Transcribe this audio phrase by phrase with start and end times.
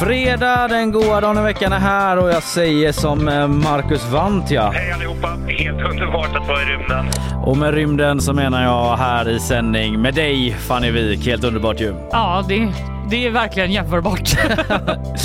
[0.00, 4.70] Fredag, den goda dagen i veckan är här och jag säger som eh, Marcus Wantia.
[4.70, 5.28] Hej allihopa!
[5.48, 7.06] Helt underbart att vara i rymden.
[7.44, 11.26] Och med rymden så menar jag här i sändning med dig Fanny Wik.
[11.26, 11.94] Helt underbart ju.
[12.12, 12.72] Ja, det,
[13.10, 14.36] det är verkligen jämförbart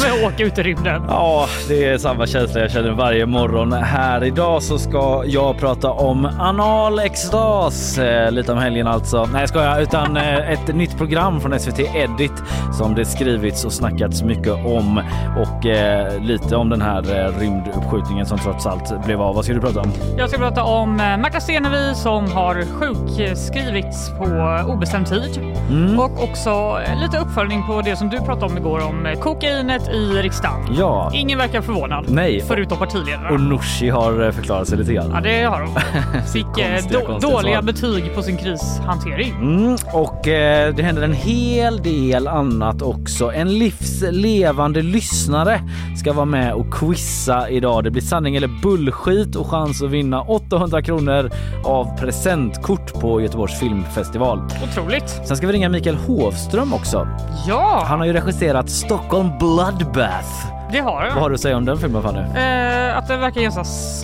[0.02, 1.02] med att åka ut i rymden.
[1.08, 4.24] Ja, det är samma känsla jag känner varje morgon här.
[4.24, 7.98] Idag så ska jag prata om anal extas.
[7.98, 9.30] Eh, lite om helgen alltså.
[9.34, 12.34] Nej, ska jag utan eh, ett nytt program från SVT Edit
[12.78, 15.02] som det skrivits och snackats mycket om
[15.38, 19.36] och eh, lite om den här eh, rymduppskjutningen som trots allt blev av.
[19.36, 19.92] Vad ska du prata om?
[20.18, 24.26] Jag ska prata om Märta Stenevi som har sjukskrivits på
[24.68, 25.40] obestämd tid
[25.70, 26.00] Mm.
[26.00, 30.06] och också lite uppföljning på det som du pratade om igår om eh, kokainet i
[30.22, 30.76] riksdagen.
[30.78, 31.12] Ja.
[31.14, 32.06] Ingen verkar förvånad.
[32.10, 32.44] Nej.
[32.48, 33.30] Förutom partiledarna.
[33.30, 35.12] Och Nooshi har eh, förklarat sig lite grann.
[35.14, 35.76] Ja, det har de.
[36.34, 37.62] Fick eh, Konstiga, då, konstiga dåliga svar.
[37.62, 39.34] betyg på sin krishantering.
[39.36, 43.32] Mm, och eh, det händer en hel del annat också.
[43.34, 45.62] En livslevande lyssnare
[46.00, 47.84] ska vara med och quizza idag.
[47.84, 51.32] Det blir sanning eller bullshit och chans att vinna 800 kronor
[51.66, 54.42] av presentkort på Göteborgs filmfestival.
[54.72, 55.10] Otroligt.
[55.26, 57.08] Sen ska vi ringa Mikael Hovström också.
[57.48, 60.48] Ja, Han har ju regisserat Stockholm Bloodbath.
[60.72, 61.30] det har Vad har jag.
[61.30, 62.20] du att säga om den filmen Fanny?
[62.20, 63.64] Eh, att det verkar ganska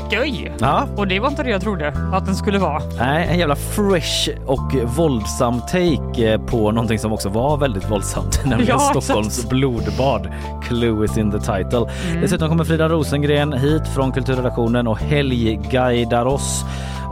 [0.10, 0.52] sköj.
[0.60, 2.82] Ja, Och det var inte det jag trodde att den skulle vara.
[3.00, 8.42] Nej, en jävla fresh och våldsam take eh, på någonting som också var väldigt våldsamt,
[8.46, 9.04] nämligen Ja, exakt.
[9.06, 10.28] Stockholms blodbad.
[10.64, 11.90] Clue is in the title.
[12.10, 12.22] Mm.
[12.22, 16.66] Dessutom kommer Frida Rosengren hit från kulturredaktionen och helgguidar oss.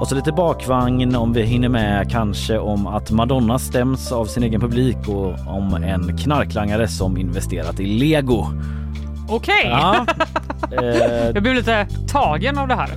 [0.03, 4.43] Och så lite bakvagn om vi hinner med kanske om att Madonna stäms av sin
[4.43, 8.47] egen publik och om en knarklangare som investerat i lego.
[9.29, 9.67] Okej.
[9.69, 10.05] Ja.
[10.71, 10.85] eh,
[11.33, 12.89] Jag blev lite tagen av det här.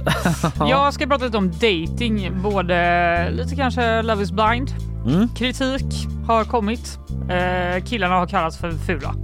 [0.68, 4.70] Jag ska prata lite om dating, både lite kanske Love is blind.
[5.06, 5.28] Mm.
[5.28, 6.98] Kritik har kommit.
[7.30, 9.14] Eh, killarna har kallats för fula.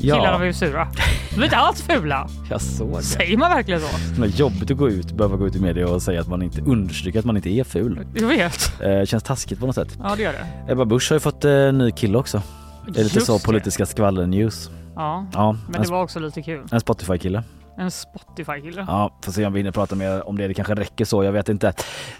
[0.00, 0.14] Ja.
[0.16, 0.88] Killarna var ju sura.
[1.34, 2.28] De är inte alls fula.
[2.50, 3.02] jag såg det.
[3.02, 4.20] Säger man verkligen så?
[4.20, 6.42] Det är jobbigt att gå ut, behöva gå ut i media och säga att man
[6.42, 8.00] inte understryker att man inte är ful.
[8.14, 8.80] Jag vet.
[8.82, 9.98] Eh, känns taskigt på något sätt.
[10.02, 10.72] Ja, det gör det.
[10.72, 12.42] Ebba Busch har ju fått eh, ny kille också.
[12.88, 14.70] Det är lite Just så politiska skvaller-news.
[14.94, 16.64] Ja, Ja, men en, det var också lite kul.
[16.70, 17.42] en Spotify-kille.
[17.78, 18.84] En Spotify-kille.
[18.88, 20.48] Ja, får se om vi hinner prata mer om det.
[20.48, 21.68] Det kanske räcker så, jag vet inte.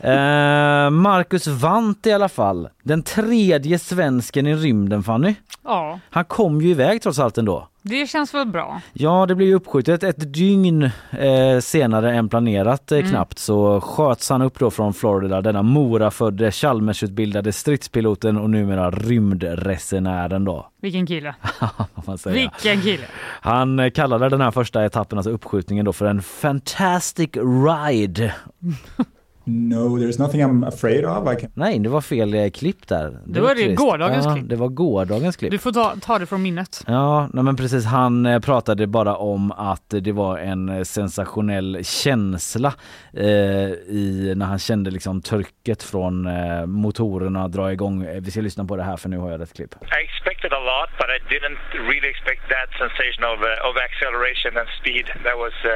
[0.01, 2.69] Eh, Marcus Wandt i alla fall.
[2.83, 5.35] Den tredje svensken i rymden, Fanny.
[5.65, 7.69] Ja, Han kom ju iväg trots allt ändå.
[7.89, 8.81] Det känns väl bra.
[8.93, 14.31] Ja, det blev ju uppskjutet ett dygn eh, senare än planerat eh, knappt så sköts
[14.31, 20.69] han upp då från Florida, denna Mora-födde Chalmersutbildade stridspiloten och numera rymdresenären då.
[20.81, 21.35] Vilken kille.
[22.27, 23.05] Vilken kille.
[23.41, 28.35] Han eh, kallade den här första etappen, alltså uppskjutningen då, för en fantastic ride.
[29.51, 31.33] No, there's nothing I'm afraid of.
[31.33, 31.51] I can...
[31.55, 33.19] Nej, det var fel eh, klipp där.
[33.27, 34.49] Det var det gårdagens ja, klipp.
[34.49, 35.51] Det var gårdagens klipp.
[35.51, 36.85] Du får ta, ta det från minnet.
[36.87, 37.85] Ja, nej men precis.
[37.85, 42.75] Han eh, pratade bara om att det var en eh, sensationell känsla
[43.13, 48.05] eh, i när han kände liksom trycket från eh, motorerna dra igång.
[48.05, 49.75] Eh, Vi ska lyssna på det här för nu har jag rätt klipp.
[49.75, 51.61] I expected a lot but I didn't
[51.91, 55.07] really expect that sensation of uh, of acceleration and speed.
[55.27, 55.71] That was uh,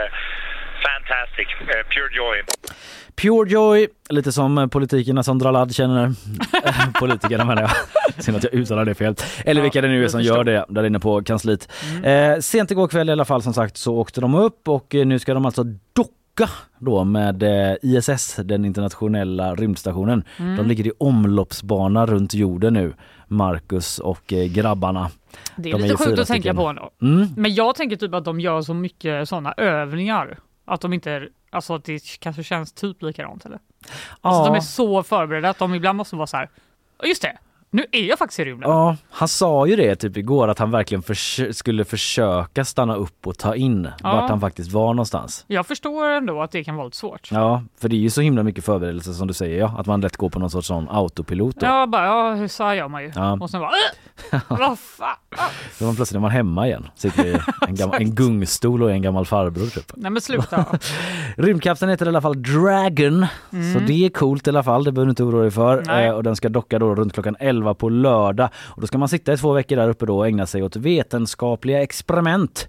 [0.88, 2.36] fantastic, uh, pure joy.
[3.16, 6.12] Pure joy, lite som politikerna som Dralad känner.
[7.00, 7.70] Politikerna menar jag.
[8.24, 9.14] Synd att jag uttalar det fel.
[9.44, 11.72] Eller vilka det nu är som gör det där inne på kansliet.
[12.04, 15.06] Eh, sent igår kväll i alla fall som sagt så åkte de upp och eh,
[15.06, 16.48] nu ska de alltså docka
[16.78, 20.24] då med eh, ISS, den internationella rymdstationen.
[20.36, 22.94] De ligger i omloppsbana runt jorden nu,
[23.28, 25.10] Marcus och eh, grabbarna.
[25.56, 26.90] Det är De är lite ju sjukt att tänka på ändå.
[27.02, 27.28] Mm.
[27.36, 31.74] Men jag tänker typ att de gör så mycket sådana övningar att de inte, alltså
[31.74, 33.58] att det kanske känns typ likadant eller?
[34.20, 34.46] Alltså Ja.
[34.46, 36.50] de är så förberedda att de ibland måste vara så här,
[36.98, 37.38] "Ja, just det,
[37.72, 38.70] nu är jag faktiskt i rymden.
[38.70, 43.26] Ja, han sa ju det typ igår att han verkligen förs- skulle försöka stanna upp
[43.26, 44.12] och ta in Ja.
[44.12, 45.44] vart han faktiskt var någonstans.
[45.48, 47.28] Jag förstår ändå att det kan vara lite svårt.
[47.32, 50.00] Ja, för det är ju så himla mycket förberedelse som du säger ja, att man
[50.00, 51.66] lätt går på någon sorts sån autopilot då.
[51.66, 53.12] Ja, bara, ja, hur sa jag man ju.
[53.14, 53.32] Ja.
[53.40, 53.70] Och sen bara,
[54.32, 55.16] "Äh, vad fan.
[55.78, 57.36] Då man plötsligt är man hemma igen, sitter i
[57.68, 59.92] en, gammal, en gungstol och en gammal farbror typ.
[59.96, 60.64] Nej men sluta.
[61.36, 63.26] Rymdkapseln heter i alla fall Dragon,
[63.74, 65.78] så det är coolt i alla fall, det behöver du inte oroa dig för.
[65.78, 66.06] Mm.
[66.06, 68.48] Eh, och den ska docka då runt klockan 11 på lördag.
[68.56, 70.76] Och då ska man sitta i två veckor där uppe då och ägna sig åt
[70.76, 72.68] vetenskapliga experiment.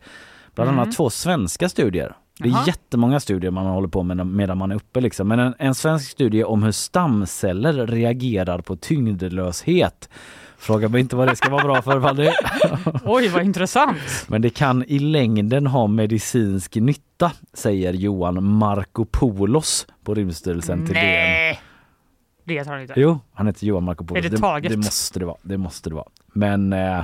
[0.56, 2.16] Bland annat två svenska studier.
[2.40, 2.56] Det är Mm.
[2.58, 2.64] Jaha.
[2.68, 5.28] jättemånga studier man håller på med medan man är uppe liksom.
[5.28, 10.10] Men en, en svensk studie om hur stamceller reagerar på tyngdlöshet.
[10.58, 12.32] Fråga mig inte vad det ska vara bra för Valdi.
[13.06, 13.98] Oj vad intressant.
[14.28, 21.56] Men det kan i längden ha medicinsk nytta, säger Johan Markopoulos på Rymdstyrelsen till DN.
[22.44, 22.94] Det tar han inte.
[22.98, 24.26] Jo, han heter Johan Markopoulos.
[24.26, 24.72] Är det taget?
[24.72, 25.38] det måste det vara.
[25.42, 26.06] Det måste det vara.
[26.34, 27.04] Men eh,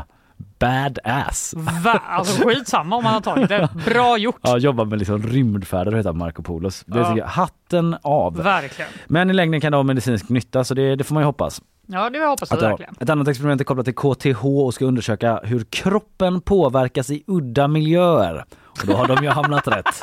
[0.59, 1.53] badass.
[1.83, 2.01] Va?
[2.07, 3.69] Alltså skitsamma om han har tagit det.
[3.85, 4.39] Bra gjort.
[4.41, 6.83] Ja, jobbar med liksom rymdfärder heter Markopoulos.
[6.85, 7.17] Det Ja.
[7.17, 8.35] jag, hatten av.
[8.43, 8.91] Verkligen.
[9.07, 11.61] Men i längden kan det ha medicinsk nytta så det, det får man ju hoppas.
[11.87, 12.95] Ja det hoppas jag det verkligen.
[12.99, 17.67] Ett annat experiment är kopplat till KTH och ska undersöka hur kroppen påverkas i udda
[17.67, 18.45] miljöer.
[18.65, 20.01] Och då har de ju hamnat rätt.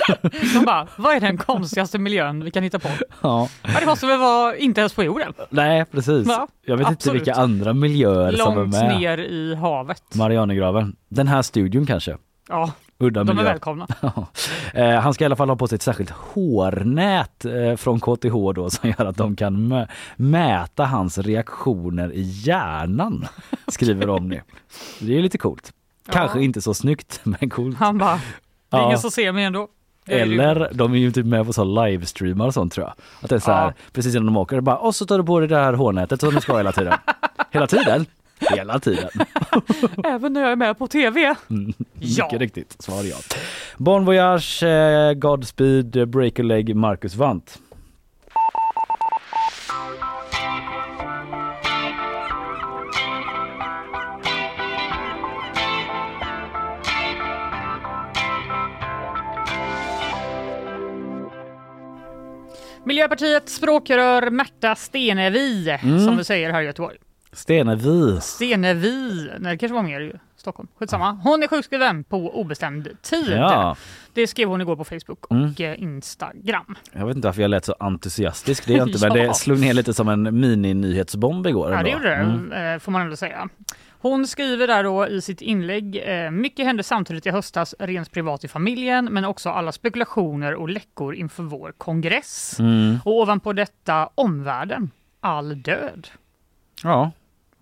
[0.54, 2.88] De bara, vad är den konstigaste miljön vi kan hitta på?
[3.20, 3.48] Ja.
[3.62, 5.32] Ja, det måste väl vara inte ens på jorden?
[5.50, 6.26] Nej precis.
[6.28, 7.20] Ja, jag vet inte absolut.
[7.22, 8.98] vilka andra miljöer som är Långt med.
[9.00, 10.14] ner i havet.
[10.14, 10.96] Marianergraven.
[11.08, 12.16] Den här studion kanske.
[12.48, 13.50] Ja, Udda de är miljö.
[13.50, 13.86] välkomna.
[14.00, 14.26] Ja.
[14.74, 18.52] Eh, han ska i alla fall ha på sig ett särskilt hårnät eh, från KTH
[18.54, 23.26] då som gör att de kan mä- mäta hans reaktioner i hjärnan.
[23.68, 24.40] Skriver de nu.
[25.00, 25.72] Det är lite coolt.
[26.10, 26.42] Kanske Ja.
[26.44, 27.76] inte så snyggt men coolt.
[27.78, 28.14] Han bara,
[28.70, 28.86] det är Ja.
[28.86, 29.68] ingen som ser mig ändå.
[30.06, 32.94] Eller de är ju typ med på så livestreamar och sånt tror jag.
[33.22, 33.72] Att det är så här, Ja.
[33.92, 36.34] precis innan de åker, bara och så tar du på dig det här hårnätet som
[36.34, 36.94] du ska hela tiden.
[37.50, 38.06] hela tiden?
[38.50, 39.08] Hela tiden.
[40.04, 41.20] Även när jag är med på tv.
[41.20, 41.34] Ja.
[41.94, 43.16] Mycket riktigt, svar ja.
[43.76, 47.58] Bon Voyage, eh, Godspeed, Break a Leg, Marcus Vant.
[62.84, 66.00] Miljöpartiets språkrör Märta Stenevi, Mm.
[66.00, 66.96] som vi säger här i Göteborg.
[67.32, 68.20] Stenevi.
[68.20, 70.68] Stenevi, nej det kanske var mer i Stockholm.
[70.78, 71.12] Skitsamma.
[71.12, 73.32] Hon är sjukskriven på obestämd tid.
[73.32, 73.76] Ja,
[74.14, 75.54] Det skrev hon igår på Facebook och Mm.
[75.58, 76.76] eh, Instagram.
[76.92, 79.28] jag vet inte varför jag lät så entusiastisk, det är inte, men Ja.
[79.28, 81.70] det slog ner lite som en mini-nyhetsbomb igår.
[81.72, 81.90] Ja, det ändå.
[81.90, 82.74] gjorde det, Mm.
[82.74, 83.48] eh, får man ändå säga.
[84.02, 88.44] Hon skriver där då i sitt inlägg, eh, mycket hände samtidigt i höstas rent privat
[88.44, 92.56] i familjen, men också alla spekulationer och läckor inför vår kongress.
[92.58, 92.98] Mm.
[93.04, 94.90] Och ovanpå detta omvärlden,
[95.20, 96.08] all död.
[96.82, 97.10] Ja.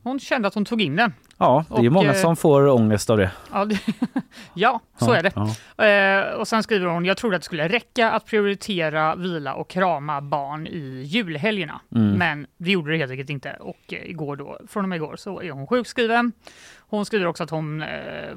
[0.03, 1.13] Hon kände att hon tog in den.
[1.39, 3.31] ja, det är ju många eh, som får ångest av det.
[3.53, 3.79] Ja, det,
[4.55, 5.33] ja så är det.
[5.77, 5.85] ja.
[5.85, 9.71] Eh, och sen skriver hon, jag trodde att det skulle räcka att prioritera vila och
[9.71, 11.81] krama barn i julhelgerna.
[11.95, 12.11] Mm.
[12.19, 13.53] Men det gjorde det helt enkelt inte.
[13.61, 16.33] Och eh, igår då, från och med igår så är hon sjukskriven.
[16.79, 17.85] Hon skriver också att hon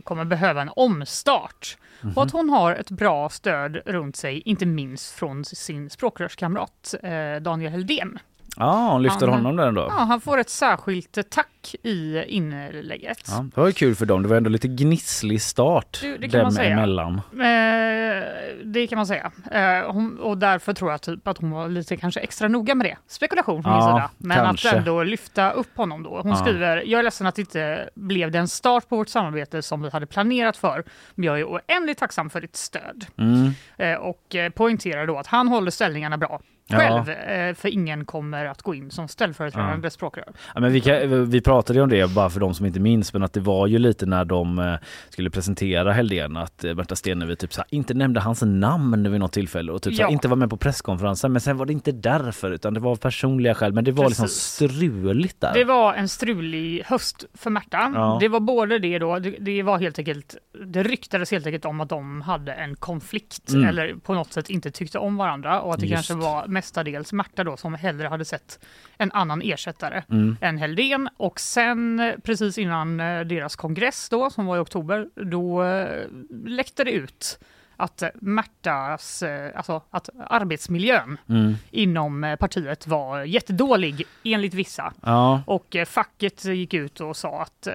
[0.04, 1.78] kommer behöva en omstart.
[2.02, 2.14] Mhm.
[2.16, 6.96] Och att hon har ett bra stöd runt sig, inte minst från sin språkrörskamrat
[7.42, 8.20] Daniel Heldén.
[8.58, 9.82] Ja, hon lyfter Han- honom där ändå.
[9.90, 11.24] Ja, han får ett särskilt eh,
[11.64, 13.24] tack i inlägget.
[13.28, 14.24] Ja, det var ju kul för dem.
[14.24, 16.70] Det var ändå lite gnisslig start Det- det kan man dem säga.
[16.74, 17.22] emellan.
[17.34, 18.24] Eh,
[18.64, 19.32] det kan man säga.
[19.52, 22.86] Eh, hon, och därför tror jag typ att hon var lite kanske extra noga med
[22.88, 22.98] det.
[23.08, 24.10] Spekulation från min Ja, sida.
[24.18, 24.70] Men kanske.
[24.70, 26.22] att ändå lyfta upp honom då.
[26.22, 26.36] Hon Ja.
[26.38, 29.90] skriver, jag är ledsen att det inte blev den start på vårt samarbete som vi
[29.90, 30.84] hade planerat för.
[31.16, 33.06] Men jag är oändligt tacksam för ditt stöd.
[33.18, 33.52] Mm.
[33.78, 36.42] Eh, och eh, poängterar då att han håller ställningarna bra.
[36.68, 36.78] Ja.
[36.78, 40.26] Själv, eh, för ingen kommer att gå in som ställföreträdande språkrör.
[40.56, 42.80] Ja, men vi, kan, vi pratade pratade ju om det bara för de som inte
[42.80, 44.74] minns men att det var ju lite när de eh,
[45.10, 49.32] skulle presentera Helldén att eh, Märta Stenevi typ såhär, inte nämnde hans namn vid något
[49.34, 50.14] tillfälle och typ såhär, Ja.
[50.14, 52.96] inte var med på presskonferensen men sen var det inte därför utan det var av
[52.96, 54.44] personliga skäl men det var liksom Precis.
[54.44, 55.54] struligt där.
[55.54, 57.92] Det var en strulig höst för Märta.
[57.96, 58.18] Ja.
[58.22, 61.82] Det var både det då, det, det var helt enkelt, det ryktades helt enkelt om
[61.82, 63.68] att de hade en konflikt Mm.
[63.70, 66.08] eller på något sätt inte tyckte om varandra och att det Just.
[66.08, 68.60] kanske var mestadels Märta då som hellre hade sett
[68.98, 70.38] en annan ersättare Mm.
[70.42, 75.10] än Helldén och sen eh, precis innan eh, deras kongress då som var i oktober
[75.16, 76.06] då eh,
[76.46, 77.40] läckte det ut
[77.78, 79.24] att Märtas,
[79.56, 81.54] alltså att arbetsmiljön Mm.
[81.72, 84.94] inom partiet var jättedålig enligt vissa.
[85.02, 87.68] Ja, Och facket gick ut och sa att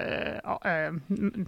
[0.43, 0.61] ja,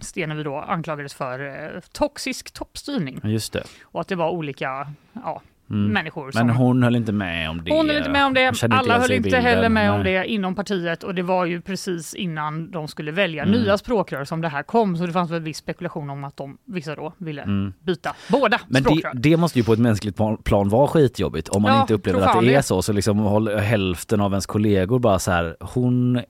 [0.00, 3.64] Stenevi då anklagades för toxisk toppstyrning just det.
[3.82, 5.92] och att det var olika ja, Mm.
[5.92, 6.46] människor som...
[6.46, 7.70] Men hon höll inte med om det.
[7.72, 10.12] Hon höll inte med om det, alla höll inte heller med om Nej.
[10.12, 13.60] det inom partiet och det var ju precis innan de skulle välja Mm.
[13.60, 16.58] nya språkrör som det här kom så det fanns väl viss spekulation om att de,
[16.66, 17.72] vissa då, ville Mm.
[17.80, 21.74] byta båda Men det, det måste ju på ett mänskligt plan- vara skitjobbigt om man
[21.74, 22.62] Ja, inte upplever att det är det.
[22.62, 22.82] så.
[22.82, 26.20] Så liksom hälften av ens kollegor bara så här, hon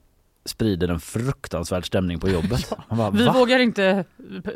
[0.45, 2.73] sprider en fruktansvärd stämning på jobbet.
[2.89, 4.05] Man bara, Vi vågar inte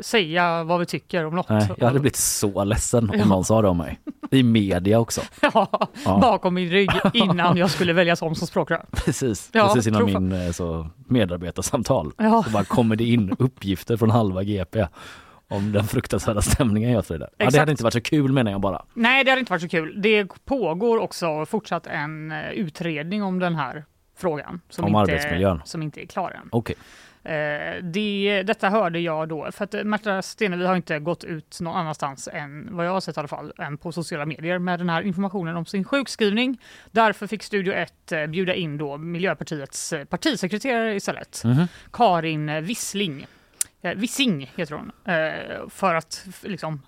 [0.00, 1.48] säga vad vi tycker om något.
[1.48, 3.24] Nej, jag hade blivit så ledsen om Ja.
[3.24, 4.00] någon sa det om mig.
[4.30, 5.20] I media också.
[5.42, 6.18] Ja, Ja.
[6.22, 8.84] bakom min rygg innan jag skulle väljas om som språkrör.
[8.90, 12.12] Precis, Ja, precis innan tror min eh, så, medarbetarsamtal.
[12.18, 12.42] Ja.
[12.42, 14.86] Så bara kommer det in uppgifter från halva GP
[15.50, 17.28] om den fruktansvärda stämningen jag sprider.
[17.36, 18.82] Ja, det hade inte varit så kul menar jag bara.
[18.94, 20.02] Nej, det hade inte varit så kul.
[20.02, 23.84] Det pågår också fortsatt en eh, utredning om den här
[24.18, 24.60] frågan.
[24.68, 25.62] Som Om inte, arbetsmiljön.
[25.64, 26.48] Som inte är klar än.
[26.52, 26.76] Okej.
[27.24, 31.58] Eh, det, detta hörde jag då, för att eh, Märta Stenevi har inte gått ut
[31.60, 34.80] någon annanstans än vad jag har sett i alla fall, än på sociala medier med
[34.80, 36.60] den här informationen om sin sjukskrivning.
[36.90, 41.66] Därför fick Studio 1 eh, bjuda in då Miljöpartiets partisekreterare istället, Mhm.
[41.92, 43.26] Karin eh, Wissling.
[43.82, 46.82] Eh, Wissing heter hon, eh, för att liksom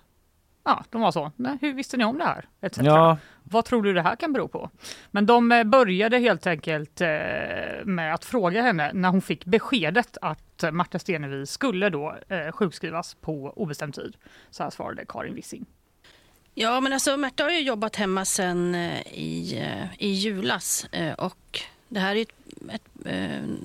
[0.63, 1.31] Ja, de var så.
[1.35, 2.45] Nej, hur visste ni om det här?
[2.61, 2.77] Etc.
[2.83, 4.69] Ja, Vad tror du det här kan bero på?
[5.11, 7.07] Men de eh, började helt enkelt eh,
[7.85, 13.15] med att fråga henne när hon fick beskedet att Märta Stenevi skulle då eh, sjukskrivas
[13.21, 14.17] på obestämd tid.
[14.49, 15.65] Så här svarade Karin Wissing.
[16.53, 19.65] Ja, men alltså Märta har ju jobbat hemma eh, i,
[19.97, 20.87] i julas
[21.17, 22.29] och det här är ett,
[22.71, 23.05] ett,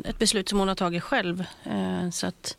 [0.05, 1.45] ett beslut som hon har tagit själv.
[2.13, 2.57] Så att,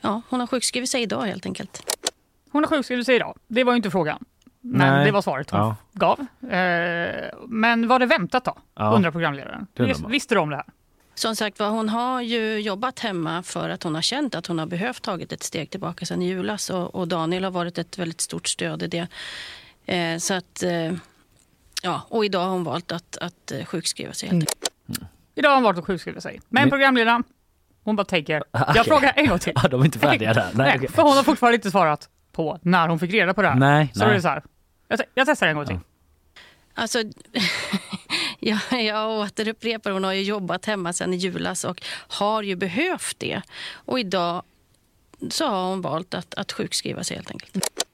[0.00, 1.94] ja, hon har sjukskrivit sig idag helt enkelt.
[2.54, 3.36] Hon har sjukskrivit sig idag.
[3.48, 4.24] Det var ju inte frågan.
[4.60, 5.04] Men Nej.
[5.04, 5.76] det var svaret hon Ja.
[5.92, 6.20] gav.
[6.52, 8.56] Eh, men var det väntat då?
[8.74, 8.92] Ja.
[8.94, 9.66] Undrar programledaren.
[9.74, 10.02] Vis-.
[10.08, 10.64] Visste du om det här?
[11.14, 14.58] Som sagt var, hon har ju jobbat hemma för att hon har känt att hon
[14.58, 17.98] har behövt tagit ett steg tillbaka sen i julas och, och Daniel har varit ett
[17.98, 19.06] väldigt stort stöd i det.
[19.86, 20.92] Eh, Så att, eh,
[21.82, 24.70] ja, och idag har hon valt att, att eh, sjukskriva sig helt enkelt.
[25.34, 26.40] Idag har hon valt att sjukskriva sig.
[26.48, 27.24] Men programledaren,
[27.84, 28.34] hon bara tänker.
[28.52, 28.84] Jag Okej.
[28.84, 29.52] frågar en gång till.
[29.62, 30.44] Ja, de är inte färdiga där.
[30.54, 30.88] Nej, Nej, okej.
[30.88, 33.54] för hon har fortfarande inte svarat på när hon fick reda på det här.
[33.56, 33.90] nej.
[33.94, 34.08] Så nej.
[34.10, 34.42] är det så här.
[34.88, 35.78] Jag, te- jag testar en gång till.
[36.74, 36.98] Alltså,
[38.40, 43.18] ja, jag återupprepar, hon har ju jobbat hemma sedan i julas och har ju behövt
[43.18, 43.42] det.
[43.74, 44.42] Och idag
[45.30, 47.84] så har hon valt att, att sjukskriva sig helt enkelt.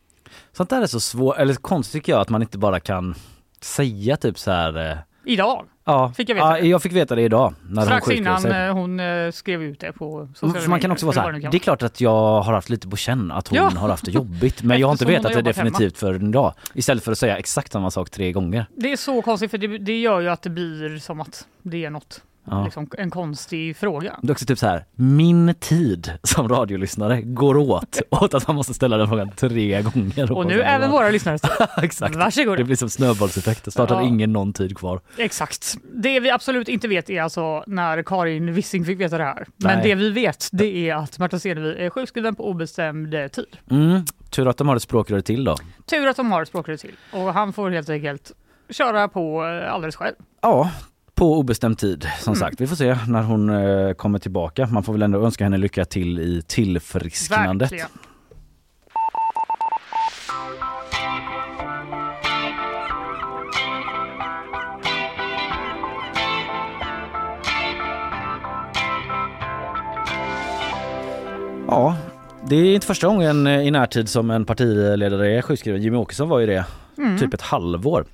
[0.53, 3.15] Sånt där är så svårt, eller konstigt tycker jag att man inte bara kan
[3.61, 4.91] säga typ så här.
[4.91, 6.69] eh, Idag, Ja, Fick jag veta ja, det?
[6.69, 7.55] jag fick veta det idag.
[7.69, 8.67] När strax hon sjukskrev innan sig.
[8.67, 11.21] eh, hon eh, skrev ut det på sociala För man kan medier, också vara så
[11.21, 13.71] här, det är klart att jag har haft lite på känn att hon Ja.
[13.77, 15.71] har haft det jobbigt men jag har inte hon vetat har det jobbat hemma.
[15.71, 16.55] definitivt förrän idag.
[16.75, 18.67] Istället för att säga exakt samma sak tre gånger.
[18.77, 21.85] Det är så konstigt för det, det gör ju att det blir som att det
[21.85, 22.65] är något, Ja.
[22.65, 24.19] liksom, en konstig fråga.
[24.23, 28.57] Det är också typ så här, min tid som radiolyssnare går åt åt att man
[28.57, 30.33] måste ställa den frågan tre gånger.
[30.33, 31.39] Och nu även våra lyssnare.
[31.83, 32.17] Exakt.
[32.17, 32.57] Varsågod.
[32.59, 33.73] Det blir som snöbollseffekt.
[33.73, 34.07] Snart har Ja.
[34.09, 35.01] ingen någon tid kvar.
[35.17, 35.77] Exakt.
[35.95, 39.47] Det vi absolut inte vet är alltså när Karin Wissing fick veta det här.
[39.57, 39.89] Men Nej.
[39.89, 43.57] det vi vet det är att Märta Stenevi är sjukskriven på obestämd eh, tid.
[43.71, 44.05] Mm.
[44.31, 45.57] Tur att de har ett språkrör till då.
[45.87, 48.33] Tur att de har ett språkrör till och han får helt enkelt
[48.71, 50.15] köra på eh, alldeles själv.
[50.43, 50.71] Ja,
[51.21, 52.07] på obestämd tid.
[52.21, 52.39] Som Mm.
[52.41, 54.67] sagt, vi får se när hon eh, kommer tillbaka.
[54.67, 57.73] Man får väl ändå önska henne lycka till i tillfrisknandet.
[57.73, 57.89] Verkligen.
[71.67, 71.97] Ja,
[72.49, 75.83] det är inte första gången i närtid som en partiledare är sjukskriven.
[75.83, 76.65] Jimmy Åkesson var ju det
[76.99, 77.19] Mm.
[77.19, 78.05] typ ett halvår.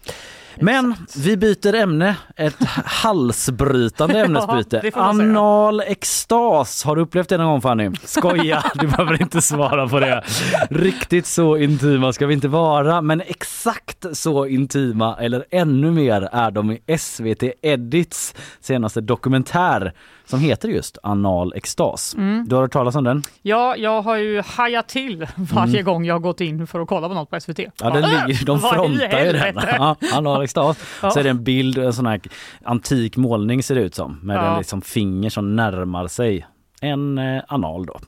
[0.61, 4.81] Men vi byter ämne, ett halsbrytande ämnesbyte.
[4.81, 4.93] säga.
[4.95, 7.91] Anal extas, har du upplevt det någon gång Fanny?
[8.05, 10.23] Skoja, du behöver inte svara på det.
[10.71, 16.51] Riktigt så intima ska vi inte vara, men exakt så intima eller ännu mer är
[16.51, 19.93] de i SVT Edits senaste dokumentär
[20.27, 22.15] som heter just Anal extas.
[22.15, 22.45] Mm.
[22.49, 23.23] Du har hört talas om den?
[23.43, 27.09] Ja, jag har ju hajat till varje gång jag har gått in för att kolla
[27.09, 27.59] på något på SVT.
[27.59, 27.71] Mm.
[27.81, 29.55] Ja, den ligger, de frontar ju den.
[29.65, 30.79] Ja, anal extas.
[31.03, 31.11] Ja.
[31.11, 32.21] Så är det en bild, en sån här
[32.65, 34.53] antik målning ser det ut som med Ja.
[34.53, 36.47] en liksom finger som närmar sig
[36.81, 37.99] en eh, anal då.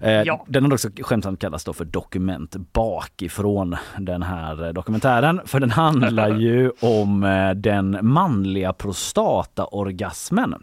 [0.00, 0.44] Eh, Ja.
[0.48, 5.40] Den har också skämtsamt kallats då för dokument bakifrån den här eh, dokumentären.
[5.44, 10.54] För den handlar ju om eh, den manliga prostataorgasmen.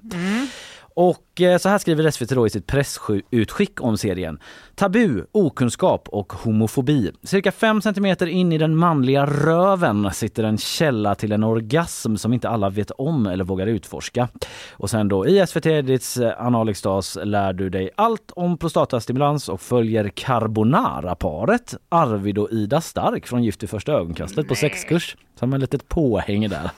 [0.95, 4.39] Och eh, så här skriver SVT då i sitt pressutskick om serien.
[4.75, 7.11] Tabu, okunskap och homofobi.
[7.23, 12.33] Cirka 5 centimeter in i den manliga röven sitter en källa till en orgasm som
[12.33, 14.27] inte alla vet om eller vågar utforska.
[14.71, 19.61] Och sen då i SVT Edits eh, analextas lär du dig allt om prostatastimulans och
[19.61, 25.15] följer carbonara-paret Arvid och Ida Stark från Gift i första ögonkastet på sexkurs.
[25.39, 26.69] Som en litet påhäng där.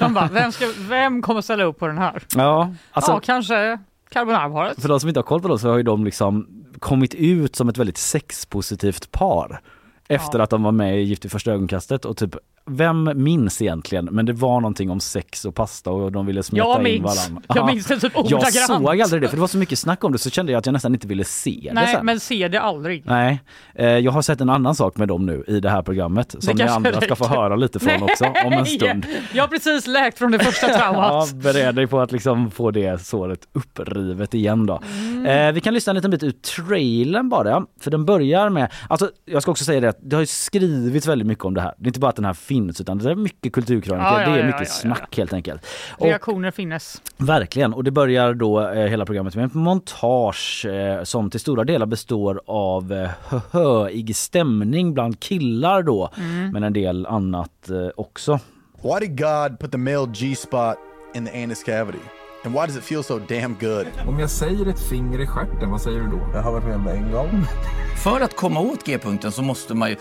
[0.00, 2.22] De bara, vem, ska, vem kommer ställa upp på den här?
[2.34, 4.80] Ja, alltså, ja, kanske carbonara-paret.
[4.82, 6.48] för de som inte har koll på dem så har ju de liksom
[6.78, 9.60] kommit ut som ett väldigt sexpositivt par.
[10.08, 10.42] Efter Ja.
[10.44, 12.36] att de var med i Gift i första ögonkastet och typ
[12.70, 14.04] vem minns egentligen?
[14.12, 17.04] Men det var någonting om sex och pasta och de ville smeta Jag in minns.
[17.26, 17.42] varandra.
[17.54, 18.66] Jag minns det typ Jag ordagrant.
[18.66, 20.66] såg aldrig det för det var så mycket snack om det så kände jag att
[20.66, 22.06] jag nästan inte ville se det Nej, sen.
[22.06, 23.02] men se det aldrig.
[23.06, 23.40] Nej,
[23.74, 26.56] eh, jag har sett en annan sak med dem nu i det här programmet som
[26.56, 29.06] ni andra ska få höra lite från också om en stund.
[29.34, 31.32] Jag har precis läkt från det första Ja, traumat.
[31.34, 34.80] bered dig på att liksom få det såret upprivet igen då.
[35.00, 35.26] Mm.
[35.26, 39.10] Eh, vi kan lyssna en liten bit ur trailern bara, för den börjar med, alltså
[39.24, 41.74] jag ska också säga det att det har ju skrivits väldigt mycket om det här.
[41.78, 44.28] Det är inte bara att den här finns utan det är mycket kulturkrönikor, Ja, ja,
[44.28, 45.66] det är ja, mycket ja, ja, snack helt enkelt.
[45.98, 47.02] Och, Reaktioner finnes.
[47.16, 51.64] verkligen, och det börjar då eh, hela programmet med ett montage eh, som till stora
[51.64, 56.50] delar består av eh, höhöig stämning bland killar då, Mm.
[56.52, 58.38] men en del annat eh, också.
[58.82, 60.76] Why did God put the male G spot
[61.14, 61.98] in the anus cavity?
[62.44, 63.86] And why does it feel so damn good?
[64.08, 66.20] Om jag säger ett finger i stjärten, vad säger du då?
[66.34, 67.44] Jag har varit med om det en gång.
[68.04, 69.96] För att komma åt G-punkten så måste man ju...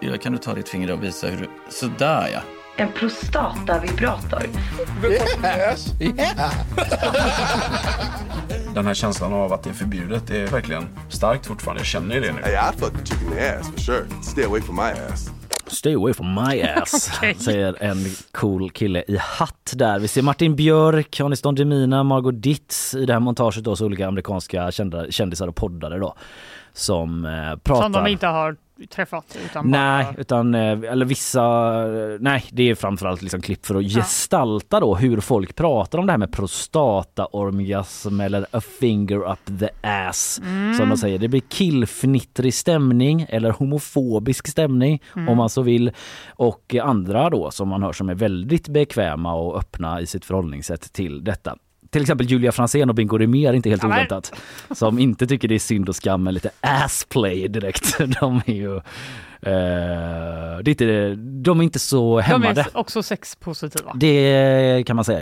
[0.00, 1.48] Ja, kan du ta ditt finger och visa hur du...
[1.68, 2.40] Sådär ja.
[2.76, 4.42] En prostatavibrator.
[5.10, 6.52] Yes, yeah.
[8.74, 11.80] Den här känslan av att det är förbjudet är verkligen starkt fortfarande.
[11.80, 12.40] Jag känner ju det nu.
[12.42, 14.04] Hey, I fuck the chicken in the ass for sure.
[14.22, 15.30] Stay away from my ass.
[15.66, 17.34] Stay away from my ass, Okej.
[17.34, 17.96] säger en
[18.32, 19.98] cool kille i hatt där.
[19.98, 23.86] Vi ser Martin Björk, Anis Don Demina, Margot Ditz i det här montaget då, så
[23.86, 26.14] olika amerikanska kända, kändisar och poddare då
[26.72, 27.82] som eh, pratar.
[27.82, 28.56] Som de inte har
[28.90, 29.38] träffat.
[29.44, 30.14] Utan Nej, bara...
[30.20, 34.94] utan eh, eller vissa, eh, nej det är framförallt liksom klipp för att gestalta då
[34.94, 40.40] hur folk pratar om det här med prostataorgasm eller a finger up the ass
[40.76, 41.18] som de säger.
[41.18, 45.92] Det blir killfnittrig stämning eller homofobisk stämning om man så vill
[46.28, 50.92] och andra då som man hör som är väldigt bekväma och öppna i sitt förhållningssätt
[50.92, 51.56] till detta.
[51.90, 54.32] Till exempel Julia Fransén och Bingo Rimér, inte helt oväntat.
[54.70, 57.98] Som inte tycker det är synd och skam med lite assplay direkt.
[58.20, 58.80] De är ju...
[59.42, 62.60] Eh, det är inte, de är inte så De hämmade.
[62.60, 63.92] är också sexpositiva.
[63.94, 65.20] Det kan man säga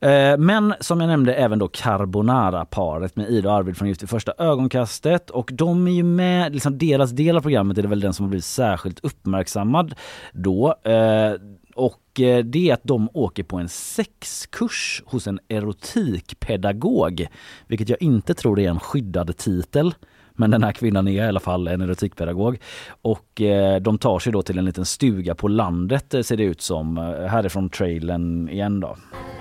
[0.00, 0.08] ja.
[0.08, 4.06] Eh, Men som jag nämnde även då Carbonara-paret med Ida och Arvid från Just i
[4.06, 8.00] första ögonkastet och de är ju med, liksom deras del av programmet är det väl
[8.00, 9.94] den som har blivit särskilt uppmärksammad
[10.32, 10.74] då.
[10.84, 11.32] Eh,
[11.76, 17.26] Och eh, det är att de åker på en sexkurs hos en erotikpedagog.
[17.66, 19.94] Vilket jag inte tror är en skyddad titel.
[20.32, 22.58] Men den här kvinnan är i alla fall en erotikpedagog.
[23.02, 26.44] Och eh, de tar sig då till en liten stuga på landet eh, ser det
[26.44, 26.96] ut som.
[27.30, 28.96] Härifrån trailern igen då.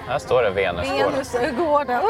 [0.07, 1.11] Här står det Venusgården.
[1.11, 2.01] Venusgården.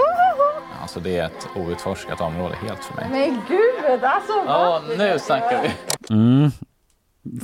[0.82, 3.08] Alltså det är ett outforskat område helt för mig.
[3.12, 4.34] Men gud, alltså.
[4.48, 5.70] Ja, nu snackar vi.
[6.16, 6.52] Mm.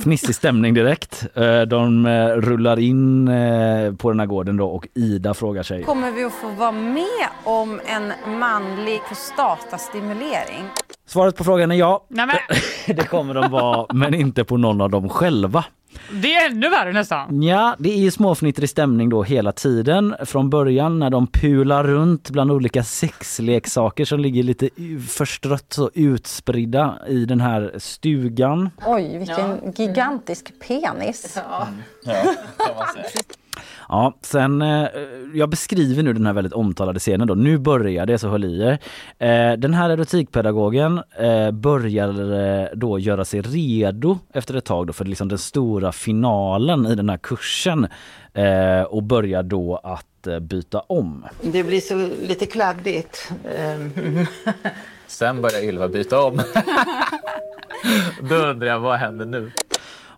[0.02, 1.26] Fnissig stämning direkt.
[1.34, 5.82] Eh, De eh, rullar in eh, på den här gården då och Ida frågar sig.
[5.82, 10.64] Kommer vi att få vara med om en manlig prostatastimulering?
[11.06, 12.06] Svaret på frågan är ja.
[12.08, 12.36] Nej, men,
[12.96, 15.64] Det kommer de vara, men inte på någon av dem själva.
[16.10, 17.42] Det är ännu värre nästan.
[17.42, 20.14] Ja, det är ju småfnittrig stämning då hela tiden.
[20.24, 24.68] Från början när de pular runt bland olika sexleksaker som ligger lite
[25.08, 28.70] förstrött och utspridda i den här stugan.
[28.86, 31.38] Oj, vilken gigantisk penis.
[31.48, 31.68] Ja,
[32.04, 33.22] kan man säga.
[33.92, 34.86] Ja, sen, eh,
[35.34, 37.34] jag beskriver nu den här väldigt omtalade scenen då.
[37.34, 38.78] Nu börjar det, så håll i er.
[39.18, 44.92] Eh, den här erotikpedagogen eh, börjar eh, då göra sig redo efter ett tag då
[44.92, 47.86] för liksom den stora finalen i den här kursen
[48.34, 51.24] eh, och börjar då att eh, byta om.
[51.42, 53.32] Det blir så lite kladdigt.
[53.58, 53.90] Ehm,
[55.06, 56.36] Sen börjar Ylva byta om.
[58.28, 59.50] Då undrar jag, vad händer nu?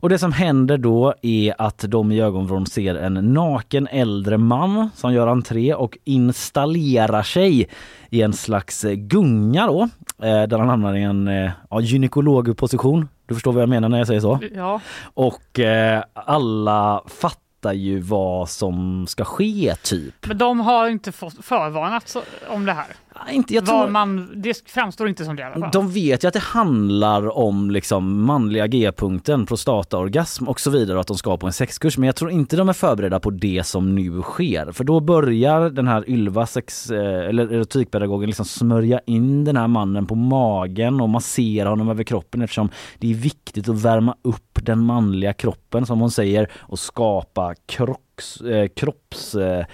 [0.04, 4.90] Och det som händer då är att de i ögonvrån ser en naken äldre man
[4.94, 7.68] som gör entré och installerar sig
[8.10, 9.82] i en slags gunga då,
[10.26, 13.08] eh, där han hamnar i en eh, ja, gynekologposition.
[13.26, 14.38] Du förstår vad jag menar när jag säger så?
[14.54, 14.80] Ja.
[15.14, 20.26] Och eh, alla fattar ju vad som ska ske typ.
[20.26, 22.16] Men de har inte fått förvarnat
[22.48, 22.86] om det här.
[23.30, 25.70] Inte, jag tror- man, det framstår inte som det i alla fall.
[25.72, 31.00] De vet ju att det handlar om liksom manliga G-punkten, prostataorgasm och så vidare och
[31.00, 31.98] att de ska på en sexkurs.
[31.98, 34.72] Men jag tror inte de är förberedda på det som nu sker.
[34.72, 39.68] För då börjar den här Ylva, sex, eh, eller erotikpedagogen, liksom smörja in den här
[39.68, 44.58] mannen på magen och massera honom över kroppen eftersom det är viktigt att värma upp
[44.62, 49.64] den manliga kroppen som hon säger och skapa krocks, eh, kropps eh,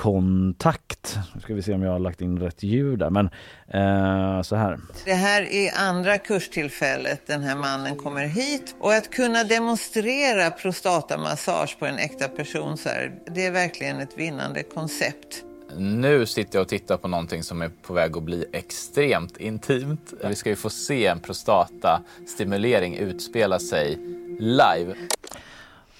[0.00, 1.18] kontakt.
[1.34, 3.26] Nu ska vi se om jag har lagt in rätt ljud där men
[3.68, 4.78] eh, så här.
[5.04, 11.76] Det här är andra kurstillfället den här mannen kommer hit och att kunna demonstrera prostatamassage
[11.78, 15.44] på en äkta person så här, det är verkligen ett vinnande koncept.
[15.76, 20.12] Nu sitter jag och tittar på någonting som är på väg att bli extremt intimt.
[20.24, 23.98] Vi ska ju få se en prostatastimulering utspela sig
[24.38, 24.94] live.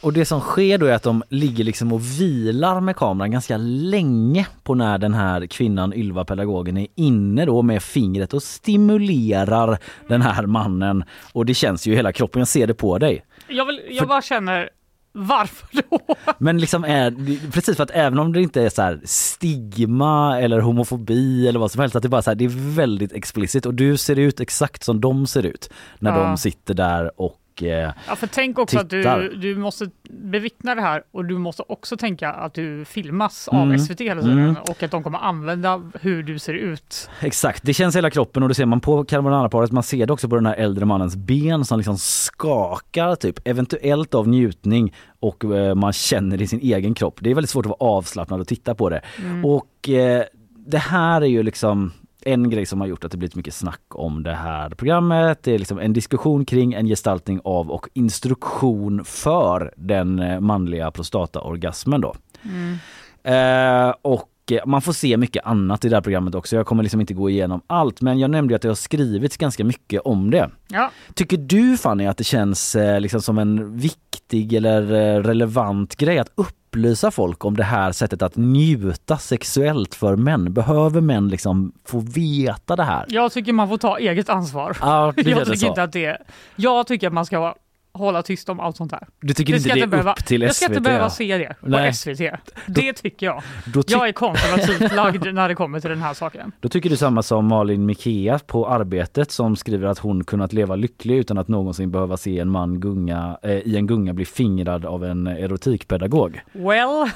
[0.02, 3.56] Och det som sker då är att de ligger liksom och vilar med kameran ganska
[3.56, 9.78] länge på när den här kvinnan, Ylva pedagogen, är inne då med fingret och stimulerar
[10.08, 11.04] den här mannen.
[11.32, 13.24] Och det känns ju i hela kroppen, jag ser det på dig.
[13.48, 14.70] Jag, vill, jag bara känner,
[15.12, 15.98] varför då?
[16.38, 17.10] Men liksom är,
[17.50, 21.80] precis för att även om det inte är så stigma eller homofobi eller vad som
[21.80, 24.84] helst, att det bara så här, det är väldigt explicit och du ser ut exakt
[24.84, 26.22] som de ser ut när Ja.
[26.22, 29.20] de sitter där och eh, Ja, för tänk också att tittar.
[29.20, 33.62] du, du måste bevittna det här och du måste också tänka att du filmas av
[33.62, 33.78] Mm.
[33.78, 34.56] SVT hela tiden Mm.
[34.68, 37.10] och att de kommer använda hur du ser ut.
[37.20, 39.72] Exakt, det känns i hela kroppen och det ser man på carbonara-paret.
[39.72, 44.14] Man ser det också på den här äldre mannens ben som liksom skakar typ, eventuellt
[44.14, 47.18] av njutning och eh, man känner det i sin egen kropp.
[47.20, 49.00] Det är väldigt svårt att vara avslappnad och titta på det.
[49.18, 49.44] Mm.
[49.44, 50.22] Och eh,
[50.66, 53.80] det här är ju liksom en grej som har gjort att det blivit mycket snack
[53.88, 55.42] om det här programmet.
[55.42, 60.90] Det är liksom en diskussion kring en gestaltning av och instruktion för den eh, manliga
[60.90, 62.14] prostataorgasmen då.
[62.42, 62.78] Mm.
[63.22, 64.26] Eh, och
[64.66, 66.56] man får se mycket annat i det här programmet också.
[66.56, 69.64] Jag kommer liksom inte gå igenom allt men jag nämnde att det har skrivits ganska
[69.64, 70.50] mycket om det.
[70.68, 70.90] Ja.
[71.14, 76.18] Tycker du Fanny att det känns eh, liksom som en viktig eller eh, relevant grej
[76.18, 76.32] att
[76.70, 80.52] upplysa folk om det här sättet att njuta sexuellt för män?
[80.52, 83.06] Behöver män liksom få veta det här?
[83.08, 84.76] Jag tycker man får ta eget ansvar.
[84.80, 86.18] Ja, jag tycker inte att det
[86.56, 87.54] Jag tycker att man ska
[87.92, 89.06] hålla tyst om allt sånt här.
[89.20, 90.84] Du tycker inte ska det är behöva, upp till Jag ska inte SVT?
[90.84, 91.92] behöva se det på Nej.
[91.94, 92.20] SVT.
[92.66, 93.42] Det tycker jag.
[93.74, 96.52] Ty- Jag är konservativt lagd när det kommer till den här saken.
[96.60, 100.76] Då tycker du samma som Malin Mikea på Arbetet som skriver att hon kunnat leva
[100.76, 104.84] lycklig utan att någonsin behöva se en man gunga, eh, i en gunga bli fingrad
[104.86, 106.40] av en erotikpedagog.
[106.52, 106.88] Well,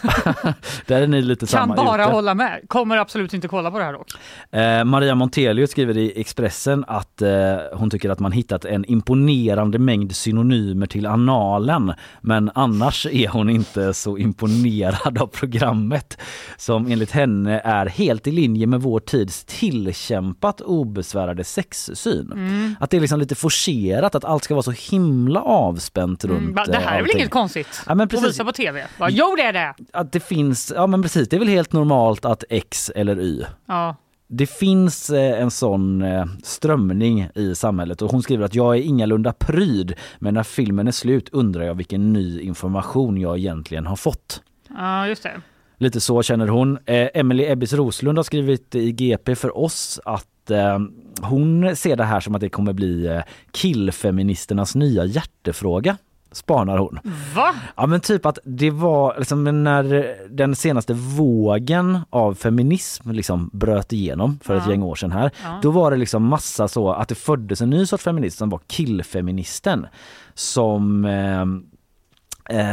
[0.86, 2.12] Där är ni lite kan samma bara ute.
[2.12, 2.60] hålla med.
[2.68, 4.08] Kommer absolut inte kolla på det här dock.
[4.50, 7.30] Eh, Maria Montelius skriver i Expressen att eh,
[7.72, 13.50] hon tycker att man hittat en imponerande mängd synonymer till analen men annars är hon
[13.50, 16.18] inte så imponerad av programmet
[16.56, 22.32] som enligt henne är helt i linje med vår tids tillkämpat obesvärade sexsyn.
[22.32, 22.74] Mm.
[22.80, 26.54] Att det är liksom lite forcerat, att allt ska vara så himla avspänt runt Mm,
[26.54, 27.18] det här eh, är väl allting.
[27.18, 27.82] inget konstigt?
[27.86, 28.28] Ja, men Att precis.
[28.28, 28.86] visa på tv.
[28.98, 29.74] Bara, jo det är det!
[29.92, 33.42] Att det finns, ja men precis, det är väl helt normalt att X eller Y
[33.66, 33.96] Ja.
[34.36, 38.80] Det finns eh, en sån eh, strömning i samhället och hon skriver att jag är
[38.80, 43.96] ingalunda pryd men när filmen är slut undrar jag vilken ny information jag egentligen har
[43.96, 44.42] fått.
[44.68, 45.40] ja, just det.
[45.78, 46.78] Lite så känner hon.
[46.86, 50.78] Eh, Emily Ebbis Roslund har skrivit i GP för oss att eh,
[51.20, 55.96] hon ser det här som att det kommer bli eh, killfeministernas nya hjärtefråga,
[56.34, 56.98] spanar hon.
[57.34, 57.54] Va?
[57.76, 63.92] Ja men typ att det var liksom när den senaste vågen av feminism liksom bröt
[63.92, 64.70] igenom för ett Ja.
[64.70, 65.30] gäng år sedan här.
[65.42, 65.58] Ja.
[65.62, 68.60] Då var det liksom massa så att det föddes en ny sorts feminism som var
[68.66, 69.86] killfeministen.
[70.34, 71.42] Som eh,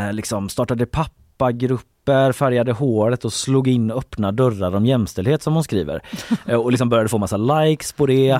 [0.08, 1.91] eh, liksom startade pappagrupper,
[2.34, 6.02] färgade håret och slog in öppna dörrar om jämställdhet som hon skriver.
[6.46, 8.38] Eh, och liksom började få massa likes på det.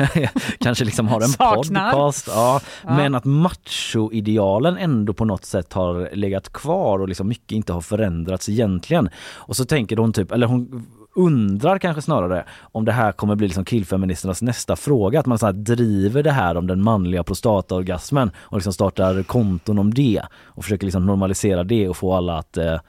[0.60, 1.90] Kanske liksom har en Saknar.
[1.90, 2.28] podcast.
[2.28, 2.60] Ja.
[2.84, 2.96] Ja.
[2.96, 7.80] Men att machoidealen ändå på något sätt har legat kvar och liksom mycket inte har
[7.80, 9.08] förändrats egentligen.
[9.32, 13.46] Och så tänker hon typ, eller hon undrar kanske snarare om det här kommer bli
[13.46, 15.20] liksom killfeministernas nästa fråga.
[15.20, 19.78] Att man så här driver det här om den manliga prostataorgasmen och liksom startar konton
[19.78, 22.80] om det och försöker liksom normalisera det och få alla att eh,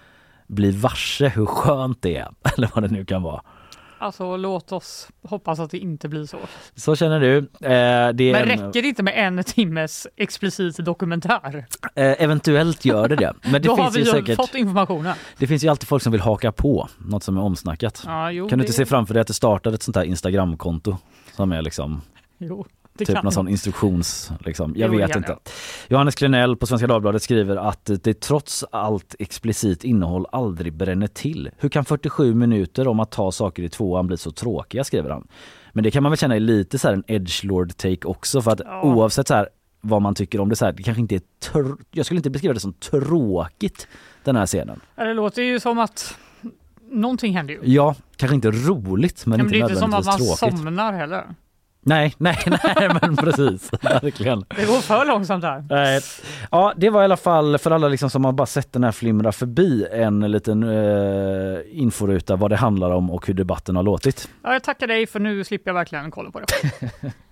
[0.48, 2.28] bli varse hur skönt det är.
[2.58, 3.42] Eller vad det nu kan vara.
[4.00, 6.38] Alltså låt oss hoppas att det inte blir så.
[6.76, 7.38] Så känner du.
[7.38, 7.44] Eh,
[8.14, 11.66] det Men en, räcker det inte med en timmes explicit dokumentär?
[11.96, 13.34] eh, eventuellt gör det det.
[13.44, 14.36] Men det Då har finns vi ju säkert.
[14.36, 15.16] fått informationen.
[15.38, 18.04] Det finns ju alltid folk som vill haka på något som är omsnackat.
[18.06, 20.04] Ja, jo, kan du det- inte se framför dig att det startar ett sånt här
[20.04, 20.98] Instagramkonto
[21.36, 22.02] som är liksom
[22.38, 22.66] Jo,
[22.98, 24.74] det typ någon sån instruktions, liksom.
[24.78, 25.32] jag Jo, vet kan inte.
[25.32, 25.40] jag.
[25.88, 31.50] Johannes Klenell på Svenska Dagbladet skriver att det trots allt explicit innehåll aldrig bränner till.
[31.58, 35.28] Hur kan 47 minuter om att ta saker i tvåan bli så tråkiga, skriver han.
[35.74, 38.52] Men det kan man väl känna är lite så här en edgelord take också för
[38.52, 38.82] att Ja.
[38.84, 39.50] oavsett så här
[39.82, 41.22] vad man tycker om det så här, det kanske inte är
[41.92, 43.88] jag skulle inte beskriva det som tråkigt
[44.24, 44.80] den här scenen.
[44.96, 46.18] Det låter ju som att
[46.92, 47.60] någonting händer ju.
[47.64, 50.58] Ja, kanske inte roligt men, Men inte det är inte som att man nödvändigtvis tråkigt.
[50.60, 51.26] somnar heller.
[51.88, 53.72] Nej, nej, nej men precis.
[53.82, 54.46] Verkligen.
[54.56, 55.66] Det går för långsamt här.
[55.70, 56.02] Nej.
[56.52, 58.92] Ja, det var i alla fall för alla liksom som har bara sett den här
[58.92, 64.30] flimra förbi en liten eh, inforuta vad det handlar om och hur debatten har låtit.
[64.44, 66.48] Ja, jag tackar dig för nu slipper jag verkligen kolla på det.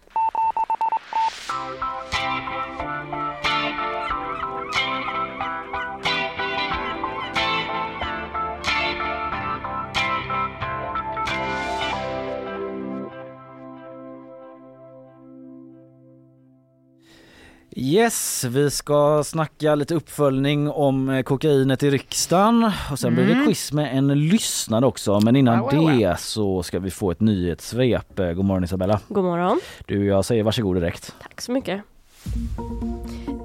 [17.75, 23.31] Yes, vi ska snacka lite uppföljning om eh, kokainet i riksdagen och sen blir det
[23.33, 23.45] Mm.
[23.45, 25.19] quiz med en lyssnare också.
[25.19, 25.97] Men innan Wow, wow, wow.
[25.99, 28.19] det så ska vi få ett nyhetssvep.
[28.19, 28.99] Eh, God morgon Isabella.
[29.07, 29.59] God morgon.
[29.87, 31.15] Du, jag säger varsågod direkt.
[31.21, 31.81] Tack så mycket.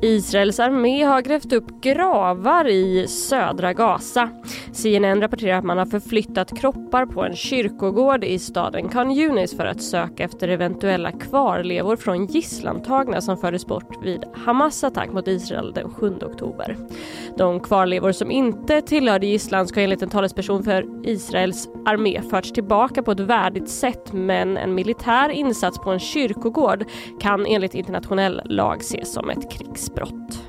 [0.03, 4.31] Israels armé har grävt upp gravar i södra Gaza.
[4.73, 9.67] CNN rapporterar att man har förflyttat kroppar på en kyrkogård i staden Khan Yunis för
[9.67, 15.73] att söka efter eventuella kvarlevor från gisslantagna som fördes bort vid Hamas attack mot Israel
[15.73, 16.77] den 7 oktober.
[17.37, 23.03] De kvarlevor som inte tillhörde gisslan ska enligt en talesperson för Israels armé förts tillbaka
[23.03, 26.85] på ett värdigt sätt men en militär insats på en kyrkogård
[27.21, 29.51] kan enligt internationell lag ses som ett
[29.89, 30.49] krigsbrott.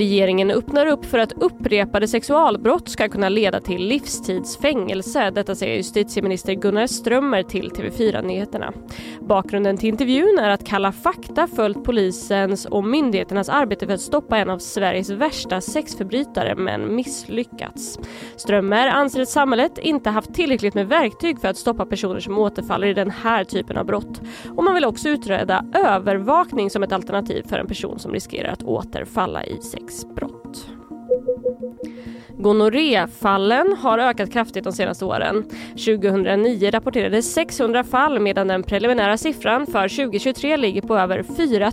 [0.00, 5.30] Regeringen öppnar upp för att upprepade sexualbrott ska kunna leda till livstidsfängelse.
[5.30, 8.72] Detta säger justitieminister Gunnar Strömmer till TV4 Nyheterna.
[9.20, 14.38] Bakgrunden till intervjun är att Kalla fakta följt polisens och myndigheternas arbete för att stoppa
[14.38, 17.98] en av Sveriges värsta sexförbrytare men misslyckats.
[18.36, 22.86] Strömmer anser att samhället inte haft tillräckligt med verktyg för att stoppa personer som återfaller
[22.86, 24.20] i den här typen av brott.
[24.56, 28.62] Och man vill också utreda övervakning som ett alternativ för en person som riskerar att
[28.62, 30.70] återfalla i sex sexbrott.
[32.40, 35.44] Gonorréfallen har ökat kraftigt de senaste åren.
[35.70, 41.72] 2009 rapporterades 600 fall medan den preliminära siffran för 2023 ligger på över 4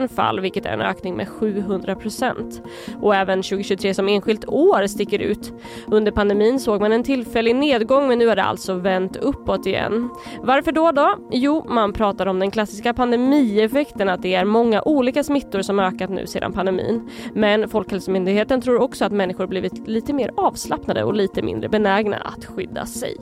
[0.00, 2.62] 000 fall vilket är en ökning med 700 procent.
[3.00, 5.52] Och även 2023 som enskilt år sticker ut.
[5.86, 10.08] Under pandemin såg man en tillfällig nedgång men nu har det alltså vänt uppåt igen.
[10.40, 11.16] Varför då då?
[11.30, 16.10] Jo, man pratar om den klassiska pandemieffekten att det är många olika smittor som ökat
[16.10, 17.10] nu sedan pandemin.
[17.34, 22.44] Men Folkhälsomyndigheten tror också att människor blivit lite mer avslappnade och lite mindre benägna att
[22.44, 23.16] skydda sig.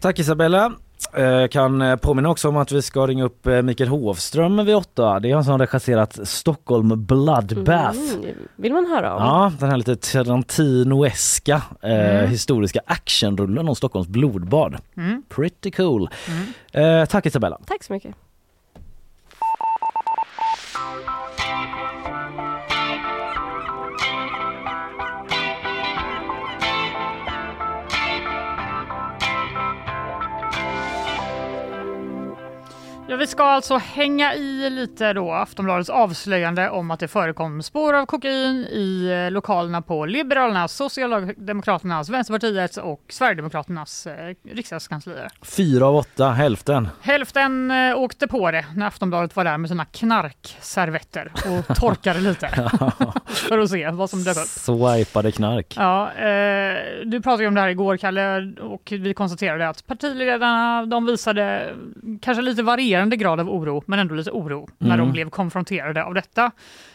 [0.00, 0.72] Tack Isabella.
[1.16, 4.74] Eh, kan eh, påminna också om att vi ska ringa upp eh, Mikael Hovström vid
[4.76, 5.20] åtta.
[5.20, 7.98] Det är han som har regisserat Stockholm Bloodbath.
[8.14, 9.22] Mm, vill man höra om?
[9.22, 12.30] Ja, den här lite Tarantinoeska eh, Mm.
[12.30, 14.76] historiska actionrullen om Stockholms blodbad.
[14.96, 15.22] Mm.
[15.28, 16.08] Pretty cool.
[16.72, 17.58] Eh, tack Isabella.
[17.66, 18.14] Tack så mycket.
[33.24, 38.06] Vi ska alltså hänga i lite då Aftonbladets avslöjande om att det förekom spår av
[38.06, 45.28] kokain i eh, lokalerna på Liberalernas, Socialdemokraternas, Vänsterpartiets och Sverigedemokraternas eh, riksdagskanslier.
[45.42, 46.88] Fyra av åtta, hälften.
[47.00, 52.48] Hälften eh, åkte på det när Aftonbladet var där med sina knarkservetter och torkade lite
[53.26, 54.48] för att se vad som dök upp.
[54.48, 55.74] Swipade knark.
[55.76, 60.86] Ja, eh, du pratade ju om det här igår Kalle och vi konstaterade att partiledarna
[60.86, 61.74] de visade
[62.20, 65.06] kanske lite varierande grad av oro men ändå lite oro när Mm.
[65.06, 66.50] de blev konfronterade av detta.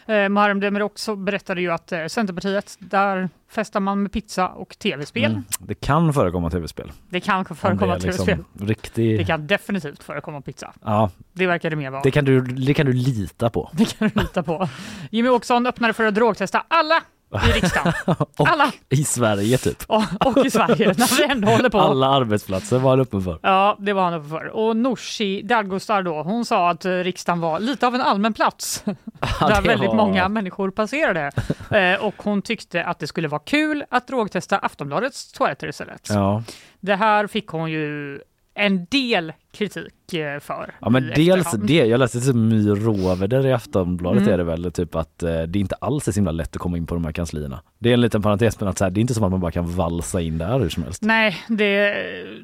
[0.06, 4.78] Eh, Muharrem Demirok också berättade ju att eh, Centerpartiet där festar man med pizza och
[4.78, 5.30] tv-spel.
[5.30, 5.44] Mm.
[5.58, 6.92] Det kan förekomma tv-spel.
[7.08, 8.66] Det kan Om det förekomma är liksom tv-spel.
[8.68, 10.72] riktig- Det kan definitivt förekomma pizza.
[10.84, 12.02] Ja, Det verkar det mer vara.
[12.02, 13.70] det kan, du, det kan du lita på.
[13.72, 14.68] Det kan du lita på.
[15.10, 17.02] Jimmy Åkesson öppnade för att drogtesta alla
[17.32, 17.92] i riksdagen.
[18.36, 18.72] och Alla.
[18.88, 19.82] i Sverige typ.
[19.86, 21.80] Och, och i Sverige, när vi ändå håller på.
[21.80, 23.38] Alla arbetsplatser var han uppe för.
[23.42, 24.46] Ja, det var han uppe för.
[24.46, 28.84] Och Nooshi Dadgostar då, hon sa att riksdagen var lite av en allmän plats.
[29.40, 31.30] där väldigt många människor passerade.
[31.70, 36.08] Eh, och hon tyckte att det skulle vara kul att drogtesta Aftonbladets toaletter istället.
[36.10, 36.42] Ja.
[36.80, 38.20] Det här fick hon ju
[38.54, 40.74] en del kritik eh, för.
[40.80, 41.66] Ja men dels efterhand.
[41.68, 44.34] det, jag läste typ My Roveder i Aftonbladet Mm.
[44.34, 46.76] är det väl typ att eh, det inte alls är så himla lätt att komma
[46.76, 47.60] in på de här kanslierna.
[47.78, 49.40] Det är en liten parentes men att så här, det är inte som att man
[49.40, 51.02] bara kan valsa in där hur som helst.
[51.02, 51.94] Nej, det,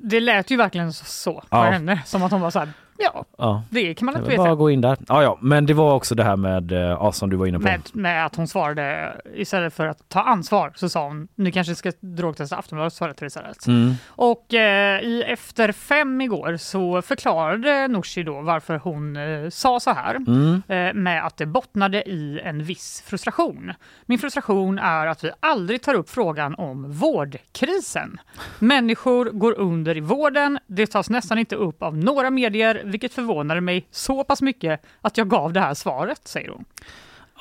[0.02, 1.62] det lät ju verkligen så för Ja.
[1.70, 2.02] henne.
[2.06, 3.62] Som att hon var så här, ja, Ja.
[3.70, 4.52] det kan man Det inte bara veta.
[4.52, 4.96] att gå in där.
[5.08, 7.58] Ja, ja, men det var också det här med, eh, ja, som du var inne
[7.58, 7.64] på.
[7.64, 11.74] Med, med att hon svarade istället för att ta ansvar så sa hon ni kanske
[11.74, 13.66] ska drogtesta Aftonbladets toaletter istället.
[13.66, 13.94] Mm.
[14.08, 19.90] Och eh, i Efter fem igår så förklarade Nooshi då varför hon eh, sa så
[19.90, 20.62] här Mm.
[20.68, 23.72] eh, med att det bottnade i en viss frustration.
[24.06, 28.18] Min frustration är att vi aldrig tar upp frågan om vårdkrisen.
[28.58, 30.58] Människor går under i vården.
[30.66, 35.18] Det tas nästan inte upp av några medier, vilket förvånade mig så pass mycket att
[35.18, 36.64] jag gav det här svaret, säger hon.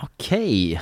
[0.02, 0.82] Okej.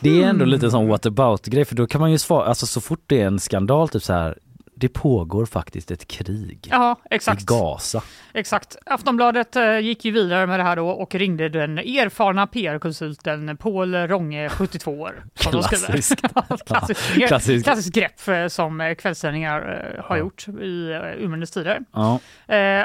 [0.00, 0.48] Det är ändå Mm.
[0.48, 3.26] lite en sån whatabouty-grej för då kan man ju svara, alltså så fort det är
[3.26, 4.38] en skandal typ så här,
[4.80, 7.42] det pågår faktiskt ett krig Ja, exakt.
[7.42, 8.02] i Gaza.
[8.34, 8.76] Exakt.
[8.86, 13.94] Aftonbladet eh, gick ju vidare med det här då och ringde den erfarna PR-konsulten Paul
[13.94, 15.24] Ronge, 72 år.
[15.34, 15.86] som de skriver.
[15.86, 16.20] Klassisk.
[16.66, 17.64] Klassisk, Klassisk.
[17.64, 21.80] klassisk grepp eh, som eh, kvällstidningar har gjort i urminnes tider.
[21.92, 22.18] Ja.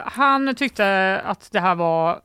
[0.05, 2.21] Han tyckte att det här var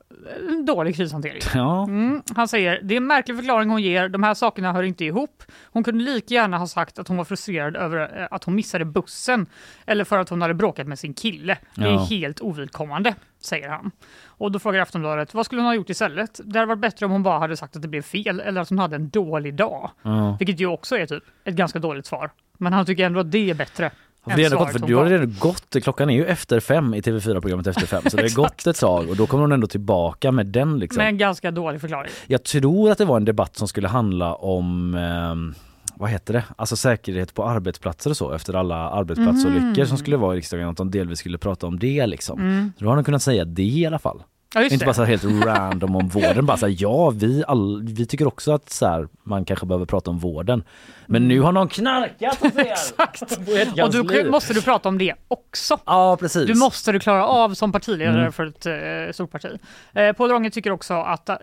[0.49, 1.41] en dålig krishantering.
[1.53, 1.83] Ja.
[1.83, 5.05] Mm, han säger, det är en märklig förklaring hon ger, de här sakerna hör inte
[5.05, 5.43] ihop.
[5.65, 8.85] Hon kunde lika gärna ha sagt att hon var frustrerad över eh, att hon missade
[8.85, 9.45] bussen
[9.85, 11.57] eller för att hon hade bråkat med sin kille.
[11.75, 12.05] Det är Ja.
[12.09, 13.91] helt ovidkommande, säger han.
[14.25, 16.39] Och då frågar Aftonbladet, vad skulle hon ha gjort istället?
[16.43, 18.69] Det hade varit bättre om hon bara hade sagt att det blev fel eller att
[18.69, 19.91] hon hade en dålig dag.
[20.01, 20.35] Ja.
[20.39, 22.31] Vilket ju också är typ ett ganska dåligt svar.
[22.57, 23.91] Men han tycker ändå att det är bättre.
[24.25, 27.01] Det är ändå gott, för du har redan gått, klockan är ju efter fem i
[27.01, 30.31] TV4-programmet Efter fem så det har gått ett tag och då kommer hon ändå tillbaka
[30.31, 30.97] med den liksom.
[30.97, 32.11] Med en ganska dålig förklaring.
[32.27, 35.53] Jag tror att det var en debatt som skulle handla om ehm,
[35.95, 36.43] vad heter det?
[36.55, 39.85] Alltså säkerhet på arbetsplatser och så efter alla arbetsplatsolyckor Mhm.
[39.87, 40.69] som skulle vara i riksdagen.
[40.69, 42.39] Att de delvis skulle prata om det liksom.
[42.39, 42.71] Mm.
[42.77, 44.23] Så då har de kunnat säga det i alla fall.
[44.55, 46.45] Ja, Inte bara så helt random om vården.
[46.45, 49.85] Bara så här, ja, vi, all, vi tycker också att så här, man kanske behöver
[49.85, 50.63] prata om vården.
[51.11, 52.59] Men nu har någon knarkat er!
[52.71, 53.21] Exakt!
[53.83, 55.79] Och då måste du prata om det också.
[55.85, 56.47] Ja, precis.
[56.47, 58.31] Du måste du klara av som partiledare Mm.
[58.31, 59.59] för ett eh, stort parti.
[59.93, 61.37] Eh, Paul Ronge tycker också att, eh,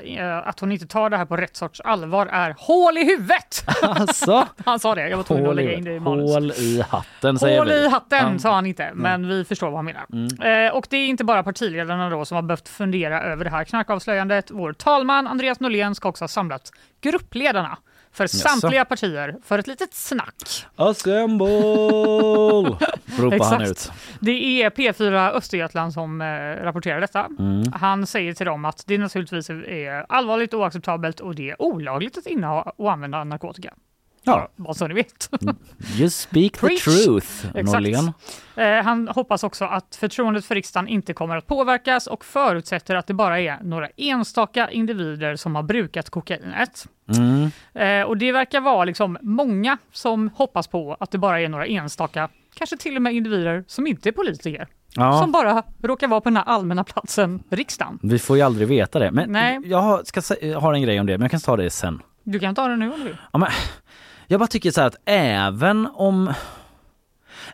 [0.44, 3.64] att hon inte tar det här på rätt sorts allvar är hål i huvudet.
[3.82, 6.30] Alltså, han sa det, jag var tvungen att hål, lägga in det i, manus.
[6.34, 7.74] hål i hatten säger Hål vi.
[7.84, 8.38] i hatten Ja.
[8.38, 10.06] sa han inte, men vi förstår vad han menar.
[10.12, 10.66] Mm.
[10.66, 13.64] Eh, och det är inte bara partiledarna då som har behövt fundera över det här
[13.64, 14.50] knarkavslöjandet.
[14.50, 17.78] Vår talman Andreas Norlén ska också ha samlat gruppledarna
[18.16, 20.66] för samtliga partier för ett litet snack.
[20.76, 21.46] Assemble!
[23.18, 23.92] Ropar han ut.
[24.20, 26.26] Det är P4 Östergötland som eh,
[26.62, 27.28] rapporterar detta.
[27.38, 27.72] Mm.
[27.72, 32.18] Han säger till dem att det naturligtvis är allvarligt och oacceptabelt och det är olagligt
[32.18, 33.74] att inneha och använda narkotika.
[34.26, 34.48] Ja.
[34.56, 35.30] Bara så ni vet.
[35.98, 36.84] You speak the Preach.
[36.84, 37.64] truth.
[37.64, 38.12] Norlén.
[38.56, 43.06] Eh, han hoppas också att förtroendet för riksdagen inte kommer att påverkas och förutsätter att
[43.06, 46.86] det bara är några enstaka individer som har brukat kokainet.
[47.16, 47.50] Mm.
[47.74, 51.66] Eh, och det verkar vara liksom många som hoppas på att det bara är några
[51.66, 54.68] enstaka, kanske till och med individer som inte är politiker.
[54.94, 55.20] Ja.
[55.20, 57.98] Som bara råkar vara på den här allmänna platsen, riksdagen.
[58.02, 59.10] Vi får ju aldrig veta det.
[59.10, 59.60] Men Nej.
[59.64, 60.20] jag har, ska,
[60.60, 62.02] har en grej om det, men jag kan ta det sen.
[62.22, 63.16] Du kan ta det nu om du vill.
[63.32, 63.48] Ja, men,
[64.26, 66.32] jag bara tycker så här att även om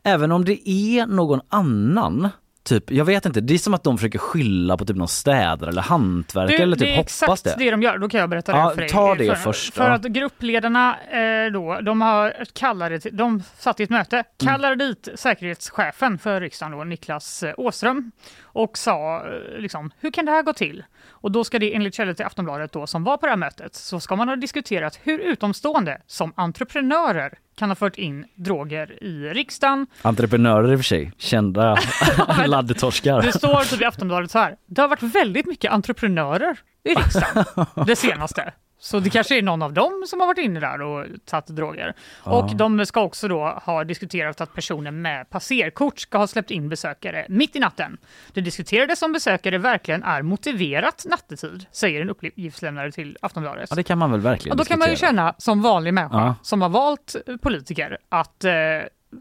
[0.02, 2.28] Även om det är någon annan
[2.64, 5.70] Typ, jag vet inte, det är som att de försöker skylla på typ någon städare
[5.70, 7.54] eller hantverkare Du, eller det typ är hoppas exakt det.
[7.64, 7.98] det de gör.
[7.98, 8.90] Då kan jag berätta Ja, det för dig.
[8.90, 13.82] ta det för, först, För att gruppledarna eh, då, de har kallade de satt i
[13.82, 14.54] ett möte, Mm.
[14.54, 20.24] kallade dit säkerhetschefen för riksdagen då, Niklas eh, Åström och sa eh, liksom, hur kan
[20.26, 20.84] det här gå till?
[21.22, 23.74] Och då ska det enligt källor till Aftonbladet då, som var på det här mötet,
[23.74, 29.28] så ska man ha diskuterat hur utomstående som entreprenörer kan ha fört in droger i
[29.34, 29.86] riksdagen.
[30.02, 31.78] Entreprenörer i och för sig, kända
[32.46, 33.22] laddtorskar.
[33.22, 34.56] Det står typ i Aftonbladet så här.
[34.66, 37.44] Det har varit väldigt mycket entreprenörer i riksdagen
[37.86, 38.52] det senaste.
[38.84, 41.94] Så det kanske är någon av dem som har varit inne där och tagit droger.
[42.24, 42.30] Ja.
[42.32, 46.68] Och de ska också då ha diskuterat att personer med passerkort ska ha släppt in
[46.68, 47.98] besökare mitt i natten.
[48.32, 53.66] Det diskuterades om besökare verkligen är motiverat nattetid, säger en uppgiftslämnare till Aftonbladet.
[53.70, 55.08] Ja, det kan man väl verkligen Och då kan man ju diskutera.
[55.10, 56.34] känna som vanlig människa Ja.
[56.42, 58.52] som har valt politiker att eh,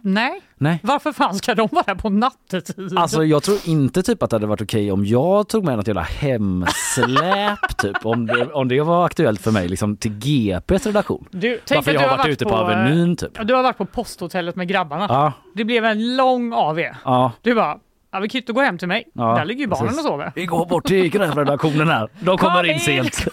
[0.04, 0.42] Nej.
[0.58, 0.80] Nej.
[0.84, 2.98] Varför fan ska de vara där på nattetid?
[2.98, 5.88] Alltså jag tror inte typ att det hade varit okej om jag tog med något
[5.88, 8.06] jävla hemsläp typ.
[8.06, 11.28] Om det, om det var aktuellt för mig liksom till GPs redaktion.
[11.32, 13.48] Du, tänk Varför jag har varit ute på, Avenyn typ.
[13.48, 15.06] Du har varit på posthotellet med grabbarna.
[15.10, 15.34] Ja.
[15.56, 16.80] Det blev en lång AV.
[17.06, 17.32] Ja.
[17.42, 17.78] Du bara,
[18.12, 19.08] ja, vi kan ju inte gå hem till mig.
[19.14, 20.06] Ja, Där ligger ju barnen precis.
[20.06, 20.32] och sover.
[20.36, 22.10] Vi går bort till grävredaktionen här.
[22.20, 23.26] De kommer Kom in in, sent.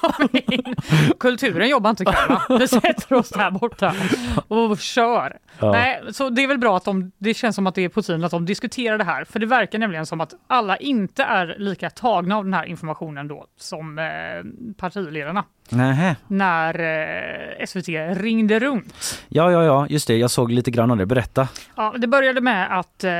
[1.20, 2.59] Kulturen jobbar inte Karma.
[2.59, 3.94] Vi sätter oss där borta
[4.48, 5.36] och kör.
[5.59, 5.72] Ja.
[5.72, 8.02] Nej, så det är väl bra att de, det känns som att det är på
[8.02, 9.24] tiden att de diskuterar det här.
[9.24, 13.28] För det verkar nämligen som att alla inte är lika tagna av den här informationen
[13.28, 14.05] då som eh,
[14.76, 15.44] partiledarna.
[15.72, 16.16] Nähä.
[16.26, 16.80] När
[17.58, 19.22] eh, SVT ringde runt.
[19.28, 20.16] Ja, ja, ja, just det.
[20.16, 21.06] Jag såg lite grann av det.
[21.06, 21.48] Berätta.
[21.76, 23.10] Ja, det började med att eh,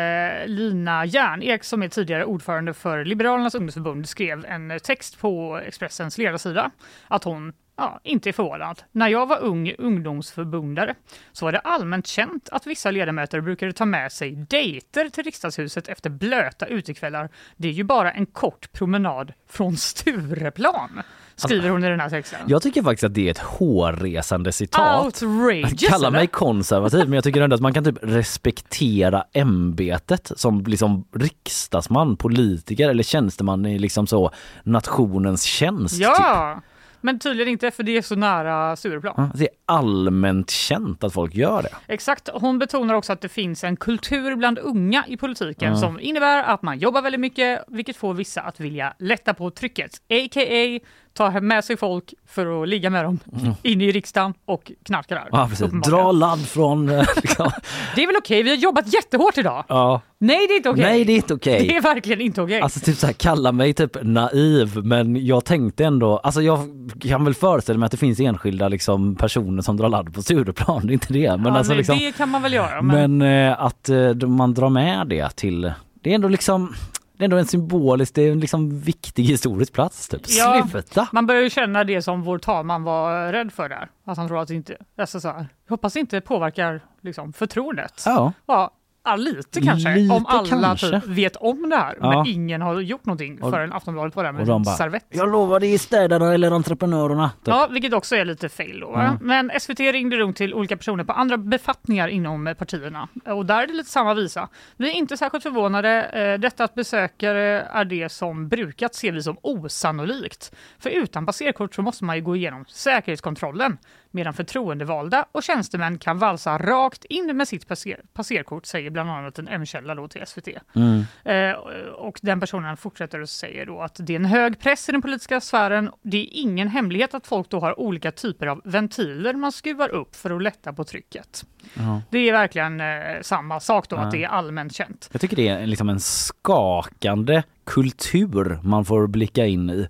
[0.46, 6.70] Lina Järnek som är tidigare ordförande för Liberalernas ungdomsförbund skrev en text på Expressens ledarsida
[7.09, 8.82] att hon ja, inte är förvånad.
[8.92, 10.94] När jag var ung ungdomsförbundare
[11.32, 15.88] så var det allmänt känt att vissa ledamöter brukade ta med sig dejter till riksdagshuset
[15.88, 17.28] efter blöta utekvällar.
[17.57, 21.03] Det är ju bara en kort promenad från Stureplan,
[21.39, 22.39] skriver hon i den här texten.
[22.47, 25.05] Jag tycker faktiskt att det är ett hårresande citat.
[25.05, 30.64] Outrageous, Kalla mig konservativ men jag tycker ändå att man kan typ respektera ämbetet som
[30.66, 34.30] liksom riksdagsman, politiker eller tjänsteman i liksom så
[34.62, 35.95] nationens tjänst.
[35.95, 36.03] Typ.
[36.05, 36.62] Ja,
[37.01, 39.30] men tydligen inte för det är så nära Stureplan.
[39.34, 41.93] Det är allmänt känt att folk gör det.
[41.95, 42.28] Exakt.
[42.32, 45.76] Hon betonar också att det finns en kultur bland unga i politiken Ja.
[45.78, 49.91] som innebär att man jobbar väldigt mycket, vilket får vissa att vilja lätta på trycket.
[49.95, 50.80] A.k.a.
[51.19, 53.53] ta med sig folk för att ligga med dem Mm.
[53.62, 55.29] in i riksdagen och knarka där.
[55.33, 55.71] Ja, precis.
[55.89, 56.89] Dra ladd från...
[56.89, 57.51] eh, Liksom.
[57.95, 59.64] Det är väl okej, vi har jobbat jättehårt idag.
[59.69, 60.01] Ja.
[60.19, 60.85] Nej, det är inte okej.
[60.85, 61.66] Nej, det är inte okej.
[61.69, 62.61] Det är verkligen inte okej.
[62.61, 66.59] Alltså typ så här, kalla mig typ naiv men jag tänkte ändå, alltså jag
[67.01, 70.87] kan väl föreställa mig att det finns enskilda liksom personer som drar ladd på Stureplan,
[70.87, 71.37] det är inte det.
[71.37, 72.83] Men ja, alltså nej, liksom, Det kan man väl göra.
[72.83, 73.19] Men...
[73.19, 76.75] men eh, att eh, man drar med det till, det är ändå liksom,
[77.19, 80.23] det är ändå en symbolisk, det är en liksom viktig historisk plats typ.
[80.29, 81.09] Ja, Sluta!
[81.12, 83.89] man börjar ju känna det som vår talman var rädd för där.
[84.05, 88.03] Att han tror att det inte, alltså så här, hoppas det inte påverkar liksom, förtroendet.
[88.07, 88.33] Ja.
[88.47, 88.71] Ja,
[89.11, 89.94] ja, lite kanske.
[89.94, 91.00] Lite om alla kanske.
[91.00, 92.09] Typ vet om det här, Ja.
[92.11, 95.06] men ingen har gjort någonting Och- förrän Aftonbladet var där med de bara, servett.
[95.11, 97.30] jag lovar det är städarna eller entreprenörerna.
[97.30, 97.48] Typ.
[97.48, 98.90] Ja, vilket också är lite fail då.
[98.94, 99.16] Ja.
[99.20, 103.09] Men SVT ringde runt till olika personer på andra befattningar inom eh, partierna.
[103.26, 104.48] Och där är det lite samma visa.
[104.76, 106.02] Vi är inte särskilt förvånade.
[106.04, 110.52] Eh, Detta att besökare är det som brukat ser vi som osannolikt.
[110.78, 113.78] För utan passerkort så måste man ju gå igenom säkerhetskontrollen.
[114.11, 119.38] Medan förtroendevalda och tjänstemän kan valsa rakt in med sitt passer passerkort, säger bland annat
[119.38, 120.48] en M-källa till SVT.
[120.74, 121.02] Mm.
[121.24, 121.56] Eh,
[121.92, 125.02] och den personen fortsätter och säger då att det är en hög press i den
[125.02, 125.90] politiska sfären.
[126.02, 130.16] Det är ingen hemlighet att folk då har olika typer av ventiler man skruvar upp
[130.16, 131.44] för att lätta på trycket.
[131.74, 132.02] Ja.
[132.11, 132.86] Det är verkligen eh,
[133.22, 134.00] samma sak då, Ja.
[134.00, 135.09] att det är allmänt känt.
[135.12, 139.88] Jag tycker det är liksom en skakande kultur man får blicka in i.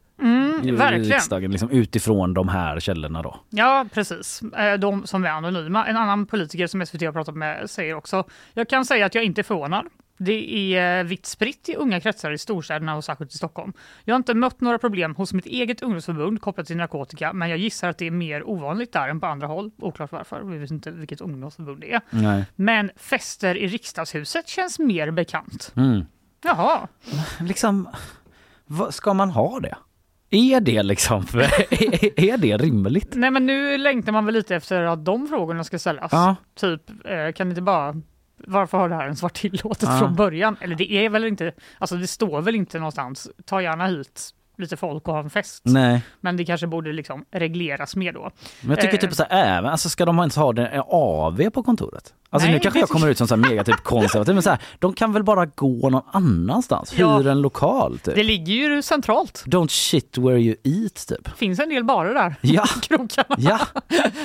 [0.63, 1.05] Mm, verkligen.
[1.05, 3.37] riksdagen liksom utifrån de här källorna då.
[3.51, 4.43] Ja, precis.
[4.43, 5.87] Eh, De som är anonyma.
[5.87, 9.25] En annan politiker som SVT har pratat med säger också, jag kan säga att jag
[9.25, 9.87] inte är förvånad.
[10.21, 13.73] Det är eh, vitt spritt i unga kretsar i storstäderna och särskilt i Stockholm.
[14.05, 17.59] Jag har inte mött några problem hos mitt eget ungdomsförbund kopplat till narkotika, men jag
[17.59, 19.71] gissar att det är mer ovanligt där än på andra håll.
[19.79, 22.01] Oklart varför, vi vet inte vilket ungdomsförbund det är.
[22.11, 22.45] Nej.
[22.57, 25.73] Men fester i riksdagshuset känns mer bekant.
[25.77, 26.05] Mm.
[26.45, 26.89] Jaha.
[27.41, 27.89] Liksom,
[28.91, 29.75] ska man ha det?
[30.31, 33.13] Är det liksom, är, är det rimligt?
[33.15, 36.13] Nej men nu längtar man väl lite efter att de frågorna ska ställas.
[36.13, 36.37] Ja.
[36.61, 37.95] Typ, eh, kan det inte bara
[38.47, 39.99] varför har det här ens varit tillåtet Ja.
[39.99, 40.57] från början?
[40.61, 44.77] Eller det är väl inte, alltså det står väl inte någonstans, ta gärna hit lite
[44.77, 45.63] folk och ha en fest.
[45.67, 46.03] Nej.
[46.21, 48.31] Men det kanske borde liksom regleras mer då.
[48.61, 51.51] Men jag tycker Eh, typ så här, även, alltså ska de ens ha en AV
[51.51, 52.15] på kontoret?
[52.31, 54.59] Alltså Nej, nu kanske jag kommer ut som så mega typ konservativ men så här,
[54.79, 56.95] de kan väl bara gå någon annanstans?
[56.99, 57.31] Ja.
[57.31, 58.15] en lokal typ.
[58.15, 59.45] Det ligger ju centralt.
[59.47, 61.37] Don't shit where you eat typ.
[61.39, 62.35] finns en del barer där.
[62.49, 62.67] Ja.
[62.83, 63.37] Krokarna.
[63.39, 63.61] Ja.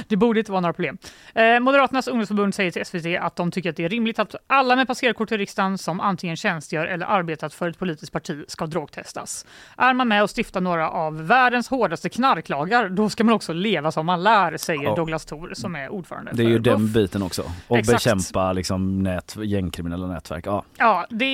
[0.08, 0.98] det borde inte vara några problem.
[1.36, 4.76] Eh, Moderaternas ungdomsförbund säger till SVT att de tycker att det är rimligt att alla
[4.76, 9.46] med passerkort i riksdagen som antingen tjänstgör eller arbetat för ett politiskt parti ska drogtestas.
[9.78, 13.92] Är man med och stiftar några av världens hårdaste knarklagar, då ska man också leva
[13.92, 14.96] som man lär, säger Ja.
[14.96, 17.44] Douglas Thor som är ordförande Det är ju den biten också.
[17.68, 18.18] Och Exakt.
[18.18, 20.46] bekämpa liksom nät, gängkriminella nätverk.
[20.46, 20.64] Ja.
[20.78, 21.26] Ja, det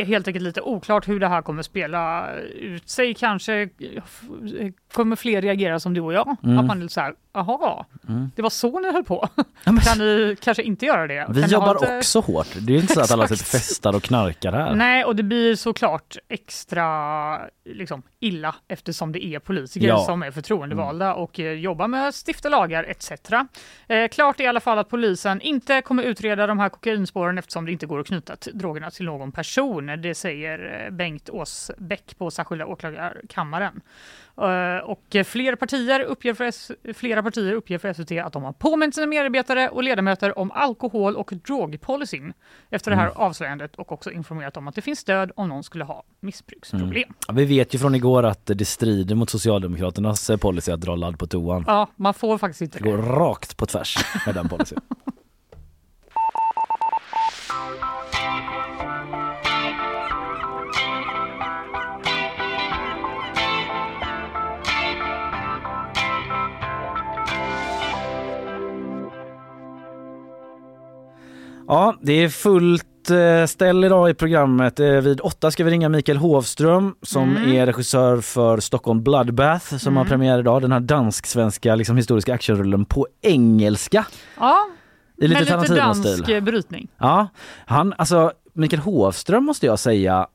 [0.00, 3.14] är helt enkelt lite oklart hur det här kommer spela ut sig.
[3.14, 3.68] Kanske
[4.92, 6.36] kommer fler reagera som du och jag.
[6.44, 6.58] Mm.
[6.58, 8.30] Att man är så här, jaha, Mm.
[8.36, 9.28] det var så ni höll på.
[9.64, 11.26] Kan ni kanske inte göra det?
[11.30, 12.46] Vi Kan jobbar lite- också hårt.
[12.60, 14.74] Det är inte så att alla sitter festar och knarkar här.
[14.74, 19.94] Nej, och det blir såklart extra liksom, illa eftersom det är politiker Ja.
[19.94, 20.04] Mm.
[20.06, 23.10] som är förtroendevalda och eh, jobbar med att stifta lagar etc.
[23.88, 27.66] Eh, klart är i alla fall att polisen inte kommer utreda de här kokainspåren eftersom
[27.66, 29.86] det inte går att knyta drogerna till någon person.
[30.02, 33.80] Det säger eh, Bengt Åsbäck på särskilda åklagarkammaren.
[34.40, 38.52] Eh, och fler partier uppger för S- flera partier uppger för SVT att de har
[38.52, 42.32] påmint sina medarbetare och ledamöter om alkohol och drogpolicyn
[42.70, 43.16] efter det här Mm.
[43.16, 47.14] avslöjandet och också informerat om att det finns stöd om någon skulle ha missbruksproblem.
[47.28, 51.18] Ja, Vi vet ju från igår att det strider mot Socialdemokraternas policy att dra ladd
[51.18, 51.64] på toan.
[51.66, 54.78] Ja, man får faktiskt inte Det går rakt på tvärs med den policyn.
[71.74, 74.80] Ja, det är fullt eh, ställ idag i programmet.
[74.80, 77.52] Eh, Vid åtta ska vi ringa Mikael Hovström som Mm.
[77.52, 80.10] är regissör för Stockholm Bloodbath som har Mm.
[80.10, 80.62] premiär idag.
[80.62, 84.06] Den här dansk-svenska liksom, historiska actionrullen på engelska.
[84.38, 84.56] Ja,
[85.16, 86.88] I lite med lite dansk eh, brytning.
[86.98, 87.28] Ja,
[87.66, 90.26] han, alltså Mikael Hovström måste jag säga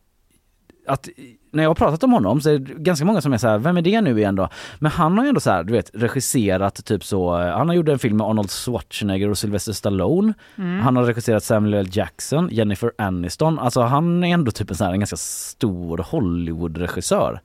[0.87, 1.09] att
[1.51, 3.57] när jag har pratat om honom så är det ganska många som är så här,
[3.57, 4.49] vem är det nu igen då?
[4.79, 7.87] Men han har ju ändå så här, du vet, regisserat typ så, han har gjort
[7.89, 10.33] en film med Arnold Schwarzenegger och Sylvester Stallone.
[10.57, 10.79] Mm.
[10.79, 11.87] Han har regisserat Samuel L.
[11.91, 13.59] Jackson, Jennifer Aniston.
[13.59, 17.39] Alltså han är ändå typ en, så här, en ganska stor Hollywood-regissör.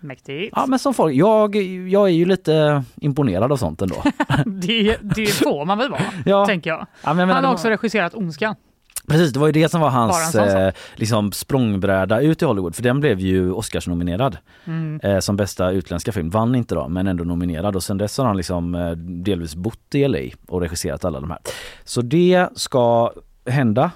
[0.00, 0.52] Mäktigt.
[0.56, 1.56] Ja men som folk, jag,
[1.88, 3.96] jag är ju lite imponerad av sånt ändå.
[4.46, 6.46] det, det får man väl vara, Ja.
[6.46, 6.78] tänker jag.
[6.80, 8.54] Ja, men menar, Han har också regisserat Ondskan.
[9.08, 12.82] Precis, det var ju det som var hans eh, liksom språngbräda ut i Hollywood för
[12.82, 15.00] den blev ju Oscarsnominerad Mm.
[15.02, 16.30] eh, som bästa utländska film.
[16.30, 19.94] Vann inte då men ändå nominerad och sen dess har han liksom eh, delvis bott
[19.94, 21.38] i LA och regisserat alla de här.
[21.84, 23.12] Så det ska
[23.46, 23.90] hända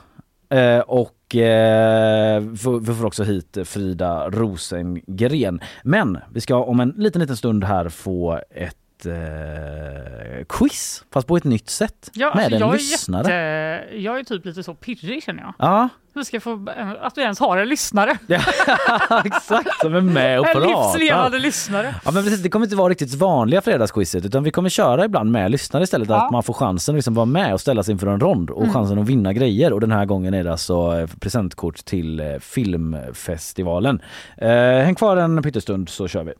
[0.51, 2.41] eh, och eh,
[2.81, 5.61] vi får också hit Frida Rosengren.
[5.83, 11.36] Men vi ska om en liten liten stund här få ett eh, quiz fast på
[11.36, 13.22] ett nytt sätt Ja, med alltså, en jag, är lyssnare.
[13.82, 15.55] jätte, jag är typ lite så pirrig känner jag.
[15.59, 16.66] Ja, Vi ska få,
[17.00, 18.18] att vi ens har en lyssnare.
[19.24, 20.92] exakt som är med och en pratar.
[20.94, 21.94] livslevande lyssnare.
[22.05, 25.30] Ja, men precis, det kommer inte vara riktigt vanliga fredagsquizet utan vi kommer köra ibland
[25.32, 26.09] med lyssnare istället.
[26.09, 26.24] Ja.
[26.26, 28.62] Att man får chansen att liksom vara med och ställa sig inför en rond och
[28.62, 28.72] Mm.
[28.74, 29.72] chansen att vinna grejer.
[29.72, 34.03] Och den här gången är det alltså eh, presentkort till eh, filmfestivalen.
[34.36, 34.48] Eh,
[34.84, 36.32] häng kvar en pyttestund så kör vi.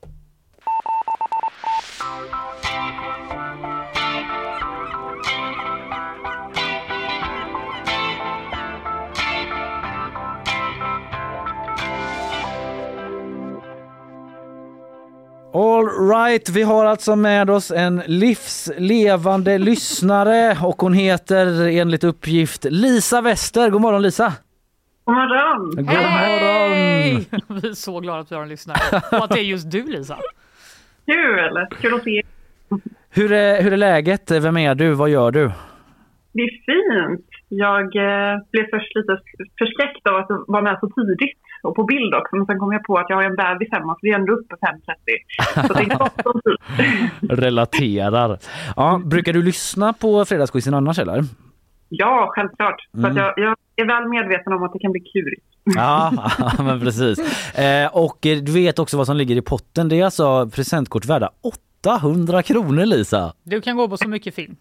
[15.55, 22.65] All right, vi har alltså med oss en livslevande lyssnare och hon heter enligt uppgift
[22.65, 23.71] Lisa Wester.
[23.71, 24.33] God morgon Lisa!
[25.05, 25.77] God morgon!
[25.77, 27.61] God morgon!
[27.63, 28.79] Vi är så glada att vi har en lyssnare.
[29.19, 30.19] Och att det är just du Lisa.
[31.07, 31.67] Kul!
[31.81, 32.25] Kul att se er.
[33.11, 34.31] Hur är, hur är läget?
[34.31, 34.93] Vem är du?
[34.93, 35.51] Vad gör du?
[36.33, 37.27] Det är fint.
[37.55, 39.13] Jag eh, blev först lite
[39.59, 42.37] förskräckt av att vara med så tidigt och på bild också.
[42.37, 44.33] Men sen kom jag på att jag har en bebis hemma så vi är ändå
[44.33, 45.67] uppe 5.30.
[45.67, 46.59] Så det är gott om tid.
[47.45, 48.39] Relaterar.
[48.77, 51.25] Ja, brukar du lyssna på fredagsquizen annars eller?
[51.89, 52.89] Ja, självklart.
[52.95, 53.11] Mm.
[53.11, 55.47] att jag, jag är väl medveten om att det kan bli klurigt.
[55.65, 56.13] Ja,
[56.59, 57.19] men precis.
[57.59, 59.89] Eh, och eh, du vet också vad som ligger i potten.
[59.89, 61.31] Det är alltså presentkort värda
[61.85, 63.33] 800 kronor Lisa.
[63.43, 64.57] Du kan gå på så mycket film.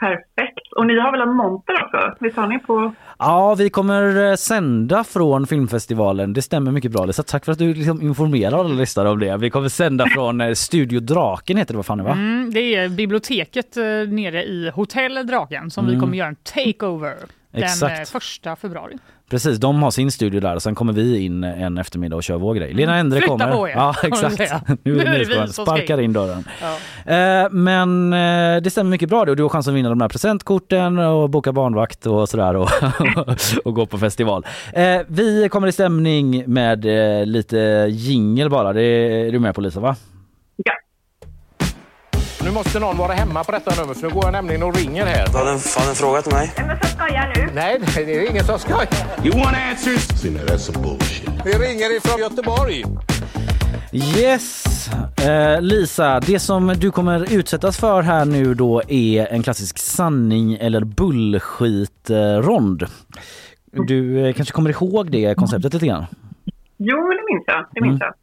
[0.00, 0.72] Perfekt.
[0.76, 2.14] Och ni har väl en monter också?
[2.20, 2.92] Visst har ni på...
[3.18, 6.32] Ja, vi kommer eh, sända från filmfestivalen.
[6.32, 7.22] Det stämmer mycket bra Lisa.
[7.22, 9.36] Tack för att du liksom informerar alla lyssnare om det.
[9.36, 12.12] Vi kommer sända från eh, Studio Draken heter det vad fan det var?
[12.12, 16.00] Mm, det är biblioteket eh, nere i Hotell Draken som vi Mm.
[16.00, 17.14] kommer göra en takeover
[17.50, 18.08] den Exakt.
[18.08, 18.98] första februari.
[19.30, 22.36] Precis, de har sin studio där och sen kommer vi in en eftermiddag och kör
[22.38, 22.74] vår grej.
[22.74, 23.52] Lena Endre Flytta kommer.
[23.52, 24.38] på er, Ja, exakt.
[24.68, 26.12] Nu, Nu är det vi som sparkar in.
[26.12, 26.44] dörren.
[27.06, 27.12] Ja.
[27.14, 30.00] Eh, men eh, det stämmer mycket bra det och du har chans att vinna de
[30.00, 32.68] här presentkorten och boka barnvakt och sådär och,
[33.64, 34.46] och gå på festival.
[34.72, 36.84] Eh, vi kommer i stämning med
[37.28, 38.72] lite jingel bara.
[38.72, 39.96] Det är du med på Lisa va?
[42.44, 45.06] Nu måste någon vara hemma på detta nummer för nu går jag nämligen och ringer
[45.06, 45.26] här.
[45.26, 46.52] Har en, har en fråga till mig?
[46.56, 47.48] Vem är som skojar nu?
[47.54, 48.88] Nej, det är ingen som skojar.
[49.24, 50.20] You want answers?
[50.20, 51.28] See, now that's some bullshit.
[51.44, 52.84] Vi ringer ifrån Göteborg.
[53.92, 54.64] Yes!
[55.16, 60.54] Eh, Lisa, det som du kommer utsättas för här nu då är en klassisk sanning
[60.54, 62.86] eller bullskit-rond.
[63.86, 66.06] Du eh, kanske kommer ihåg det konceptet lite grann?
[66.84, 67.66] Jo, men det minns jag.
[67.72, 68.12] Det minns Mm.
[68.12, 68.14] jag.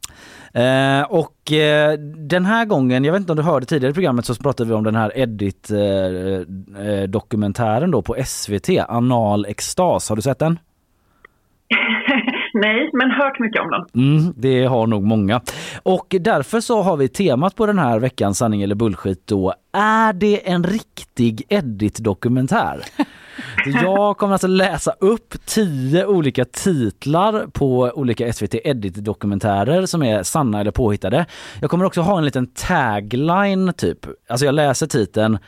[0.54, 1.92] Eh, och eh,
[2.28, 4.74] den här gången, jag vet inte om du hörde tidigare i programmet så pratade vi
[4.74, 10.08] om den här Edit eh, eh, dokumentären då på SVT, Anal extas.
[10.08, 10.58] Har du sett den?
[12.54, 14.04] Nej, men hört mycket om den.
[14.16, 15.40] Mm, det har nog många.
[15.82, 19.54] Och därför så har vi temat på den här veckans sanning eller bullshit då.
[19.72, 22.80] Är det en riktig Edit-dokumentär?
[23.64, 30.22] Så Jag kommer alltså läsa upp tio olika titlar på olika SVT Edit-dokumentärer som är
[30.22, 31.26] sanna eller påhittade.
[31.60, 34.06] Jag kommer också ha en liten tagline typ.
[34.28, 35.38] Alltså jag läser titeln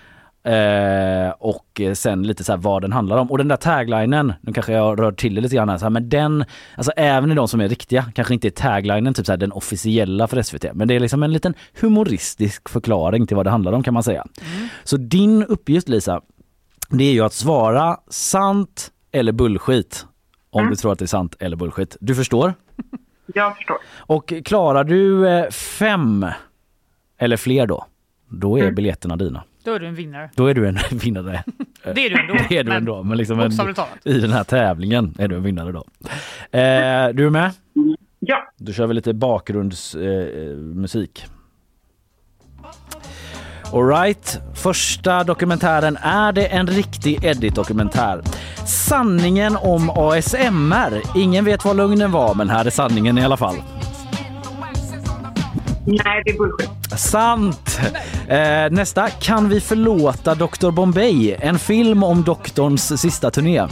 [0.46, 3.30] Eh, och sen lite så här vad den handlar om.
[3.30, 5.90] Och den där taglinen, nu kanske jag rör till det lite grann här, så här,
[5.90, 6.44] men den,
[6.76, 9.52] alltså även i de som är riktiga, kanske inte är taglinen typ så här, den
[9.52, 13.72] officiella för SVT, men det är liksom en liten humoristisk förklaring till vad det handlar
[13.72, 14.26] om kan man säga.
[14.84, 16.20] Så din uppgift Lisa,
[16.88, 20.06] det är ju att svara sant eller bullshit.
[20.50, 21.96] Om du tror att det är sant eller bullshit.
[22.00, 22.54] Du förstår?
[23.34, 23.76] Jag förstår.
[23.96, 26.26] Och klarar du eh, fem
[27.18, 27.86] eller fler då,
[28.28, 29.44] då är biljetterna dina.
[29.64, 30.30] Då är du en vinnare.
[30.34, 31.44] Då är du en vinnare.
[31.94, 33.02] Det är du ändå, Det är du men ändå.
[33.02, 33.52] Men liksom en,
[34.04, 35.84] i den här tävlingen är du en vinnare då.
[36.58, 37.52] Eh, du är med?
[38.18, 38.52] Ja.
[38.56, 40.04] Då kör vi lite bakgrundsmusik.
[40.44, 41.26] Eh, musik.
[43.74, 45.96] Alright, första dokumentären.
[46.02, 48.22] Är det en riktig Edit-dokumentär?
[48.66, 51.18] Sanningen om ASMR.
[51.18, 53.54] Ingen vet vad lögnen var, men här är sanningen i alla fall.
[55.86, 56.70] Nej, det är bullshit.
[57.00, 57.80] Sant!
[58.28, 59.08] Eh, nästa.
[59.08, 61.36] Kan vi förlåta Dr Bombay?
[61.40, 63.66] En film om doktorns sista turné.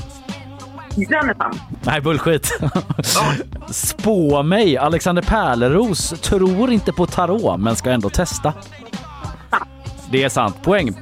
[0.94, 1.58] Den är sann.
[1.82, 2.60] Nej, bullshit.
[3.70, 4.76] Spå mig.
[4.76, 8.52] Alexander Pärleros tror inte på tarot men ska ändå testa.
[10.12, 10.62] Det är sant.
[10.62, 10.92] Poäng.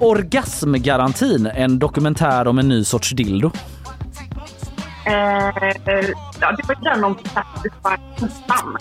[0.00, 3.50] Orgasmgarantin, en dokumentär om en ny sorts dildo.
[5.06, 5.12] Eh,
[6.40, 7.16] ja, det var den om
[8.18, 8.76] Sun.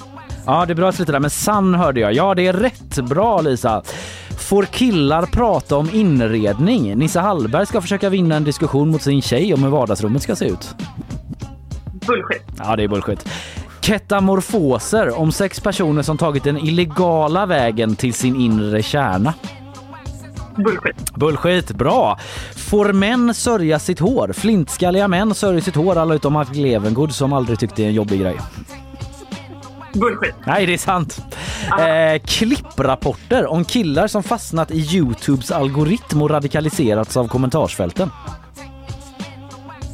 [0.46, 2.14] Ja, det bra lite där, men sann hörde jag.
[2.14, 2.96] Ja, det är rätt.
[2.96, 3.82] Bra Lisa.
[4.40, 6.98] Får killar prata om inredning?
[6.98, 10.46] Nisse Hallberg ska försöka vinna en diskussion mot sin tjej om hur vardagsrummet ska se
[10.46, 10.76] ut.
[12.08, 12.44] Bullshit.
[12.58, 13.28] Ja, det är bullshit.
[13.82, 19.34] Ketamorfoser om sex personer som tagit den illegala vägen till sin inre kärna.
[20.56, 21.16] Bullshit.
[21.16, 22.20] Bullshit, bra.
[22.56, 24.34] Får män sörja sitt hår?
[24.34, 27.94] Flintskalliga män sörjer sitt hår, alla utom Mark Levengood som aldrig tyckte det är en
[27.94, 28.38] jobbig grej.
[29.94, 30.36] Bullshit.
[30.46, 31.26] Nej, det är sant.
[31.80, 38.10] Eh, klipprapporter om killar som fastnat i Youtubes algoritm och radikaliserats av kommentarsfälten.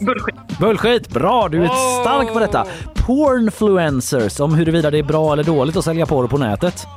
[0.01, 0.59] Bullshit.
[0.59, 1.47] Bullshit, bra!
[1.47, 1.67] Du är
[2.01, 2.65] stark på detta.
[2.93, 6.87] Pornfluencers om huruvida det är bra eller dåligt att sälja porr på nätet.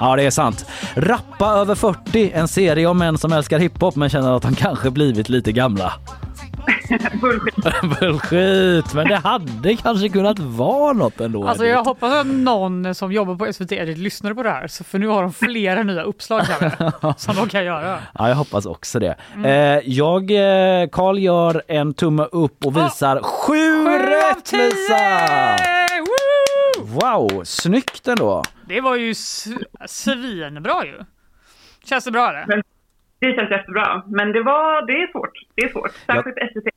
[0.00, 0.66] Ja, det är sant.
[0.94, 4.90] Rappa över 40, en serie om män som älskar hiphop men känner att de kanske
[4.90, 5.92] blivit lite gamla.
[7.20, 7.54] Bullshit.
[8.00, 11.46] Bullshit, men det hade kanske kunnat vara något ändå.
[11.46, 14.84] Alltså jag hoppas att någon som jobbar på SVT Edit lyssnar på det här, så
[14.84, 17.98] för nu har de flera nya uppslag här som de kan göra.
[18.18, 19.16] Ja, jag hoppas också det.
[19.34, 19.44] Mm.
[19.44, 25.56] Eh, jag, eh, Carl gör en tumme upp och visar sju rätt Lisa!
[26.82, 28.42] Wow, snyggt ändå.
[28.70, 29.14] Det var ju
[29.86, 30.98] svinbra ju.
[31.84, 32.44] Känns det bra eller?
[32.46, 32.62] Men
[33.18, 34.02] det känns jättebra.
[34.06, 35.32] Men det, var, det är svårt.
[35.54, 35.90] Det är svårt.
[36.06, 36.68] Särskilt SVT.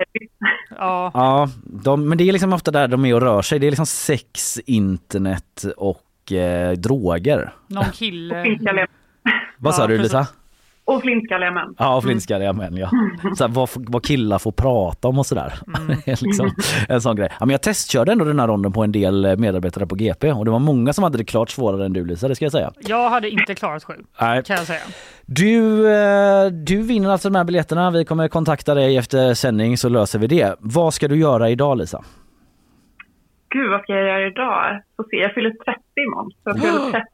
[0.70, 1.12] Ja.
[1.14, 1.50] Ja,
[1.84, 3.60] de, men det är liksom ofta där de är och rör sig.
[3.60, 7.54] Det är liksom sex, internet och eh, droger.
[7.68, 8.88] Någon kille.
[9.58, 10.28] Vad sa du Lisa?
[10.86, 11.76] Och flintskalliga män.
[11.78, 12.90] Ja, flintskalliga män ja.
[13.38, 15.54] Så här, vad, vad killar får prata om och sådär.
[16.06, 16.52] Är liksom
[16.90, 17.30] en sån grej.
[17.40, 20.32] Ja, men jag testkörde ändå den här ronden på en del eh, medarbetare på GP
[20.32, 22.52] och det var många som hade det klart svårare än du Lisa, det ska jag
[22.52, 22.72] säga.
[22.80, 24.44] Jag hade inte klarat sju, Nej.
[24.44, 24.82] kan jag säga.
[25.26, 27.92] Du, eh, du vinner alltså de här biljetterna.
[27.92, 30.56] Vi kommer kontakta dig efter sändning så löser vi det.
[30.60, 32.04] Vad ska du göra idag Lisa?
[33.50, 34.82] Gud, vad ska jag göra idag?
[34.96, 36.32] Får se, jag fyller 30 imorgon.
[36.32, 37.08] Så jag fyller 30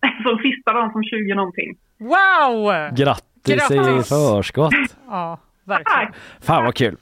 [0.22, 1.76] som sista dagen som 20 någonting.
[1.98, 2.72] Wow!
[2.96, 4.08] Grattis, i Grattis!
[4.08, 4.72] förskott!
[5.08, 6.12] Ja, verkligen.
[6.40, 6.96] Fan vad kul!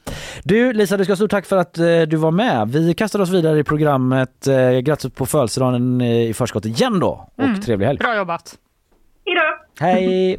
[0.45, 2.69] Du Lisa, du ska ha stort tack för att eh, du var med.
[2.69, 4.47] Vi kastar oss vidare i programmet.
[4.47, 7.61] Eh, grattis på födelsedagen eh, i förskott igen då och Mm.
[7.61, 7.99] trevlig helg.
[7.99, 8.55] Bra jobbat.
[9.27, 9.41] Hejdå!
[9.81, 10.39] Hej!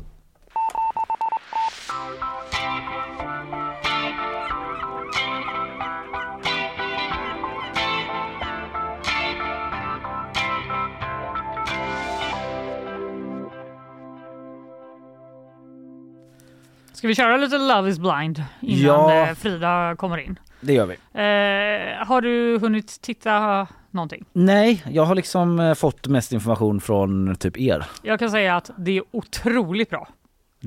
[17.00, 19.28] Ska vi köra lite Love is blind innan Ja.
[19.28, 20.40] eh, Frida kommer in?
[20.62, 20.94] Det gör vi.
[20.94, 24.26] Eh, har du hunnit titta någonting?
[24.34, 27.86] Nej, jag har liksom eh, fått mest information från typ er.
[28.02, 30.08] Jag kan säga att det är otroligt bra.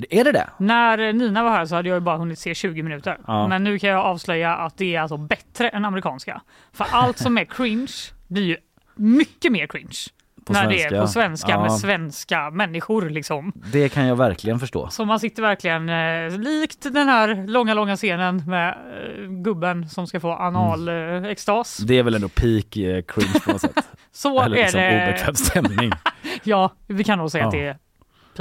[0.09, 0.49] Är det det?
[0.57, 3.17] När Nina var här så hade jag ju bara hunnit se 20 minuter.
[3.27, 3.47] Ja.
[3.47, 6.41] Men nu kan jag avslöja att det är alltså bättre än amerikanska.
[6.71, 7.93] För allt som är cringe
[8.27, 8.57] blir ju
[8.95, 9.97] mycket mer cringe.
[10.45, 10.95] På när det svenska.
[10.97, 11.61] är på svenska Ja.
[11.61, 13.51] med svenska människor liksom.
[13.71, 14.87] Det kan jag verkligen förstå.
[14.89, 20.07] Så man sitter verkligen eh, likt den här långa, långa scenen med eh, gubben som
[20.07, 21.23] ska få analextas.
[21.23, 21.77] Eh, extas.
[21.77, 23.87] Det är väl ändå peak eh, cringe på något sätt.
[24.11, 25.07] Så Eller liksom är det.
[25.09, 25.91] obekväm stämning.
[26.43, 27.59] ja, vi kan nog säga att Ja.
[27.59, 27.77] det är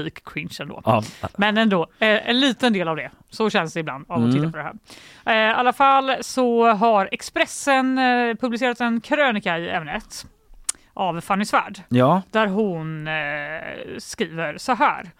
[0.05, 0.83] peak cringe ändå.
[0.85, 1.03] Ja.
[1.37, 3.11] Men ändå, eh, en liten del av det.
[3.31, 4.33] Så känns det ibland av att Mm.
[4.33, 4.75] titta på det här.
[5.47, 10.27] Eh, I alla fall så har Expressen eh, publicerat en krönika i ämnet
[10.95, 11.80] av Fanny Svärd.
[11.88, 12.22] Ja.
[12.30, 13.12] Där hon eh,
[13.99, 15.11] skriver så här.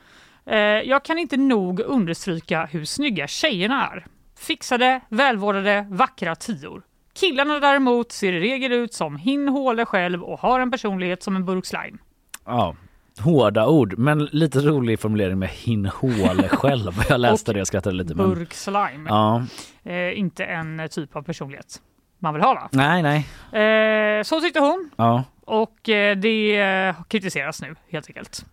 [0.47, 4.07] Eh, jag kan inte nog understryka hur snygga tjejerna är.
[4.39, 6.83] Fixade, välvårdade, vackra tior.
[7.15, 11.37] Killarna däremot ser i regel ut som hin håle själv och har en personlighet som
[11.37, 11.99] en burk slime.
[12.47, 12.77] Ja.
[13.21, 16.93] Hårda ord, men lite rolig formulering med hinhåle själv.
[17.09, 18.15] Jag läste det och skrattade lite.
[18.15, 18.29] Men...
[18.31, 19.05] Burk slime.
[19.09, 19.45] Ja.
[19.85, 21.81] Eh, inte en typ av personlighet
[22.19, 22.69] man vill ha va?
[22.73, 23.27] Nej, nej.
[23.63, 25.25] Eh, så tyckte hon Ja.
[25.47, 28.47] Och eh, det eh, kritiseras nu helt enkelt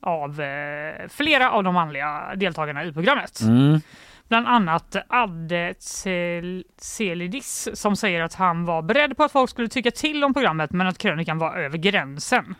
[0.00, 3.40] av eh, flera av de manliga deltagarna i programmet.
[3.40, 3.80] Mm.
[4.28, 9.68] Bland annat Adde Cel- Celidis som säger att han var beredd på att folk skulle
[9.68, 12.54] tycka till om programmet men att krönikan var över gränsen.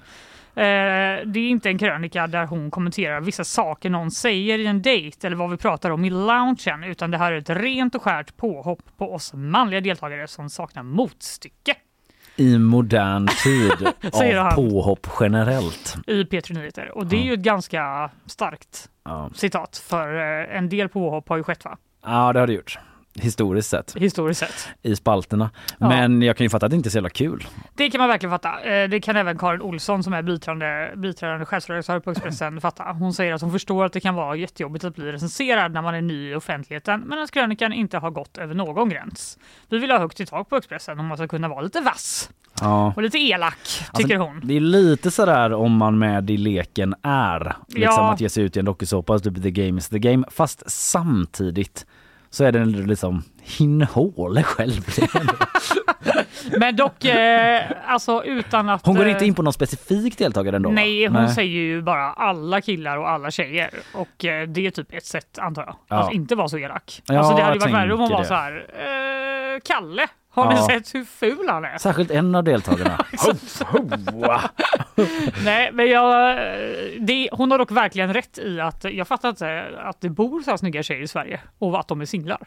[0.54, 4.82] Eh, det är inte en krönika där hon kommenterar vissa saker någon säger i en
[4.82, 8.02] dejt eller vad vi pratar om i loungen utan det här är ett rent och
[8.02, 11.74] skärt påhopp på oss manliga deltagare som saknar motstycke.
[12.38, 13.88] I modern tid
[14.38, 15.96] av påhopp generellt.
[16.06, 16.90] i P3 Nyheter.
[16.98, 19.30] Och det är ju ett ganska starkt Ja.
[19.34, 21.76] citat för eh, en del påhopp har ju skett va?
[22.04, 22.78] ja, det har det gjort.
[23.14, 23.96] Historiskt sett.
[23.96, 24.68] Historiskt sett.
[24.82, 25.50] I spalterna.
[25.78, 25.88] Ja.
[25.88, 27.46] Men jag kan ju fatta att det inte är så jävla kul.
[27.74, 28.60] Det kan man verkligen fatta.
[28.60, 32.84] Eh, Det kan även Karin Olsson som är biträdande, biträdande chefredaktör på Expressen fatta.
[32.84, 35.94] Hon säger att hon förstår att det kan vara jättejobbigt att bli recenserad när man
[35.94, 39.38] är ny i offentligheten men att krönikan inte har gått över någon gräns.
[39.68, 42.30] Vi vill ha högt i tak på Expressen om man ska kunna vara lite vass
[42.60, 42.92] Ja.
[42.96, 43.58] och lite elak
[43.94, 44.40] tycker Alltså, hon.
[44.44, 47.56] Det är lite sådär om man med i leken är.
[47.68, 48.12] Liksom Ja.
[48.12, 50.26] att ge sig ut i en dokusåpa, typ the game is the game.
[50.30, 51.86] Fast samtidigt
[52.30, 54.86] så är det liksom hinhåle själv.
[56.58, 58.86] Men dock, eh, alltså utan att...
[58.86, 60.70] Hon går eh, inte in på någon specifik deltagare ändå?
[60.70, 63.70] Nej, hon säger ju bara alla killar och alla tjejer.
[63.94, 65.96] Och eh, det är typ ett sätt, antar jag, Ja.
[66.06, 67.02] att inte vara så elak.
[67.06, 68.24] Ja, alltså det hade ju varit värre om hon var det.
[68.26, 68.66] så här.
[68.78, 70.66] Eh, Kalle, har ni Ja.
[70.66, 71.78] sett hur ful han är?
[71.78, 73.04] Särskilt en av deltagarna.
[75.44, 76.38] Nej, men jag,
[77.00, 80.50] det, hon har dock verkligen rätt i att jag fattar inte att det bor så
[80.50, 82.40] här snygga tjejer i Sverige och att de är singlar.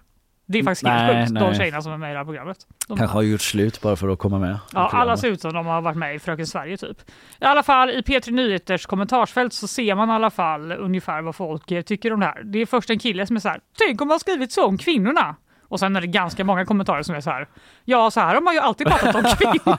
[0.45, 1.57] Det är faktiskt Nej, helt sjukt, de nej.
[1.57, 2.57] tjejerna som är med i det här programmet.
[2.87, 4.51] De, Kanske har gjort slut bara för att komma med.
[4.51, 5.19] i Ja, alla programmet.
[5.19, 6.97] ser ut som de har varit med i Fröken Sverige typ.
[7.41, 11.35] I alla fall i P3 Nyheters kommentarsfält så ser man i alla fall ungefär vad
[11.35, 12.43] folk eh, tycker om det här.
[12.43, 14.77] Det är först en kille som är så här, tänk om man skrivit så om
[14.77, 15.35] kvinnorna.
[15.71, 17.47] Och sen är det ganska många kommentarer som är så här,
[17.85, 19.77] ja så här har man ju alltid pratat om kvinnor.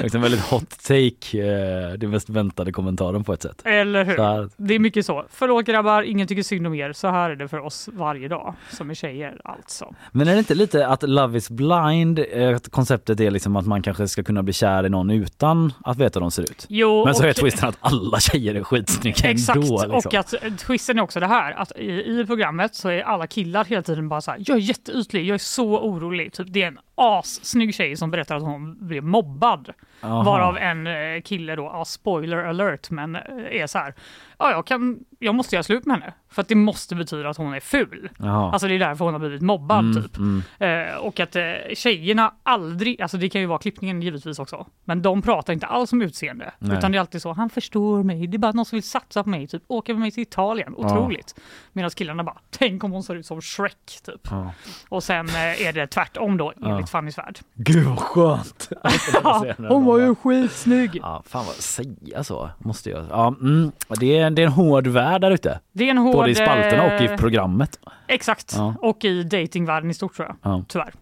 [0.00, 3.62] Det är en väldigt hot take, eh, det mest väntade kommentaren på ett sätt.
[3.64, 4.48] Eller hur?
[4.56, 5.24] Det är mycket så.
[5.30, 6.92] Förlåt grabbar, ingen tycker synd om er.
[6.92, 9.94] Så här är det för oss varje dag som är tjejer alltså.
[10.12, 13.82] Men är det inte lite att Love is blind, eh, konceptet är liksom att man
[13.82, 16.66] kanske ska kunna bli kär i någon utan att veta hur de ser ut?
[16.68, 19.82] Jo, Men så är och- twisten att alla tjejer är skitsnygga Exakt, ändå.
[19.82, 19.92] Liksom.
[19.94, 23.64] och att twisten är också det här att i, i programmet så är alla killar
[23.64, 26.32] hela tiden bara så här, jag är jätteytlig, jag är så orolig.
[26.32, 29.72] Typ, det är en assnygg tjej som berättar att hon blev mobbad.
[30.00, 30.22] Aha.
[30.22, 33.94] Varav en eh, kille då, ja, spoiler alert, men eh, är så här,
[34.42, 36.12] ja jag, kan, jag måste göra slut med henne.
[36.30, 38.08] För att det måste betyda att hon är ful.
[38.18, 38.52] Jaha.
[38.52, 40.16] Alltså det är därför hon har blivit mobbad Mm, typ.
[40.16, 40.42] mm.
[40.58, 41.42] Eh, och att eh,
[41.74, 45.92] tjejerna aldrig, alltså det kan ju vara klippningen givetvis också, men de pratar inte alls
[45.92, 46.52] om utseende.
[46.58, 46.78] Nej.
[46.78, 49.22] Utan det är alltid så, han förstår mig, det är bara någon som vill satsa
[49.24, 50.84] på mig, typ åka med mig till Italien, Ja.
[50.86, 51.34] otroligt.
[51.72, 54.28] Medan killarna bara, tänk om hon ser ut som Shrek typ.
[54.30, 54.52] Ja.
[54.88, 56.68] Och sen eh, är det tvärtom då, Ja.
[56.70, 57.38] enligt Fannys värld.
[57.54, 58.68] Gud vad skönt!
[59.24, 60.90] Ja, hon var ju skitsnygg.
[61.02, 63.04] Ja, fan vad säga så måste jag.
[63.10, 65.60] Ja, mm, det, är, det är en hård värld där ute.
[65.72, 66.14] Det är en hård...
[66.14, 67.78] Både i spalterna och i eh, programmet.
[68.08, 68.74] Exakt, Ja.
[68.80, 70.64] och i datingvärlden i stort tror jag, Ja.
[70.68, 70.92] tyvärr.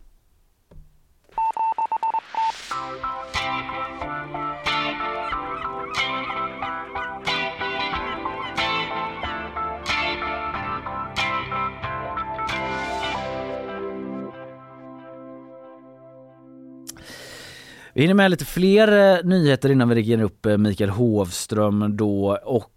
[17.95, 22.39] Vi hinner med lite fler eh, nyheter innan vi ringer upp eh, Mikael Hovström då
[22.45, 22.71] och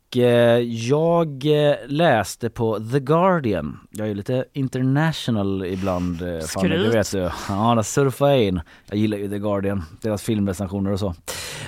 [0.65, 3.79] jag eh, läste på The Guardian.
[3.91, 6.21] Jag är lite international ibland.
[6.21, 6.95] eh, Fanny, det Skryt.
[6.95, 7.29] vet du.
[7.49, 8.61] Ja, där surfar jag in.
[8.89, 11.15] Jag gillar ju The Guardian, deras filmrecensioner och så.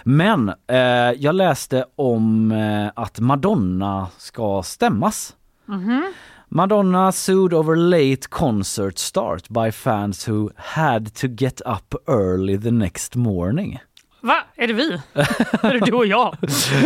[0.04, 0.78] Men eh,
[1.18, 5.36] jag läste om eh, att Madonna ska stämmas
[5.68, 6.14] Mhm.
[6.50, 12.72] Madonna sued over late concert start by fans who had to get up early the
[12.72, 13.80] next morning.
[14.26, 14.36] Va?
[14.56, 14.92] Är det vi?
[15.62, 16.36] är det du och jag?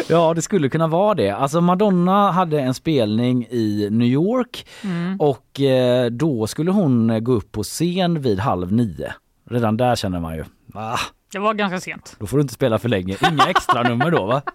[0.09, 1.29] Ja, det skulle kunna vara det.
[1.29, 5.19] Alltså Madonna hade en spelning i New York Mm.
[5.19, 9.13] och eh, då skulle hon gå upp på scen vid halv nio.
[9.49, 10.99] Redan där känner man ju, ah,
[11.31, 12.15] Det var ganska sent.
[12.19, 13.17] då får du inte spela för länge.
[13.31, 14.41] Inga extra nummer då va?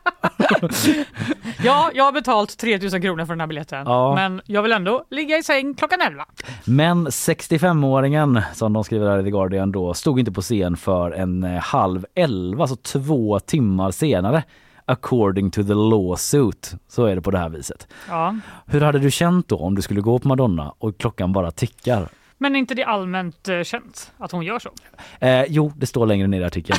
[1.65, 3.83] Ja, jag har betalt 3000 kronor för den här biljetten.
[3.87, 4.15] Ja.
[4.15, 6.25] Men jag vill ändå ligga i säng klockan 11.
[6.65, 11.11] Men 65-åringen som de skriver här i The Guardian då stod inte på scen för
[11.11, 14.43] en eh, halv elva, alltså två timmar senare.
[14.87, 17.89] According to the lawsuit så är det på det här viset.
[18.09, 18.37] Ja.
[18.67, 22.09] Hur hade du känt då om du skulle gå på Madonna och klockan bara tickar?
[22.39, 24.71] Men är inte det allmänt eh, känt att hon gör så?
[25.21, 26.79] Eh, jo, det står längre ner i artikeln.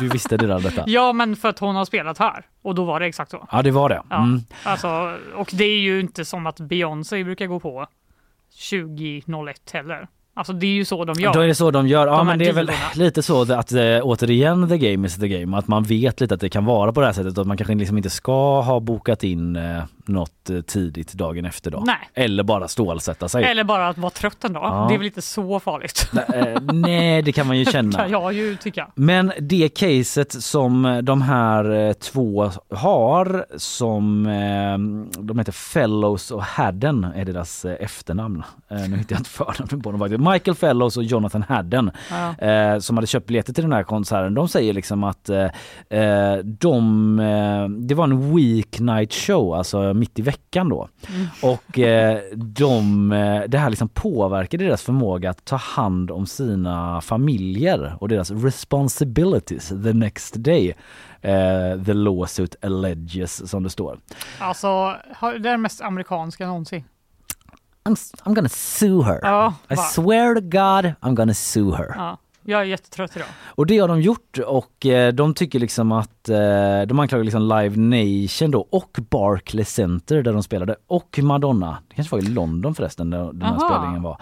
[0.00, 0.84] Du visste redan detta.
[0.86, 3.48] Ja, men för att hon har spelat här och då var det exakt så.
[3.52, 4.02] Ja, det var det.
[4.10, 4.40] Ja, Mm.
[4.64, 7.86] alltså, och det är ju inte som att Beyoncé brukar gå på
[8.70, 10.08] 2001 heller.
[10.34, 11.32] Alltså det är ju så de gör.
[11.32, 12.06] Då är det så de gör.
[12.06, 15.28] Ja, De men det är väl lite så att äh, återigen the game is the
[15.28, 15.56] game.
[15.58, 17.38] Att man vet lite att det kan vara på det här sättet.
[17.38, 21.70] Att man kanske liksom inte ska ha bokat in eh, något eh, tidigt dagen efter
[21.70, 21.82] då.
[21.86, 21.96] Nej.
[22.14, 23.44] Eller bara stålsätta sig.
[23.44, 24.62] Eller bara att vara trött en dag.
[24.64, 24.86] Ja.
[24.88, 26.10] Det är väl inte så farligt.
[26.34, 28.08] Eh, nej, det kan man ju kan känna.
[28.08, 28.88] jag ju tycka.
[28.94, 34.78] Men det caset som de här eh, två har som eh,
[35.22, 38.42] de heter Fellows och Hadden är deras eh, efternamn.
[38.68, 40.20] Eh, nu hittar jag inte förnamnen på dem faktiskt.
[40.20, 42.46] Michael Fellows och Jonathan Hadden Ja.
[42.48, 44.34] eh, som hade köpt biljetter till den här konserten.
[44.34, 45.44] De säger liksom att eh,
[46.00, 50.88] eh, de, eh, det var en weeknight show, alltså mitt i veckan då.
[51.08, 51.26] Mm.
[51.42, 57.00] Och eh, de, eh, det här liksom påverkar deras förmåga att ta hand om sina
[57.00, 60.74] familjer och deras responsibilities the next day.
[61.20, 63.98] Eh, the lawsuit alleges som det står.
[64.38, 64.96] Alltså,
[65.40, 66.84] det är mest amerikanska någonsin.
[67.84, 69.20] I'm, I'm gonna sue her.
[69.22, 71.94] Ja, I swear to God I'm gonna sue her.
[71.96, 73.28] Ja, jag är jättetrött idag.
[73.44, 76.36] Och det har de gjort och eh, de tycker liksom att eh,
[76.86, 81.94] de anklagar liksom Live Nation då och Barclay Center där de spelade och Madonna, det
[81.94, 83.68] kanske var i London förresten där den här Aha.
[83.70, 84.20] spelningen var,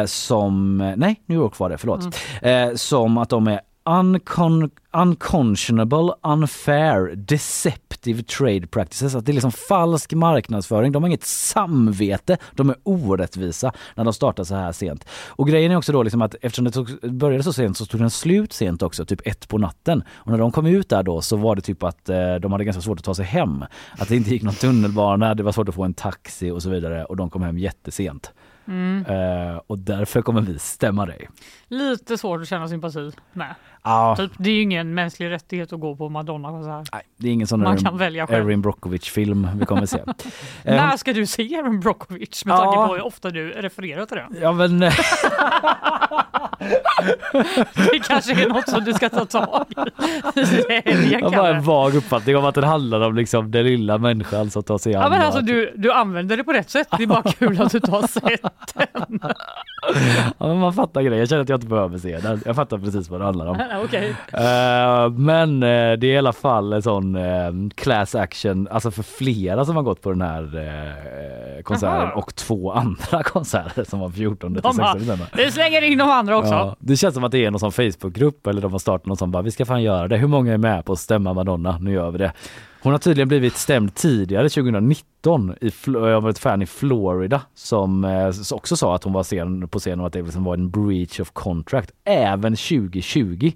[0.00, 6.14] eh, som, nej New York var det, förlåt, eh, som att de är uncon, unconscionable,
[6.22, 9.14] unfair, deceptive trade practices.
[9.14, 10.92] Att det är liksom falsk marknadsföring.
[10.92, 12.36] De har inget samvete.
[12.52, 15.08] De är orättvisa när de startar så här sent.
[15.26, 18.00] Och grejen är också då liksom att eftersom det tog, började så sent så tog
[18.00, 20.02] den slut sent också, typ ett på natten.
[20.14, 22.64] Och när de kom ut där då så var det typ att eh, de hade
[22.64, 23.64] ganska svårt att ta sig hem.
[23.98, 26.70] Att det inte gick någon tunnelbana, det var svårt att få en taxi och så
[26.70, 28.32] vidare och de kom hem jättesent.
[28.68, 29.04] Mm.
[29.08, 31.28] Eh, och därför kommer vi stämma dig.
[31.68, 33.54] Lite svårt att känna sympati med.
[33.84, 34.16] Ja.
[34.18, 36.88] Typ, det är ju ingen mänsklig rättighet att gå på Madonna-konsert.
[37.16, 38.46] Det är ingen sån Man där kan välja själv.
[38.48, 39.98] Erin Brockovich-film vi kommer se.
[40.64, 42.58] Eh, När ska du se Erin Brockovich med Ja.
[42.58, 44.26] tanke på hur ofta du refererar till det?
[44.40, 44.78] Ja men
[47.74, 49.64] Det kanske är något som du ska ta tag
[50.36, 53.98] i jag har bara en vag uppfattning om att den handlar om liksom den lilla
[53.98, 55.02] människan som tar sig an.
[55.02, 55.46] Ja men alltså allt.
[55.46, 56.88] du, du använder det på rätt sätt.
[56.96, 58.40] Det är bara kul att du inte har sett
[58.74, 59.20] den.
[60.38, 61.18] ja, men man fattar grejen.
[61.18, 62.40] Jag känner att jag inte behöver se den.
[62.46, 63.56] Jag fattar precis vad det handlar om.
[63.84, 64.14] Okej.
[64.32, 69.02] Eh, men eh, det är i alla fall en sån eh, class action, alltså för
[69.02, 72.12] flera som har gått på den här konserten Aha.
[72.12, 75.26] och två andra konserter som var 14 till De 16 har, december.
[75.36, 76.52] vi slänger in de andra också.
[76.52, 79.16] Ja, det känns som att det är någon sån Facebookgrupp eller de har startat någon
[79.16, 80.16] sån bara vi ska fan göra det.
[80.16, 81.78] Hur många är med på att stämma Madonna?
[81.80, 82.32] Nu gör vi det.
[82.82, 87.42] Hon har tydligen blivit stämd tidigare 2019 i Fl- jag var ett fan i Florida
[87.54, 90.54] som eh, också sa att hon var sen på scen och att det liksom var
[90.54, 93.52] en breach of contract även 2020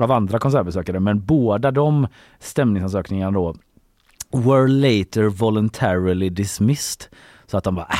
[0.00, 1.00] av andra konsertbesökare.
[1.00, 2.06] Men båda de
[2.38, 3.54] stämningsansökningarna då
[4.32, 7.02] were later voluntarily dismissed.
[7.46, 7.98] Så att de bara äh,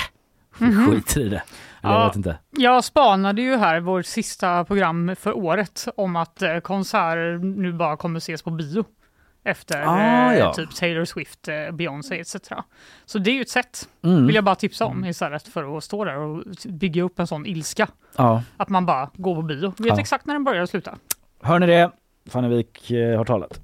[0.60, 0.86] Mhm.
[0.86, 1.42] skiter i det.
[1.82, 2.06] Eller jag Ja.
[2.06, 2.38] vet inte.
[2.50, 7.96] Jag spanade ju här vårt sista program för året om att eh, konserter nu bara
[7.96, 8.84] kommer ses på bio.
[9.44, 10.54] Efter Ah, eh, ja.
[10.54, 12.34] typ Taylor Swift, eh, Beyoncé etc.
[13.06, 14.26] Så det är ju ett sätt, Mm.
[14.26, 17.46] vill jag bara tipsa om istället för att stå där och bygga upp en sån
[17.46, 17.88] ilska.
[18.16, 18.42] Ja.
[18.56, 20.00] Att man bara går på bio, vet Ja.
[20.00, 20.94] exakt när den börjar och slutar.
[21.42, 21.90] Hör ni det?
[22.30, 23.60] Fannevik eh, har talat.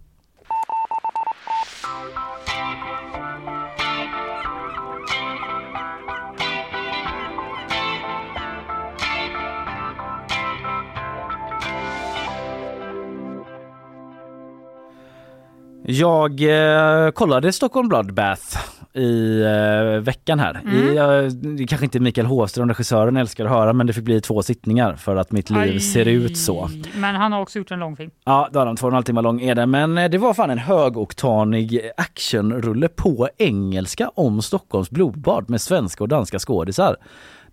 [15.86, 18.58] Jag eh, kollade Stockholm Bloodbath
[18.92, 20.60] i eh, veckan här.
[20.74, 24.20] I, eh, det kanske inte Mikael Håström, regissören, älskar att höra men det fick bli
[24.20, 25.80] två sittningar för att mitt liv Aj.
[25.80, 26.70] ser ut så.
[26.94, 28.10] Men han har också gjort en långfilm.
[28.24, 28.76] Ja, det har de.
[28.76, 29.70] Två och en halv timme lång är den.
[29.70, 36.04] Men eh, det var fan en högoktanig actionrulle på engelska om Stockholms blodbad med svenska
[36.04, 36.96] och danska skådisar.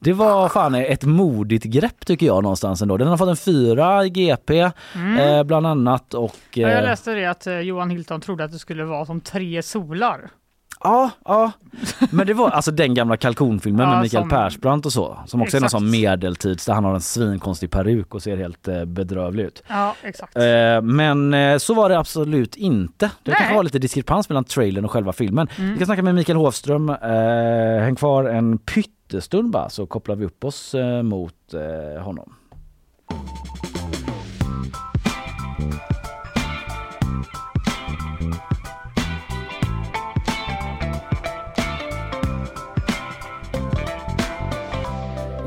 [0.04, 2.98] Det var fan ett modigt grepp tycker jag någonstans ändå.
[2.98, 5.18] Den har fått en fyra i GP Mm.
[5.18, 6.36] eh, bland annat och...
[6.54, 9.22] Ja, jag eh, läste det att eh, Johan Hilton trodde att det skulle vara som
[9.22, 10.30] tre solar.
[10.84, 11.52] Ja, ja.
[12.12, 15.20] Men det var alltså den gamla kalkonfilmen Ja, med Mikael som- Persbrandt och så.
[15.28, 15.82] Som också är någon Exakt.
[15.82, 19.64] sån medeltids där han har en svinkonstig peruk och ser helt eh, bedrövlig ut.
[19.68, 20.36] Ja, exakt.
[20.38, 23.06] Eh, men eh, så var det absolut inte.
[23.24, 23.36] Det Nej.
[23.38, 25.48] kanske var lite diskrepans mellan trailern och själva filmen.
[25.58, 25.72] Mm.
[25.72, 26.90] Vi kan snacka med Mikael Hovström.
[26.90, 28.58] Eh, häng kvar en
[29.20, 32.36] stund bara så kopplar vi upp oss eh, mot eh, honom.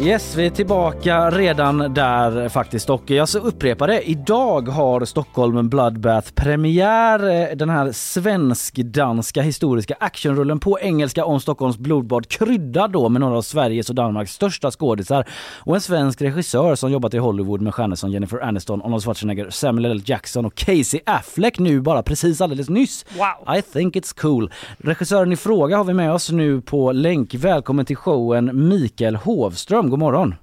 [0.05, 4.11] Yes, vi är tillbaka redan där faktiskt och jag så upprepar det.
[4.11, 7.51] Idag har Stockholm Bloodbath premiär.
[7.51, 13.37] Eh, Den här svensk-danska historiska actionrullen på engelska om Stockholms blodbad kryddad då med några
[13.37, 15.25] av Sveriges och Danmarks största skådisar
[15.59, 19.51] och en svensk regissör som jobbat i Hollywood med stjärnor som Jennifer Aniston, Arnold Schwarzenegger,
[19.51, 20.03] Samuel L.
[20.05, 23.07] Jackson och Casey Affleck nu bara precis alldeles nyss.
[23.09, 23.57] Wow!
[23.57, 24.53] I think it's cool.
[24.79, 27.35] Regissören i fråga har vi med oss nu på länk.
[27.35, 29.94] Välkommen till showen Mikael Hovström.
[29.95, 30.35] God morgon!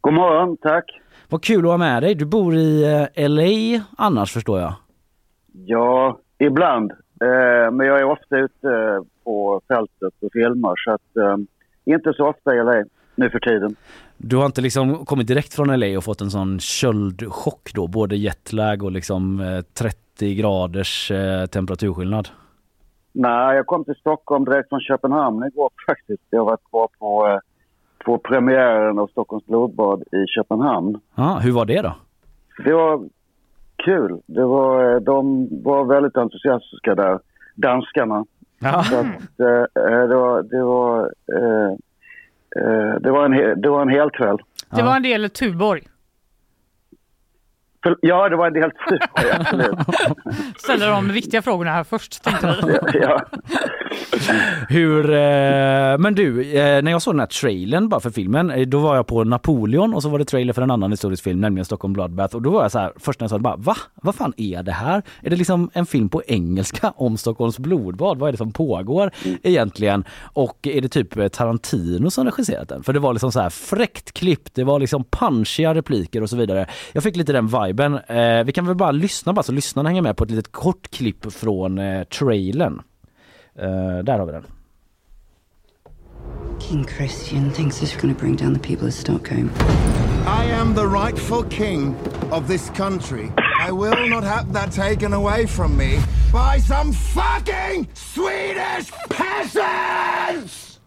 [0.00, 0.84] God morgon, tack!
[1.28, 2.14] Vad kul att ha med dig.
[2.14, 2.84] Du bor i
[3.14, 4.74] eh, LA annars förstår jag.
[5.52, 6.90] Ja, ibland.
[6.90, 11.40] Eh, men jag är ofta ute eh, på fältet och filmar så att
[11.84, 12.84] inte så ofta i LA
[13.14, 13.76] nu för tiden.
[14.16, 18.16] Du har inte liksom kommit direkt från LA och fått en sån köldchock då, både
[18.16, 21.12] jetlag och liksom eh, 30 graders
[21.50, 22.28] temperaturskillnad?
[23.12, 26.22] Nej, jag kom till Stockholm direkt från Köpenhamn igår faktiskt.
[26.30, 27.40] Jag var kvar på,
[28.04, 31.00] på premiären av Stockholms blodbad i Köpenhamn.
[31.14, 31.94] Ja, hur var det då?
[32.64, 33.08] Det var
[33.84, 34.20] kul.
[34.26, 37.18] Det var, eh, de var väldigt entusiastiska där,
[37.54, 38.24] danskarna.
[38.58, 38.82] Ja.
[38.82, 41.72] Så att, eh, eh, det var, det var, eh,
[42.56, 44.38] eh, det var en, det var en hel kväll.
[44.70, 45.82] Det var en del Tuborg.
[48.00, 49.78] Ja, det var en del super, absolut.
[50.56, 52.98] Ställer de viktiga frågorna här först tänkte vi.
[52.98, 53.20] ja.
[54.68, 58.66] Hur, eh, men du, eh, när jag såg den här trailern bara för filmen, eh,
[58.66, 61.40] då var jag på Napoleon och så var det trailer för en annan historisk film,
[61.40, 62.36] nämligen Stockholm Bloodbath.
[62.36, 63.76] Och då var jag så här, först när jag såg det bara, va?
[63.94, 65.02] Vad fan är det här?
[65.22, 68.18] Är det liksom en film på engelska om Stockholms blodbad?
[68.18, 69.10] Vad är det som pågår
[69.42, 70.04] egentligen?
[70.32, 72.82] Och är det typ Tarantino som regisserat den?
[72.82, 76.36] För det var liksom så här fräckt klippt, det var liksom punchiga repliker och så
[76.36, 76.66] vidare.
[76.92, 77.94] Jag fick lite den viben.
[77.94, 80.90] Eh, vi kan väl bara lyssna bara så lyssnarna hänger med på ett litet kort
[80.90, 82.82] klipp från eh, trailern.
[83.58, 84.44] Eh, där har vi den.
[86.60, 89.50] King Christian thinks he's going to bring down the people of Stockholm.
[90.26, 91.94] I am the rightful king
[92.30, 93.32] of this country.
[93.68, 95.98] I will not have that taken away from me
[96.32, 100.80] by some fucking Swedish peasants!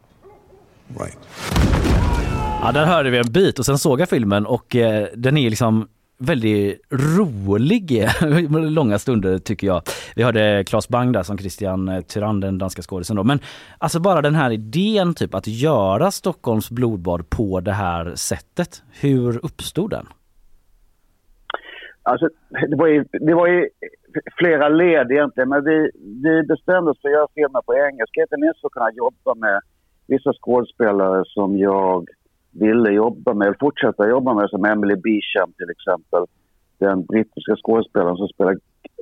[2.61, 5.49] Ja, där hörde vi en bit och sen såg jag filmen och eh, den är
[5.49, 8.07] liksom väldigt rolig
[8.49, 9.81] långa stunder tycker jag.
[10.15, 13.23] Vi hörde Claes Bang där som Christian eh, Tyrann, den danska skådisen då.
[13.23, 13.39] Men
[13.77, 18.83] alltså bara den här idén typ att göra Stockholms blodbad på det här sättet.
[19.01, 20.05] Hur uppstod den?
[22.03, 22.29] Alltså,
[22.69, 23.69] det var, ju, det var ju
[24.37, 25.91] flera led egentligen, men vi,
[26.23, 28.21] vi bestämde oss för att göra filmer på engelska.
[28.21, 29.61] Inte minst för att kunna jobba med
[30.07, 32.09] vissa skådespelare som jag
[32.59, 36.23] ville jobba med, fortsätta jobba med, som Emily Beecham till exempel.
[36.77, 38.51] Den brittiska skådespelaren som spelar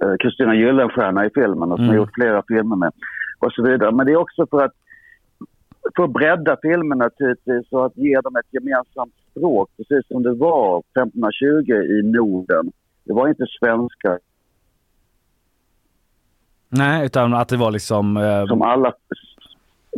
[0.03, 1.97] eh, Kristina Gyllenstierna i filmen och som har Mm.
[1.97, 2.91] gjort flera filmer med.
[3.39, 3.91] Och så vidare.
[3.91, 4.71] Men det är också för att,
[5.95, 10.33] för att bredda filmen naturligtvis och att ge dem ett gemensamt språk, precis som det
[10.33, 12.71] var 1520 i Norden.
[13.03, 14.19] Det var inte svenska
[16.69, 18.17] Nej, utan att det var liksom...
[18.17, 18.45] Eh...
[18.47, 18.93] som alla,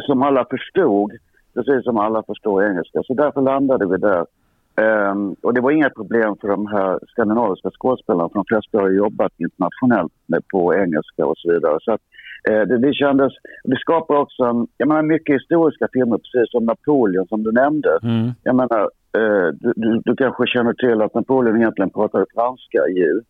[0.06, 1.12] som alla förstod,
[1.56, 3.04] precis som alla förstår engelska.
[3.04, 4.26] Så därför landade vi där.
[4.82, 8.90] Ehm, och det var inga problem för de här skandinaviska skådespelarna, för de flesta har
[8.90, 11.78] jobbat internationellt med, på engelska och så vidare.
[11.82, 12.02] Så att,
[12.50, 13.34] eh, det, det kändes,
[13.64, 18.00] det skapar också en, jag menar mycket historiska filmer, precis som Napoleon som du nämnde.
[18.04, 18.32] Mm.
[18.44, 18.82] Jag menar,
[19.18, 23.22] eh, du, du, du kanske känner till att Napoleon egentligen pratade franska ju.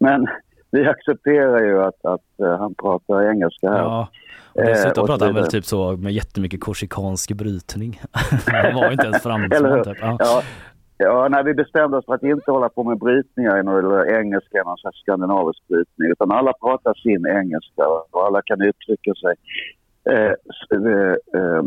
[0.00, 0.26] Men
[0.70, 3.78] vi accepterar ju att, att eh, han pratar engelska här.
[3.78, 4.08] Ja.
[4.52, 8.00] Och dessutom pratade han väl typ så med jättemycket korsikansk brytning.
[8.46, 9.98] han var inte ens Eller fransman typ.
[10.00, 10.16] Ja.
[10.18, 10.42] Ja.
[11.00, 14.62] Ja, nej, vi bestämde oss för att inte hålla på med brytningar i någon engelska,
[14.64, 19.34] någon slags skandinavisk brytning, utan alla pratar sin engelska och alla kan uttrycka sig
[20.10, 20.32] eh,
[20.76, 21.62] eh, eh,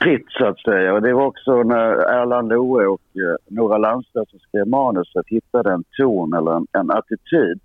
[0.00, 0.94] fritt så att säga.
[0.94, 5.72] Och det var också när Erland Loe och eh, Nora Landstedt som skrev manuset hittade
[5.72, 7.60] en ton eller en, en attityd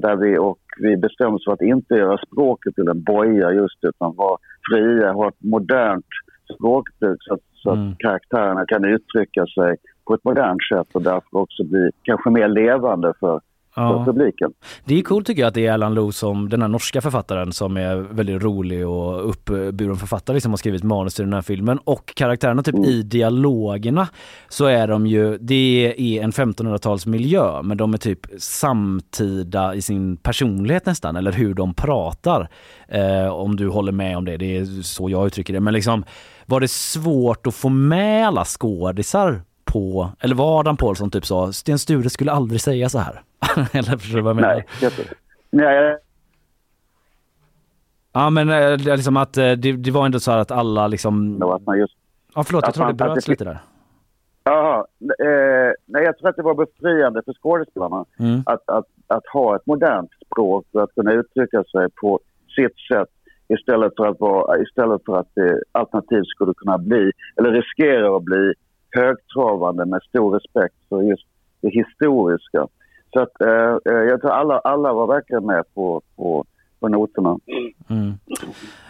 [0.00, 3.84] där vi, och vi bestämde oss för att inte göra språket till en boja just
[3.84, 4.38] utan vara
[4.70, 6.06] fria, ha ett modernt
[6.54, 11.38] språkbruk så att, så att karaktärerna kan uttrycka sig på ett modernt sätt och därför
[11.38, 13.40] också bli kanske mer levande för,
[13.76, 14.04] Ja.
[14.04, 14.52] för publiken.
[14.84, 17.52] Det är coolt tycker jag att det är Erland Loe som den här norska författaren
[17.52, 21.78] som är väldigt rolig och uppburen författare som har skrivit manus till den här filmen
[21.84, 24.08] och karaktärerna typ i dialogerna
[24.48, 30.16] så är de ju, det är en 1500-talsmiljö men de är typ samtida i sin
[30.16, 32.48] personlighet nästan eller hur de pratar.
[32.88, 35.60] Eh, om du håller med om det, det är så jag uttrycker det.
[35.60, 36.04] Men liksom
[36.46, 41.52] var det svårt att få med alla skådisar på, eller var Adam Pålsson typ sa,
[41.52, 43.22] Sten Sture skulle aldrig säga så här.
[43.72, 44.54] eller förstår du vad jag menar?
[44.54, 45.14] Nej, jätte-
[45.50, 45.96] Nej,
[48.12, 51.42] Ja men eh, liksom att eh, det, det var ändå så här att alla liksom...
[51.42, 51.94] att man just...
[52.34, 53.58] Ja förlåt, jag att tror det man- bröts det- lite där.
[54.46, 58.42] Jaha, eh, nej jag tror att det var befriande för skådespelarna Mm.
[58.46, 62.20] att, att, att ha ett modernt språk för att kunna uttrycka sig på
[62.56, 63.08] sitt sätt
[63.48, 68.22] istället för att, vara, istället för att det alternativt skulle kunna bli, eller riskerar att
[68.22, 68.52] bli,
[68.94, 71.26] högtravande med stor respekt för just
[71.60, 72.66] det historiska.
[73.12, 76.44] Så att eh, eh, jag tror alla, alla var verkligen med på, på,
[76.80, 77.38] på noterna.
[77.88, 78.12] Mm.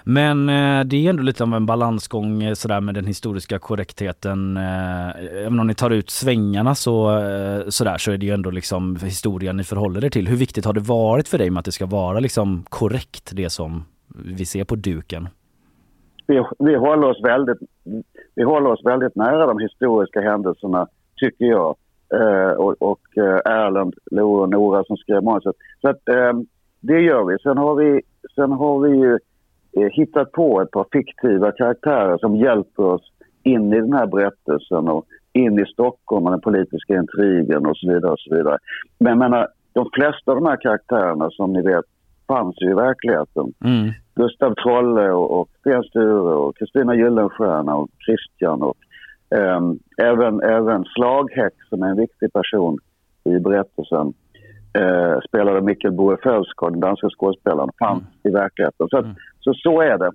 [0.05, 4.57] Men eh, det är ändå lite av en balansgång eh, sådär med den historiska korrektheten.
[4.57, 5.09] Eh,
[5.46, 8.96] även om ni tar ut svängarna så, eh, sådär, så är det ju ändå liksom
[8.96, 10.28] historien ni förhåller er till.
[10.28, 13.50] Hur viktigt har det varit för dig med att det ska vara liksom korrekt det
[13.50, 13.84] som
[14.24, 15.28] vi ser på duken?
[16.26, 17.59] vi, vi, håller oss väldigt,
[18.35, 21.76] vi håller oss väldigt nära de historiska händelserna, tycker jag.
[22.14, 25.57] Eh, och och eh, Erland, Lo och Nora som skrev manuset.
[25.80, 26.32] Så att, eh,
[26.80, 27.39] det gör vi.
[27.43, 28.01] Sen har vi,
[28.35, 29.18] sen har vi ju
[29.76, 33.12] eh, hittat på ett par fiktiva karaktärer som hjälper oss
[33.43, 37.93] in i den här berättelsen och in i Stockholm och den politiska intrigen och så
[37.93, 38.12] vidare.
[38.12, 38.59] Och så vidare.
[38.99, 41.85] Men jag menar, de flesta av de här karaktärerna som ni vet
[42.28, 43.53] fanns ju i verkligheten.
[43.64, 43.91] Mm.
[44.14, 48.76] Gustav Trolle och, Sten Sture och Kristina Gyllenstierna och Christian och
[49.38, 52.78] ehm, även, även Slaghäck som är en viktig person
[53.24, 54.14] i berättelsen
[54.78, 58.88] eh, spelade Mikkel Boe Fölsgaard, den danska skådespelaren, fanns i verkligheten.
[58.88, 59.06] Så, att,
[59.40, 60.10] så, så är det.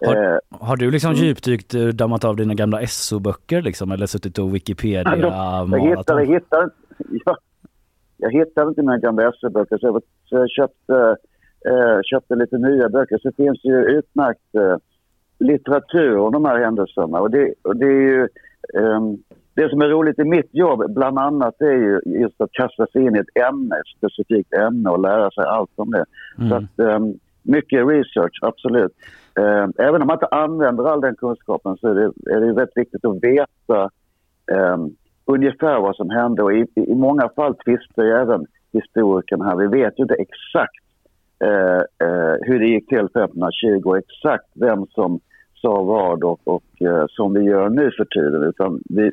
[0.00, 4.38] Eh, Har, har du liksom djupdykt, eh, dammat av dina gamla SO-böcker liksom eller suttit
[4.38, 6.70] och Wikipedia jag hittade, hittade,
[7.24, 7.36] jag,
[8.16, 11.16] jag hittade inte mina gamla SE-böcker så jag, så jag köpte,
[11.68, 13.18] eh, köpte lite nya böcker.
[13.18, 14.76] Så det finns ju utmärkt eh,
[15.38, 17.20] litteratur om de här händelserna.
[17.20, 18.28] Och det, och det är ju...
[18.74, 19.18] ehm,
[19.54, 23.02] det som är roligt i mitt jobb bland annat är ju just att kasta sig
[23.02, 26.04] in i ett ämne, ett specifikt ämne och lära sig allt om det.
[26.48, 28.92] Så att, ehm, mycket research, absolut.
[29.34, 32.76] Ehm, även om man inte använder all den kunskapen så är det, är det väldigt
[32.76, 33.90] viktigt att veta
[34.52, 34.90] ehm,
[35.24, 39.56] ungefär vad som hände och i, i många fall tvistar ju även historikerna här.
[39.56, 40.84] Vi vet ju inte exakt
[41.44, 45.20] eh, eh, hur det gick till 1520 och exakt vem som
[45.62, 48.42] sa vad och, och eh, som vi gör nu för tiden.
[48.42, 49.10] Utan vi,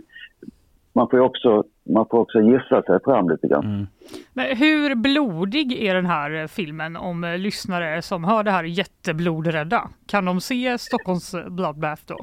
[0.94, 3.88] man, får också, man får också gissa sig fram lite grann.
[4.34, 9.90] Men hur blodig är den här filmen om eh, lyssnare som hör det här jätteblodrädda?
[10.06, 12.18] Kan de se Stockholms Bloodbath då?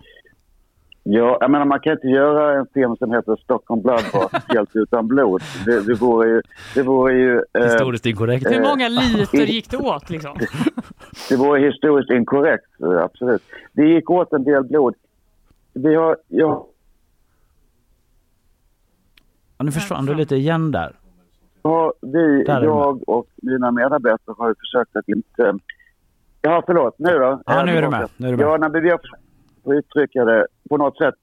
[1.06, 5.08] Ja, jag menar man kan inte göra en film som heter Stockholm Bloodbath helt utan
[5.08, 5.42] blod.
[5.64, 6.42] Det, det vore ju...
[6.74, 8.46] Det vore ju eh, Historiskt inkorrekt.
[8.46, 10.36] Hur många eh, liter gick det åt liksom?
[11.28, 12.64] Det vore historiskt inkorrekt,
[13.02, 13.42] absolut.
[13.72, 14.94] Det gick åt en del blod.
[15.72, 16.16] Vi har...
[16.28, 16.66] Ja,
[19.58, 20.92] Ja, nu försvann du lite igen där.
[21.62, 25.58] har vi, Där är jag och mina medarbetare har ju försökt att inte...
[26.42, 26.98] Ja, förlåt.
[26.98, 27.42] Nu då?
[27.46, 28.08] Ja, nu är du med.
[28.16, 28.46] Nu är du med.
[28.46, 29.23] Ja, när vi har försökt
[29.66, 31.14] att uttrycka det på något sätt,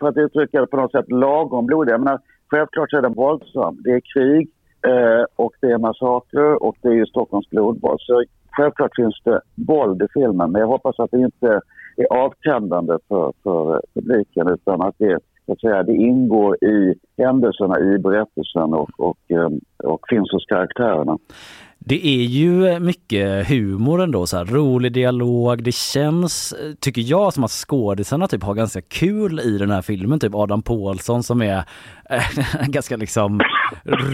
[0.00, 1.92] för att uttrycka det på något sätt lagom blodig.
[1.92, 2.20] Jag menar,
[2.50, 3.78] självklart så är den våldsam.
[3.84, 4.50] Det är krig
[4.86, 7.96] eh, och det är massakrer och det är ju Stockholms blodbad.
[8.00, 11.60] Så självklart finns det våld i filmen, men jag hoppas att det inte
[11.96, 15.18] är avtändande för, för publiken utan att det,
[15.52, 19.50] att säga, det ingår i händelserna i berättelsen och, och, eh,
[19.84, 21.18] och finns hos karaktärerna.
[21.86, 25.62] Det är ju mycket humor ändå, så här, rolig dialog.
[25.62, 29.82] Det känns, eh, tycker jag, som att skådisarna typ har ganska kul i den här
[29.82, 30.20] filmen.
[30.20, 31.56] Typ Adam Pålsson som är
[32.10, 33.40] eh, en ganska liksom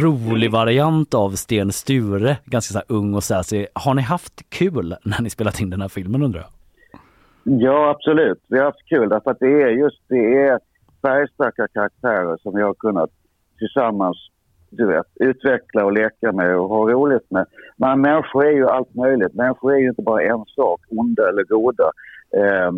[0.02, 2.36] rolig variant av Sten Sture.
[2.44, 3.66] Ganska så här ung och sassy.
[3.74, 6.50] Har ni haft kul när ni spelat in den här filmen undrar jag?
[7.42, 8.38] Ja, absolut.
[8.48, 10.58] Vi har haft kul därför att det är just det är
[11.02, 13.10] färgstarka karaktärer som vi har kunnat
[13.58, 14.30] tillsammans
[14.70, 17.46] du vet, utveckla och leka med och ha roligt med.
[17.76, 19.34] Men människor är ju allt möjligt.
[19.34, 21.90] Människor är ju inte bara en sak, onda eller goda.
[22.36, 22.70] eh,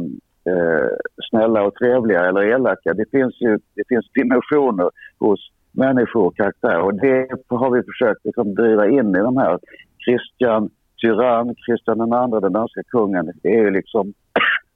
[0.53, 0.89] eh,
[1.31, 2.95] snälla och trevliga eller elaka.
[2.95, 5.41] Det finns ju det finns dimensioner hos
[5.73, 9.59] människor och karaktärer och det har vi försökt liksom driva in i de här.
[10.05, 10.71] Christian
[11.01, 14.15] Tyrann, Christian II, den danska kungen, det är ju liksom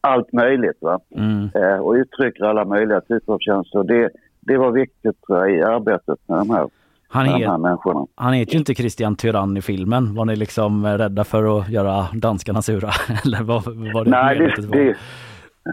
[0.06, 1.00] allt möjligt va?
[1.16, 1.48] Mm.
[1.54, 3.84] Eh, och uttrycker alla möjliga typer av känslor.
[3.84, 4.10] Det,
[4.40, 6.68] det var viktigt jag, i arbetet med de här,
[7.08, 8.06] Han, med de här människorna.
[8.14, 10.14] han heter ju inte Christian Tyrann i filmen.
[10.14, 12.90] Var ni liksom rädda för att göra danskarna sura?
[13.24, 14.76] Eller vad var det Nej, det, var?
[14.76, 14.96] det,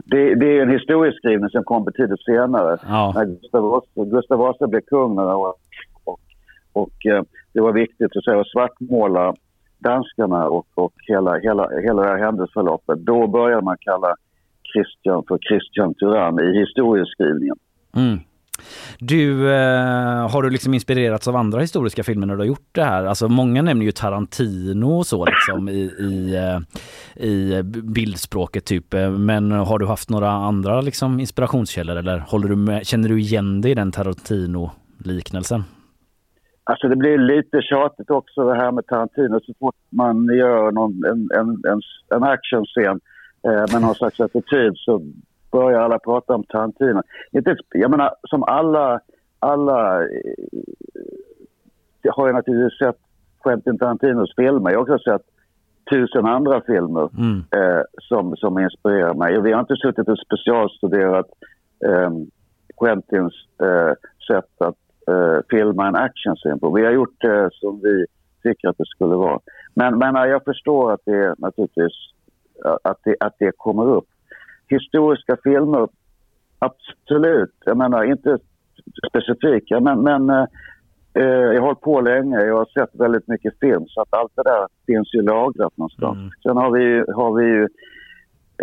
[0.06, 2.78] det, det är en historieskrivning som kom betydligt senare.
[2.88, 3.12] Ja.
[3.16, 5.58] När Gustav Vasa, Gustav Vasa blev kung och,
[6.04, 6.20] och,
[6.74, 7.24] och eh,
[7.54, 9.34] det var viktigt att, säga, svartmåla
[9.80, 13.00] danskarna och, och hela, hela, hela det här händelseförloppet.
[13.00, 14.16] Då började man kalla
[14.74, 17.56] Christian för Christian Tyrann i historieskrivningen.
[17.96, 18.20] Mm.
[19.00, 22.84] Du, eh, har du liksom inspirerats av andra historiska filmer när du har gjort det
[22.84, 23.06] här?
[23.06, 28.94] Alltså många nämner ju Tarantino och så liksom i, i, eh, i bildspråket typ.
[29.18, 33.62] Men har du haft några andra liksom inspirationskällor eller håller du med, känner du igen
[33.62, 35.64] dig i den Tarantino-liknelsen?
[36.64, 39.40] Alltså det blir lite tjatigt också det här med Tarantino.
[39.40, 41.82] Så fort man gör någon, en, en, en,
[42.16, 43.00] en actionscen
[43.48, 45.02] eh, med någon slags attityd så
[45.52, 47.02] börjar alla prata om Tarantino.
[47.32, 49.00] Inte, jag menar, som alla,
[49.40, 50.10] alla eh,
[52.02, 52.98] jag har ju naturligtvis sett
[53.44, 54.72] Quentin Tarantinos filmer.
[54.72, 55.22] Jag har också sett
[55.92, 57.44] tusen andra filmer Mm.
[57.52, 59.42] eh, som, som inspirerar mig.
[59.42, 61.28] Vi har inte suttit och specialstuderat
[61.86, 62.12] eh,
[62.80, 63.94] Quentins eh,
[64.28, 64.76] sätt att
[65.08, 66.72] eh, filma en actionscen på.
[66.72, 68.06] Vi har gjort det som vi
[68.44, 69.40] tycker att det skulle vara.
[69.74, 72.23] Men, men jag förstår att det naturligtvis eh,
[72.84, 74.08] att det, att det kommer upp.
[74.68, 75.88] Historiska filmer,
[76.60, 77.56] absolut.
[77.66, 78.38] Jag menar inte
[79.10, 80.46] specifika, men, men eh,
[81.14, 82.42] eh, jag har hållit på länge.
[82.42, 86.34] Jag har sett väldigt mycket film så att allt det där finns ju lagrat någonstans.
[86.44, 87.68] Sen har vi har vi ju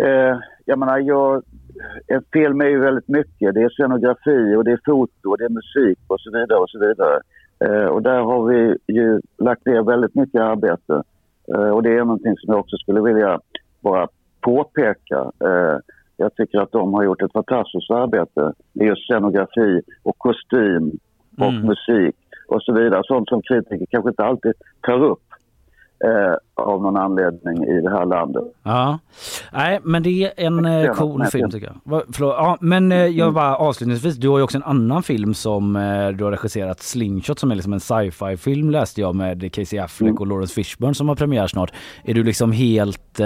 [0.05, 1.43] eh, jag menar, jag,
[2.07, 3.53] en film är ju väldigt mycket.
[3.53, 6.69] Det är scenografi och det är foto och det är musik och så vidare och
[6.69, 7.19] så vidare.
[7.65, 11.03] Eh, och där har vi ju lagt ner väldigt mycket arbete.
[11.53, 13.39] Eh, och det är någonting som jag också skulle vilja
[13.81, 14.07] bara
[14.41, 15.31] påpeka.
[15.43, 15.77] Eh,
[16.17, 20.91] jag tycker att de har gjort ett fantastiskt arbete med just scenografi och kostym
[21.37, 21.67] och Mm.
[21.67, 22.15] musik
[22.47, 23.01] och så vidare.
[23.05, 25.23] Sånt som kritiker kanske inte alltid tar upp
[26.03, 28.43] eh, av någon anledning i det här landet.
[28.63, 28.99] Ja,
[29.53, 32.03] nej men det är en eh, cool film tycker jag.
[32.13, 35.75] Förlåt, ja, men eh, jag bara avslutningsvis, du har ju också en annan film som
[35.75, 39.79] eh, du har regisserat, Slingshot, som är liksom en sci-fi film läste jag med Casey
[39.79, 41.73] Affleck och Lawrence Fishburne som har premiär snart.
[42.03, 43.25] Är du liksom helt, eh,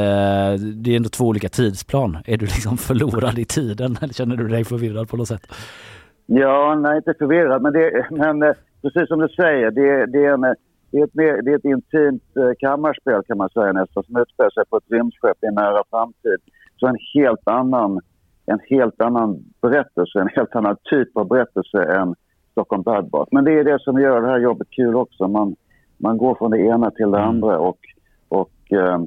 [0.75, 2.17] det är ändå två olika tidsplan.
[2.25, 5.47] Är du liksom förlorad i tiden eller känner du dig förvirrad på något sätt?
[6.25, 10.33] Ja, nej, inte förvirrad, men, det, men eh, precis som du säger, det, det, är,
[10.33, 10.53] en, eh,
[10.95, 14.17] det, är, ett, mer- det är ett intimt eh, kammarspel kan man säga nästan, som
[14.21, 16.39] utspelar sig på ett rymdskepp i en nära framtid.
[16.79, 17.99] Så en helt annan,
[18.45, 22.15] en helt annan berättelse, en helt annan typ av berättelse än
[22.51, 23.29] Stockholm Bloodbath.
[23.31, 25.27] Men det är det som gör det här jobbet kul också.
[25.27, 25.55] Man,
[25.97, 27.79] man går från det ena till det andra och,
[28.27, 28.99] och eh,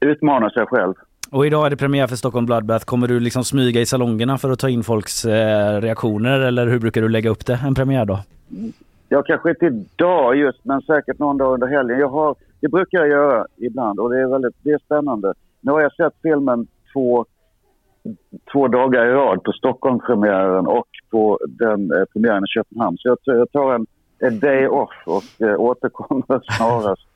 [0.00, 0.94] utmanar sig själv.
[1.30, 2.84] Och idag är det premiär för Stockholm Bloodbath.
[2.84, 6.78] Kommer du liksom smyga i salongerna för att ta in folks eh, reaktioner eller hur
[6.78, 8.18] brukar du lägga upp det en premiärdag?
[9.12, 11.98] Ja, kanske inte idag just, men säkert någon dag under helgen.
[11.98, 15.34] Jag har, det brukar jag göra ibland och det är väldigt det är spännande.
[15.60, 17.26] Nu har jag sett filmen två,
[18.52, 22.96] två dagar i rad på Stockholmspremiären och på den eh, premiären i Köpenhamn.
[22.98, 23.86] Så jag, jag tar en,
[24.18, 27.09] en day off och eh, återkommer snarast.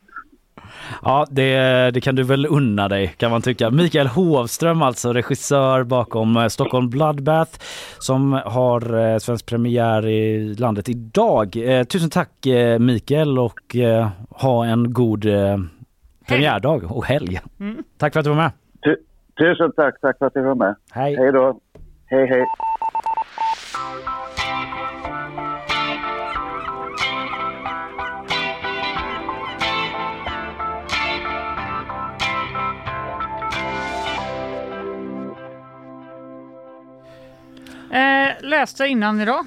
[1.03, 3.71] Ja, det, det kan du väl unna dig kan man tycka.
[3.71, 7.53] Mikael Hovström alltså, regissör bakom eh, Stockholm Bloodbath
[7.99, 11.57] som har eh, svensk premiär i landet idag.
[11.57, 15.27] Eh, tusen tack eh, Mikael och eh, ha en god
[16.29, 17.41] premiärdag och helg.
[17.99, 18.53] Tack för att du var med.
[18.83, 18.97] Tu,
[19.39, 20.75] tusen tack, tack för att du var med.
[20.93, 21.17] Hej.
[21.17, 21.61] Hej då.
[22.07, 22.47] Hej, hej.
[37.95, 39.47] Eh, läste innan idag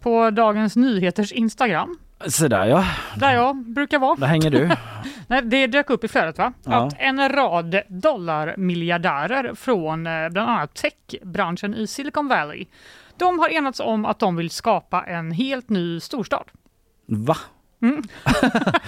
[0.00, 1.98] på Dagens Nyheters Instagram.
[2.26, 2.84] Så där ja,
[3.16, 4.14] Där jag brukar vara.
[4.16, 4.70] där hänger du.
[5.26, 6.52] Nej, det dök upp i flödet va?
[6.64, 6.86] Ja.
[6.86, 12.66] Att en rad dollarmiljardärer från eh, bland annat techbranschen i Silicon Valley.
[13.18, 16.44] De har enats om att de vill skapa en helt ny storstad.
[17.06, 17.36] Va?
[17.82, 18.02] Mm.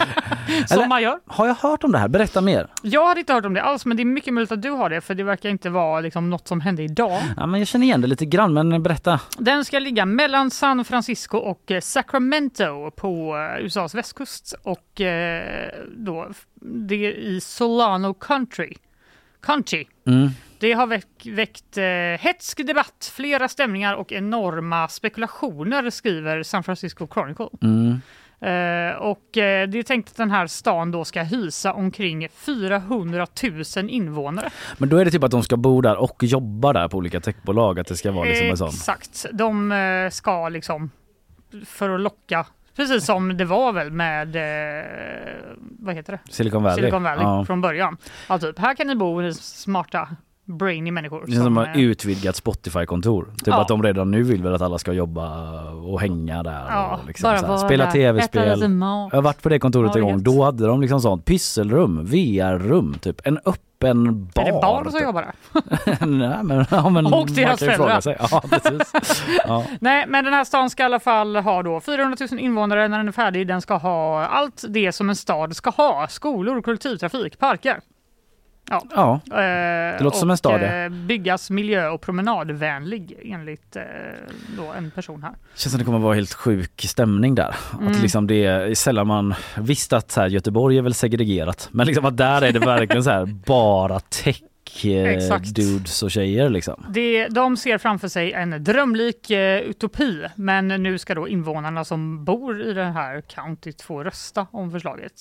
[0.66, 1.18] Som man gör.
[1.26, 2.09] Har jag hört om det här?
[2.09, 2.66] Berätta mer.
[2.82, 4.90] Jag hade inte hört om det alls, men det är mycket möjligt att du har
[4.90, 7.22] det, för det verkar inte vara liksom, något som hände idag.
[7.36, 9.20] Ja, men jag känner igen det lite grann, men berätta.
[9.38, 15.68] Den ska ligga mellan San Francisco och eh, Sacramento på eh, USAs västkust och eh,
[15.97, 16.28] då
[16.60, 18.72] det är i Solano Country.
[19.43, 19.84] Country.
[20.06, 20.28] Mm.
[20.59, 21.84] Det har väckt, väckt eh,
[22.20, 27.48] hetsk debatt, flera stämningar och enorma spekulationer skriver San Francisco Chronicle.
[27.62, 28.01] Mm.
[28.40, 33.26] Eh, och eh, det är tänkt att den här stan då ska hysa omkring 400
[33.76, 34.50] 000 invånare.
[34.78, 37.20] Men då är det typ att de ska bo där och jobba där på olika
[37.20, 38.68] techbolag, att det ska vara liksom en sån.
[38.68, 40.90] Exakt, de eh, ska liksom
[41.64, 42.46] för att locka
[42.76, 44.36] Precis som det var väl med
[45.58, 46.32] vad heter det?
[46.32, 46.76] Silicon Valley.
[46.76, 47.44] Silicon Valley Ja.
[47.44, 47.96] från början.
[48.28, 50.08] Ja, typ, här kan ni bo, ni smarta,
[50.47, 51.24] brainy människor.
[51.27, 53.24] Det är som eh, ett utvidgat Spotify-kontor.
[53.39, 53.60] Typ Ja.
[53.60, 56.64] att de redan nu vill väl att alla ska jobba och hänga där.
[56.68, 58.60] Ja, och liksom bara spela tv-spel.
[58.60, 60.23] Jag har varit på det kontoret Ja, en gång.
[60.23, 64.43] Då hade de liksom sånt pysselrum, VR-rum, typ en öppen bar.
[64.43, 65.02] är det barn som typ.
[65.02, 66.06] jobbar där?
[66.06, 68.16] Nej, men, ja, men Och deras föräldrar.
[68.31, 69.23] Ja, precis.
[69.47, 69.64] Ja.
[69.81, 72.98] Nej, men den här stan ska i alla fall ha då 400 000 invånare när
[72.98, 73.48] den är färdig.
[73.48, 76.06] Den ska ha allt det som en stad ska ha.
[76.09, 77.81] Skolor, kollektivtrafik, parker.
[78.70, 79.20] Ja, Ja,
[79.98, 80.62] det låter som en stad.
[80.62, 83.82] Eh, byggas miljö och promenadvänlig enligt eh,
[84.56, 85.32] då en person här.
[85.55, 87.56] Känns som det kommer vara helt sjuk stämning där.
[87.72, 87.93] Mm.
[87.93, 91.86] Att liksom det är sällan man visst att så här, Göteborg är väl segregerat men
[91.86, 94.43] liksom att där är det verkligen så här bara tech
[94.84, 95.55] eh, Exakt.
[95.55, 96.84] dudes och tjejer liksom.
[96.88, 102.24] Det, de ser framför sig en drömlik eh, utopi, men nu ska då invånarna som
[102.24, 105.12] bor i det här countyt få rösta om förslaget.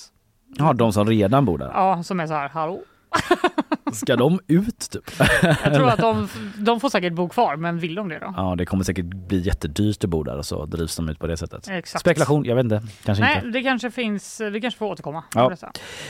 [0.58, 1.72] Ja, de som redan bor där.
[1.74, 2.82] Ja, som är så här, hallå?
[3.94, 5.12] Ska de ut typ?
[5.42, 6.28] Jag tror att de,
[6.58, 8.34] de får säkert bo kvar, men vill de det då?
[8.38, 11.28] Ja, det kommer säkert bli jättedyrt att bo där och så drivs de ut på
[11.28, 11.68] det sättet.
[11.70, 12.02] Exakt.
[12.02, 12.82] Spekulation, jag vet inte.
[13.04, 13.48] Kanske Nej, inte.
[13.48, 15.24] det kanske finns, vi kanske får återkomma.
[15.36, 15.52] Ja.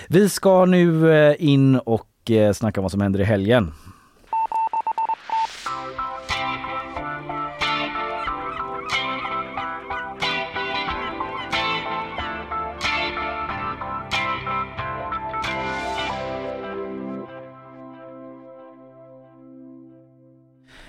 [0.08, 3.74] Vi ska nu eh, in och eh, snacka om vad som händer i helgen.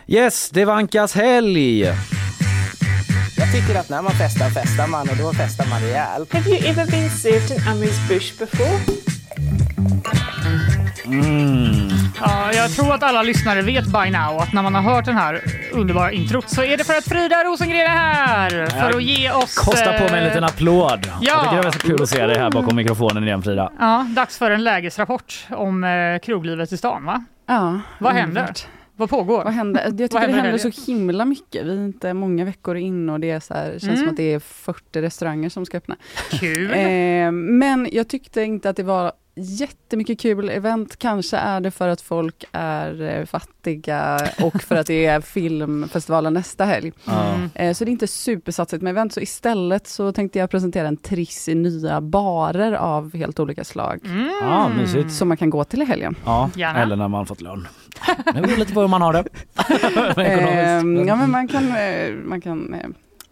[0.09, 1.83] Yes, det vankas helg!
[3.37, 6.33] Jag tycker att när man festar, festar man och då festar man rejält.
[6.33, 8.79] Have you ever been served in Amri's bush before?
[11.05, 11.89] Mm.
[12.21, 15.17] Ja, jag tror att alla lyssnare vet by now att när man har hört den
[15.17, 15.41] här
[15.73, 19.55] underbara introt så är det för att Frida Rosengren är här för att ge oss...
[19.59, 21.07] Kosta på mig en eh, liten applåd.
[21.07, 21.21] Ja.
[21.21, 23.73] Jag tycker det var så kul att se dig här bakom mikrofonen igen Frida.
[23.79, 27.25] Ja, dags för en lägesrapport om eh, kroglivet i stan, va?
[27.47, 28.55] Ja, Vad händer?
[28.97, 29.45] Vad pågår?
[29.45, 29.83] Vad händer?
[29.85, 31.67] Jag tycker Vad det händer så himla mycket.
[31.67, 33.97] Vi är inte många veckor in och det är så här, känns Mm.
[33.97, 35.97] som att det är 40 restauranger som ska öppna.
[36.31, 36.71] Kul!
[36.73, 40.97] Eh, men jag tyckte inte att det var jättemycket kul event.
[40.99, 45.21] Kanske är det för att folk är eh, fattiga och för att det är
[45.61, 46.93] filmfestivalen nästa helg.
[47.09, 47.75] Mm.
[47.75, 49.13] Så det är inte supersatsigt med event.
[49.13, 54.01] Så istället så tänkte jag presentera en triss i nya barer av helt olika slag.
[54.41, 55.13] Ja, mysigt.
[55.13, 56.17] Som man kan gå till i helgen.
[56.25, 56.83] Ja, Gärna.
[56.83, 57.69] eller när man fått lön.
[58.35, 59.25] Det beror lite på hur man har det.
[60.23, 62.87] Ehm, ja, men man kan, eh, man, kan, eh,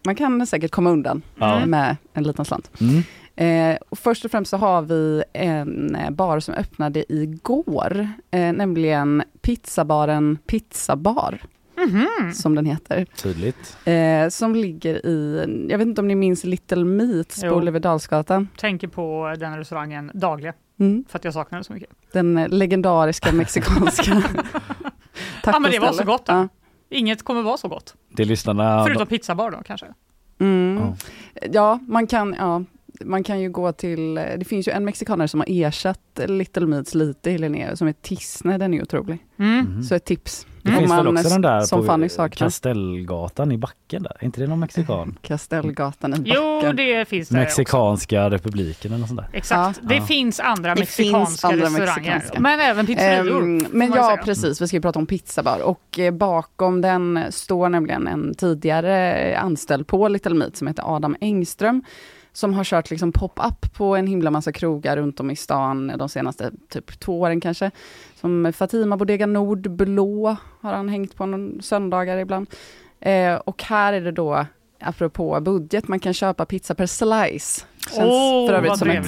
[0.06, 1.66] man kan säkert komma undan Ja.
[1.66, 2.70] med en liten slant.
[2.80, 3.02] Mm.
[3.36, 8.52] Eh, och först och främst så har vi en eh, bar som öppnade igår, eh,
[8.52, 11.38] nämligen pizzabaren Pizzabar,
[11.78, 12.32] Mhm.
[12.34, 13.04] som den heter.
[13.22, 13.76] Tydligt.
[13.84, 17.54] Eh, som ligger i, jag vet inte om ni minns Little Meats på Jo.
[17.54, 18.48] Oliverdalsgatan?
[18.56, 21.04] Tänker på den restaurangen dagligen, Mm.
[21.08, 21.90] för att jag saknar den så mycket.
[22.12, 24.12] Den legendariska mexikanska
[25.44, 26.26] Ja, men det var så gott.
[26.26, 26.32] Då.
[26.32, 26.48] Ja.
[26.88, 27.94] Inget kommer vara så gott.
[28.08, 28.84] Det lyssnarna...
[28.84, 29.86] Förutom pizzabar då kanske.
[30.38, 30.82] Mm.
[31.52, 32.64] Ja, man kan, ja,
[33.04, 36.94] man kan ju gå till, det finns ju en mexikanare som har ersatt Little Meats
[36.94, 39.18] lite i Linnéa, som är Tissne, den är otrolig.
[39.36, 39.82] Mm.
[39.82, 40.46] Så ett tips.
[40.64, 42.46] Det Om finns väl man också den där som på Fanny saknar.
[42.46, 44.16] Kastellgatan i backen där?
[44.20, 45.18] Är inte det någon mexikan?
[45.22, 46.76] Kastellgatan i Jo, backen.
[46.76, 47.40] det finns det också.
[47.60, 49.28] Mexikanska republiken eller något sånt där.
[49.32, 49.80] Exakt.
[49.82, 50.02] Det Ja.
[50.06, 51.94] finns andra Det mexikanska finns andra restauranger.
[52.14, 52.40] mexikanska.
[52.40, 53.40] Men även pizzerior.
[53.40, 54.16] Får men ja, säga.
[54.24, 54.60] precis.
[54.62, 55.58] Vi ska ju prata om pizzabar.
[55.60, 61.16] Och eh, bakom den står nämligen en tidigare anställd på Little Meat som heter Adam
[61.20, 61.82] Engström.
[62.36, 66.08] Som har kört liksom pop-up på en himla massa krogar runt om i stan de
[66.08, 67.70] senaste typ två åren kanske.
[68.20, 72.46] Som Fatima Bodega Nord, Blå har han hängt på någon söndagar ibland.
[73.00, 74.46] Eh, och här är det då,
[74.80, 77.64] apropå budget, man kan köpa pizza per slice.
[77.94, 79.06] Känns Åh, för övrigt som ett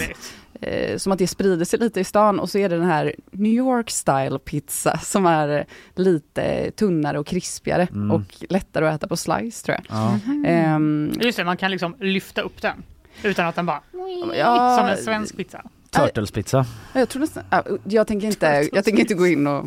[0.61, 3.15] eh, som att det sprider sig lite i stan och så är det den här
[3.31, 8.11] New York style pizza som är eh, lite tunnare och krispigare Mm.
[8.11, 9.85] och lättare att äta på slice tror jag.
[9.98, 10.19] Ja.
[10.47, 12.82] Ehm, Just det, man kan liksom lyfta upp den.
[13.22, 13.80] Utan att den bara...
[14.36, 15.62] Ja, som en svensk pizza.
[15.90, 16.64] Turtlespizza.
[16.93, 19.66] jag, tror nästan, ja, jag, tänker inte, jag tänker inte gå in och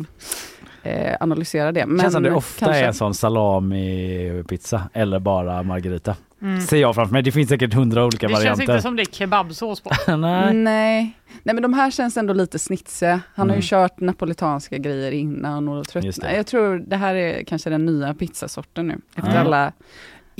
[0.82, 1.86] eh, analysera det.
[1.86, 2.82] Men Känns som det ofta kanske.
[2.82, 6.16] är en sån salami-pizza eller bara margarita.
[6.42, 6.60] Mm.
[6.60, 7.22] Ser jag framför mig.
[7.22, 8.56] Det finns säkert hundra olika Det varianter.
[8.66, 9.90] känns inte som det är kebabsås på.
[10.16, 10.54] Nej.
[10.54, 11.16] Nej.
[11.42, 13.20] Nej, men de här känns ändå lite snitsiga.
[13.34, 13.56] Han har Mm.
[13.56, 16.20] ju kört napolitanska grejer innan och tröttnat.
[16.20, 16.36] det.
[16.36, 18.98] Jag tror det här är kanske den nya pizzasorten nu.
[19.16, 19.38] Efter Ja.
[19.40, 19.72] alla...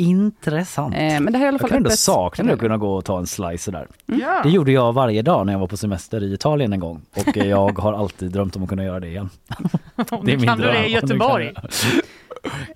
[0.01, 0.94] Intressant.
[0.94, 2.77] Eh, men det här är i alla jag fall kan ändå sakna det att kunna
[2.77, 3.86] gå och ta en slice sådär.
[4.06, 4.40] Ja.
[4.43, 7.36] Det gjorde jag varje dag när jag var på semester i Italien en gång och
[7.36, 9.31] jag har alltid drömt om att kunna göra det igen.
[10.22, 10.93] Nu kan du det i dröm.
[10.93, 11.52] Göteborg.
[11.55, 11.70] Jag-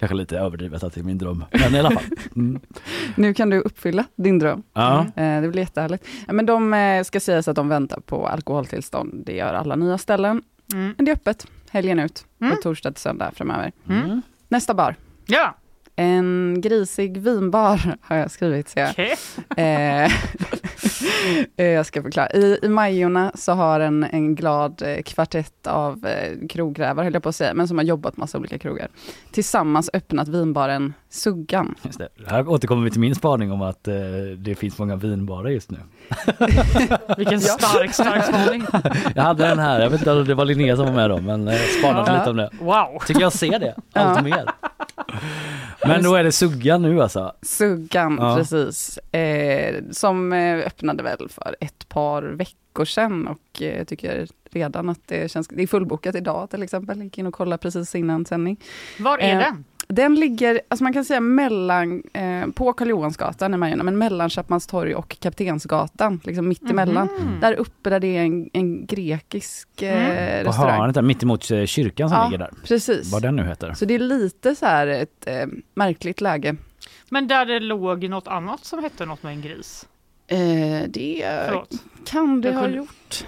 [0.00, 2.02] Kanske lite överdrivet att det är min dröm, men i alla fall.
[2.36, 2.60] Mm.
[3.16, 4.62] Nu kan du uppfylla din dröm.
[4.72, 5.00] Ja.
[5.16, 6.06] Eh, det blir jättehärligt.
[6.28, 9.22] Men de eh, ska sägas att de väntar på alkoholtillstånd.
[9.26, 10.42] Det gör alla nya ställen.
[10.72, 10.94] Mm.
[10.96, 12.52] Men det är öppet helgen ut, Mm.
[12.52, 13.72] från torsdag till söndag framöver.
[13.88, 14.22] Mm.
[14.48, 14.94] Nästa bar.
[15.26, 15.54] Ja.
[15.96, 18.68] En grisig vinbar har jag skrivit.
[18.68, 19.14] Så jag, Okej.
[19.56, 20.04] eh,
[21.56, 22.30] eh, jag ska förklara.
[22.30, 27.22] I, I Majorna så har en, en glad eh, kvartett av eh, krogrävar, höll jag
[27.22, 28.88] på att säga, men som har jobbat massa olika krogar,
[29.30, 31.74] tillsammans öppnat vinbaren Suggan.
[31.82, 32.08] Just det.
[32.26, 33.94] Här återkommer vi till min spaning om att eh,
[34.38, 35.78] det finns många vinbarer just nu.
[37.16, 38.66] Vilken stark, stark spaning.
[39.14, 41.20] Jag hade den här, jag vet inte om det var Linnea som var med då,
[41.20, 42.18] men eh, spanade Ja.
[42.18, 42.50] lite om det.
[42.60, 42.98] Wow.
[43.06, 44.22] Tycker jag ser det, allt Ja.
[44.22, 44.44] mer.
[45.86, 47.32] Men då är det Suggan nu alltså?
[47.42, 48.36] Suggan, Ja.
[48.36, 48.98] precis.
[48.98, 54.88] Eh, som eh, öppnade väl för ett par veckor sedan och eh, jag tycker redan
[54.88, 57.02] att det känns, det är fullbokat idag till exempel.
[57.02, 58.60] Gick in och kollade precis innan sändning.
[58.98, 59.64] Var är Eh, den?
[59.88, 64.30] Den ligger, alltså man kan säga mellan, eh, på Karl Johansgatan i Majorna, men mellan
[64.30, 67.08] Chapmanstorg och Kaptensgatan, liksom mitt emellan.
[67.20, 67.40] Mhm.
[67.40, 70.78] Där uppe där det är en, en grekisk eh, På restaurang.
[70.80, 72.50] hörnet där mittemot eh, kyrkan som Ja, ligger där.
[72.64, 73.12] precis.
[73.12, 73.72] Vad den nu heter.
[73.74, 76.56] Så det är lite så här ett eh, märkligt läge.
[77.08, 79.86] Men där det låg något annat som hette något med en gris.
[80.26, 80.38] Eh,
[80.88, 81.70] det Förlåt.
[82.06, 83.26] kan det ha gjort.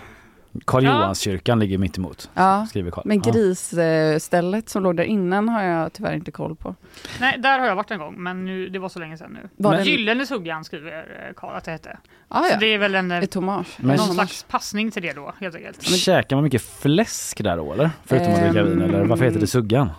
[0.64, 0.90] Karl Ja.
[0.90, 2.30] Johanskyrkan ligger mittemot.
[2.34, 3.02] Ja, Skriver Karl.
[3.06, 3.32] men Ja.
[3.32, 6.74] grisstället som låg där innan har jag tyvärr inte koll på.
[7.20, 9.48] Nej, där har jag varit en gång, men nu, det var så länge sedan nu.
[9.56, 10.92] Var Men det- Gyllene Suggan skriver
[11.28, 11.98] eh, Karl att det hette.
[12.28, 12.56] Ah, Så ja.
[12.60, 13.66] det är väl en, eh, Ett hommage.
[13.76, 15.82] Men- någon slags passning till det då, helt enkelt.
[15.82, 17.90] Käkar man mycket fläsk där då eller?
[18.04, 19.90] Förutom att dricka vin eller varför heter det Suggan?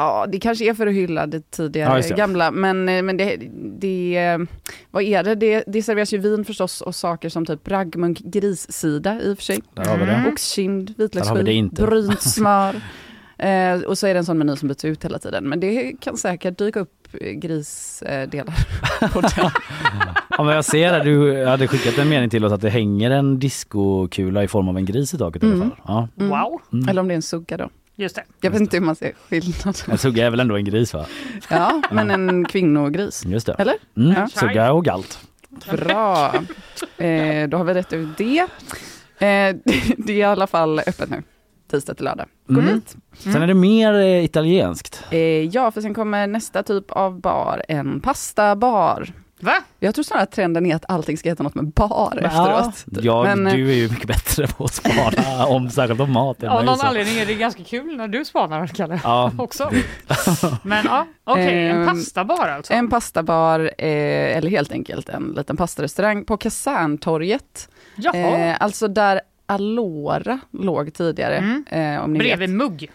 [0.00, 3.36] Ja, det kanske är för att hylla det tidigare Ja, gamla, men, eh, men det,
[3.78, 4.38] det,
[4.90, 5.34] vad är det?
[5.34, 5.64] det?
[5.66, 9.58] Det serveras ju vin förstås och saker som typ raggmunk grissida i och för sig.
[9.74, 10.24] Där har vi det.
[10.32, 12.74] Oxkind, har vi vitlöksskiv, brynt smör.
[13.38, 15.44] eh, och så är det en sån meny som byts ut hela tiden.
[15.48, 18.54] Men det kan säkert dyka upp eh, grisdelar
[19.12, 19.30] på den.
[20.38, 23.10] Ja, men jag ser det, du hade skickat en mening till oss att det hänger
[23.10, 25.68] en diskokula i form av en gris i taket i alla Mm.
[25.70, 25.78] fall.
[25.86, 26.08] Ja.
[26.16, 26.28] Mm.
[26.30, 26.60] Wow.
[26.72, 26.88] Mm.
[26.88, 27.68] Eller om det är en sugga då.
[28.00, 28.24] Just det.
[28.40, 29.76] Jag vet inte hur man ser skillnad.
[29.90, 31.06] En sugga är väl ändå en gris va?
[31.50, 33.24] Ja, men en kvinnogris.
[33.26, 33.52] Just det.
[33.58, 33.74] Eller?
[33.96, 34.12] Mm.
[34.12, 34.28] Ja.
[34.28, 35.18] Sugga och galt.
[35.72, 36.34] Bra.
[36.98, 38.38] Eh, då har vi rätt ut det.
[38.38, 38.46] Eh,
[39.98, 41.22] det är i alla fall öppet nu.
[41.70, 42.26] Tisdag till lördag.
[42.48, 42.74] Gå Mm.
[42.74, 42.96] dit.
[43.18, 45.04] Sen är det mer eh, italienskt.
[45.10, 49.08] Eh, ja, för sen kommer nästa typ av bar, en pastabar.
[49.40, 49.54] Va?
[49.80, 52.84] Jag tror snarare att trenden är att allting ska heta något med bar efteråt.
[53.02, 56.42] Ja, Men, eh, du är ju mycket bättre på att spana om särskilt om mat.
[56.44, 56.86] Av någon så.
[56.86, 59.00] anledning är det ganska kul när du spanar, Kalle.
[59.04, 59.32] Ja.
[59.38, 59.70] Också.
[60.62, 62.72] Men ja, okej, en Ehm, pastabar alltså.
[62.72, 67.68] En pastabar, eh, eller helt enkelt en liten pastarestaurang på Kaserntorget.
[67.96, 68.16] Jaha.
[68.16, 71.36] Eh, alltså där Alora låg tidigare.
[71.36, 71.64] Mm.
[71.96, 72.56] Eh, om ni Bredvid vet.
[72.56, 72.90] mugg.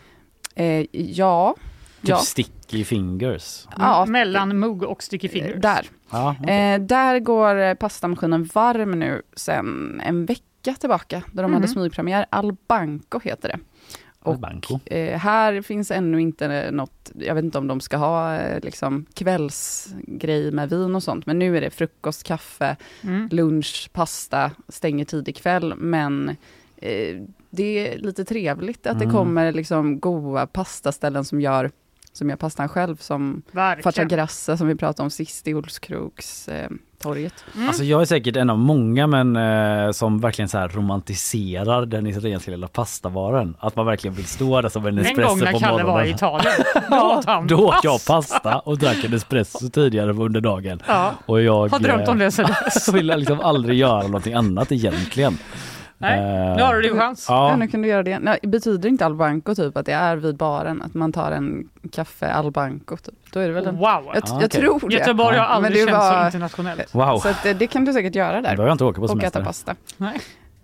[0.55, 1.55] Eh, ja.
[2.03, 2.17] Typ ja.
[2.17, 3.67] sticky fingers.
[3.77, 4.05] Ja.
[4.05, 5.61] Mellan mugg och sticky fingers.
[5.61, 5.85] Där.
[6.09, 11.53] Ja, Eh, där går eh, pastamaskinen varm nu sen en vecka tillbaka, där de Mhm.
[11.53, 12.25] hade smygpremiär.
[12.29, 13.59] Albanco heter det.
[14.19, 14.79] Och Banco.
[14.85, 19.05] eh, här finns ännu inte något, jag vet inte om de ska ha eh, liksom
[19.13, 23.27] kvällsgrej med vin och sånt, men nu är det frukost, kaffe, Mm.
[23.31, 26.29] lunch, pasta, stänger tidig kväll, men
[26.77, 29.15] eh, det är lite trevligt att det Mm.
[29.15, 31.71] kommer liksom goda pastaställen som gör
[32.13, 33.41] som gör pastan själv, som.
[33.83, 36.69] Faccia Grassa som vi pratade om sist i Olskroks eh,
[37.01, 37.33] torget.
[37.55, 37.67] Mm.
[37.67, 42.07] Alltså jag är säkert en av många men eh, som verkligen så här romantiserar den
[42.07, 43.55] italienska lilla pastavaren.
[43.59, 45.93] Att man verkligen vill stå där som en En espresso gång när på Kalle morgonen.
[45.93, 46.53] var i Italien,
[46.89, 48.39] då åt han Då åt jag pasta.
[48.39, 50.81] pasta och drack en espresso tidigare under dagen.
[50.87, 51.11] Ja.
[51.25, 52.87] Och jag Har drömt om det sen dess.
[52.87, 55.37] Jag ville liksom aldrig göra någonting annat egentligen.
[56.03, 57.25] Nej, Eh, nu har du din chans.
[57.29, 57.49] Ja.
[57.49, 58.19] Ja, nu kan du göra det.
[58.19, 62.31] Nej, betyder inte Albanco typ att det är vid baren, att man tar en kaffe
[62.31, 62.97] Albanco?
[62.97, 63.13] Typ.
[63.33, 63.75] Då är det väl en...
[63.77, 63.85] Wow.
[64.13, 64.95] Jag, Ah, jag tror det.
[64.95, 66.95] Göteborg har Men aldrig det känts var- så internationellt.
[66.95, 67.17] wow.
[67.17, 68.41] Så att, eh, det kan du säkert göra där.
[68.41, 69.39] behöver jag inte åka på Och semester.
[69.39, 69.75] äta pasta.
[69.97, 70.19] Nej.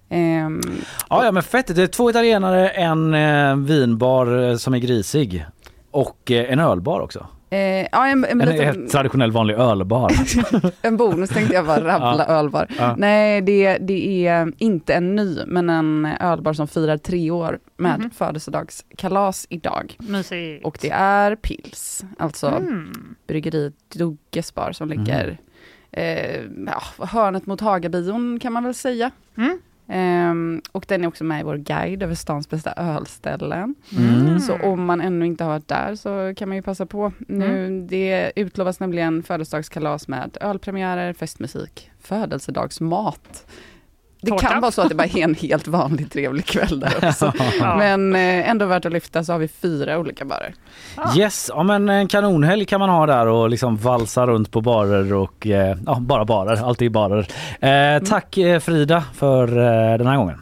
[0.09, 0.61] Ehm,
[1.09, 1.75] Ja, ja men fett.
[1.75, 5.45] Det är två italienare, en eh, vinbar som är grisig
[5.91, 7.27] och eh, en ölbar också.
[7.49, 7.59] Eh,
[7.91, 10.11] ja, en, en, En, liten, en traditionell vanlig ölbar.
[10.81, 12.33] en bonus tänkte jag bara rabbla Ja.
[12.33, 12.67] ölbar.
[12.77, 12.95] Ja.
[12.97, 17.99] Nej, det, det är inte en ny, men en ölbar som firar tre år med
[17.99, 18.09] Mhm.
[18.11, 19.95] födelsedagskalas idag.
[19.99, 20.65] Mysigt.
[20.65, 23.15] Och det är Pils, alltså Mm.
[23.27, 25.37] bryggeriet Dugges bar som ligger
[25.91, 29.11] eh, ja, hörnet mot Hagabion kan man väl säga.
[29.37, 29.59] Mm.
[29.89, 33.75] Ehm, och den är också med i vår guide över stans bästa ölställen.
[33.97, 34.39] Mm.
[34.39, 37.11] Så om man ännu inte har varit där så kan man ju passa på.
[37.27, 43.45] Nu, Det utlovas nämligen födelsedagskalas med ölpremiärer, festmusik, födelsedagsmat.
[44.21, 44.47] Det Tårta.
[44.47, 47.33] kan vara så att det bara är en helt vanlig trevlig kväll där också.
[47.59, 47.75] Ja.
[47.77, 50.53] Men eh, ändå värt att lyfta så har vi fyra olika barer.
[51.17, 55.13] Yes, ja, men en kanonhelg kan man ha där och liksom valsa runt på barer
[55.13, 57.27] och eh, ja, bara barer, alltid barer.
[57.97, 60.41] Eh, tack eh, Frida för eh, den här gången.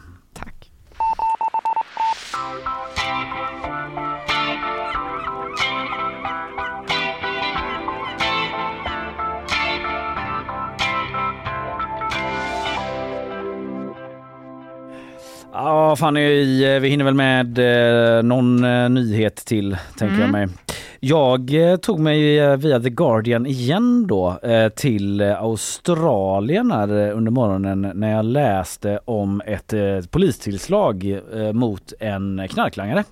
[15.60, 17.58] Ja, Fanny, eh, vi hinner väl med
[18.16, 20.30] eh, någon eh, nyhet till, tänker jag Mm.
[20.30, 20.48] mig.
[21.00, 21.52] Jag
[21.82, 24.38] tog mig via The Guardian igen då
[24.76, 29.74] till Australien här under morgonen när jag läste om ett
[30.10, 31.20] polistillslag
[31.52, 33.04] mot en knarklangare.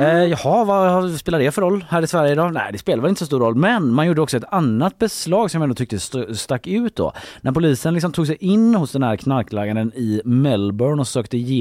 [0.00, 2.52] Eh, jaha, vad spelar det för roll här i Sverige idag?
[2.52, 3.54] Nej, det spelar väl inte så stor roll.
[3.54, 7.12] Men man gjorde också ett annat beslag som jag ändå tyckte st- stack ut då.
[7.40, 11.57] När polisen liksom tog sig in hos den här knarklangaren i Melbourne och sökte igenom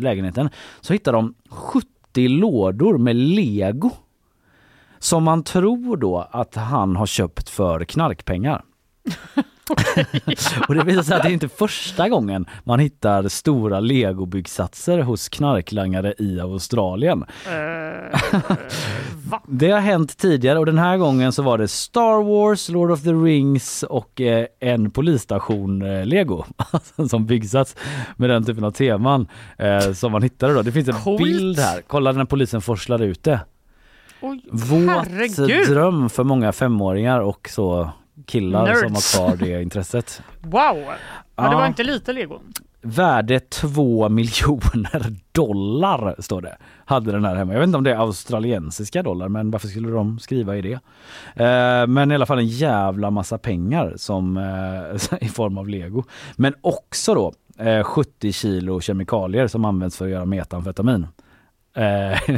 [0.00, 0.50] lägenheten
[0.80, 3.90] så hittar de 70 lådor med lego.
[4.98, 8.64] Som man tror då att han har köpt för knarkpengar.
[10.68, 15.28] och det visar sig att det är inte första gången man hittar stora legobyggsatser hos
[15.28, 17.24] knarklangare i Australien.
[19.48, 23.02] Det har hänt tidigare och den här gången så var det Star Wars, Lord of
[23.02, 26.44] the Rings och eh, en polisstation eh, Lego
[27.10, 27.76] som byggsats
[28.16, 29.26] med den typen av teman
[29.58, 30.62] eh, som man hittade då.
[30.62, 31.24] Det finns en Coolt.
[31.24, 31.82] bild här.
[31.86, 33.40] Kolla när polisen forslar ut det.
[34.20, 35.68] Oj, Våt herregud.
[35.68, 37.90] dröm för många femåringar och så
[38.26, 38.80] killar Nerds.
[38.80, 40.22] som har kvar det intresset.
[40.40, 40.84] Wow!
[41.36, 42.40] Ja, det var inte lite lego.
[42.84, 46.56] Värde 2 miljoner dollar står det.
[46.84, 47.52] Hade den här hemma.
[47.52, 50.72] Jag vet inte om det är australiensiska dollar men varför skulle de skriva i det?
[51.44, 56.04] Eh, men i alla fall en jävla massa pengar som eh, i form av lego.
[56.36, 57.32] Men också då
[57.64, 61.06] eh, 70 kilo kemikalier som används för att göra metamfetamin.
[61.74, 62.18] Eh.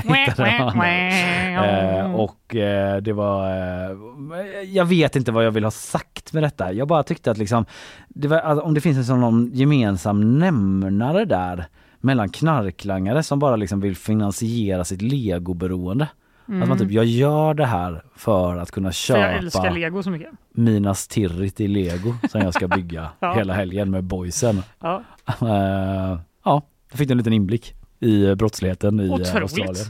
[1.54, 3.96] Eh, och eh, det var, eh,
[4.66, 6.72] jag vet inte vad jag vill ha sagt med detta.
[6.72, 7.64] Jag bara tyckte att liksom,
[8.08, 11.66] det var, alltså, om det finns en sån någon gemensam nämnare där
[12.00, 16.08] mellan knarklangare som bara liksom vill finansiera sitt legoberoende.
[16.48, 16.62] Mm.
[16.62, 20.02] Att man typ, jag gör det här för att kunna För jag älskar köpa lego
[20.02, 20.28] så mycket.
[20.52, 23.34] Minas Tirrit i lego som jag ska bygga Ja.
[23.34, 24.62] hela helgen med boysen.
[24.80, 25.02] Ja.
[25.40, 27.74] Eh, ja, jag fick en liten inblick
[28.04, 29.42] i brottsligheten i eh, Otroligt.
[29.42, 29.86] Australien.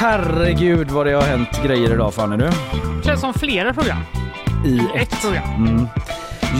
[0.00, 2.50] Herregud vad det har hänt grejer idag Fanny du.
[3.04, 3.98] Känns som flera program.
[4.64, 5.66] I ett program.
[5.66, 5.86] Mm.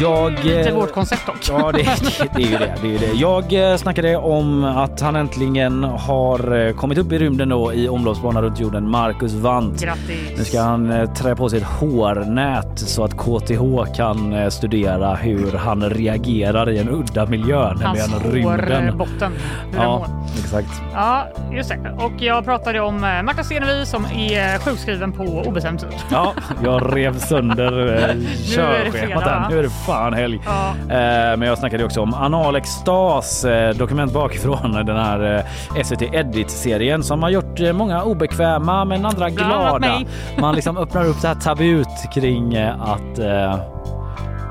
[0.01, 1.37] Jag, Lite eh, vårt koncept dock.
[1.49, 2.75] Ja, det, det, det är ju det.
[2.83, 3.13] det, är ju det.
[3.13, 7.89] Jag eh, snackade om att han äntligen har eh, kommit upp i rymden då i
[7.89, 9.83] omloppsbana runt jorden, Marcus Wandt.
[9.83, 10.39] Grattis!
[10.39, 15.91] Nu ska han trä på sig ett hårnät så att KTH kan studera hur han
[15.91, 18.89] reagerar i en udda miljö, nämligen Hans rymden.
[18.89, 19.33] hårbotten.
[19.71, 20.07] Hur den Ja,
[20.39, 20.83] exakt.
[20.95, 21.97] Ja, just det.
[21.99, 25.89] Och jag pratade om Marta Stenevi som är sjukskriven på obestämd tid.
[26.11, 26.35] Ja,
[26.65, 27.71] jag rev sönder
[28.45, 29.47] körschemat fredag?
[29.51, 30.41] Nu är det fan helg.
[30.45, 30.69] Ja.
[30.71, 35.45] Eh, men jag snackade också om analextas, eh, dokument bakifrån den här
[35.75, 40.01] eh, SVT Edit-serien som har gjort många obekväma men andra glada.
[40.39, 43.19] Man liksom öppnar upp det här tabut kring att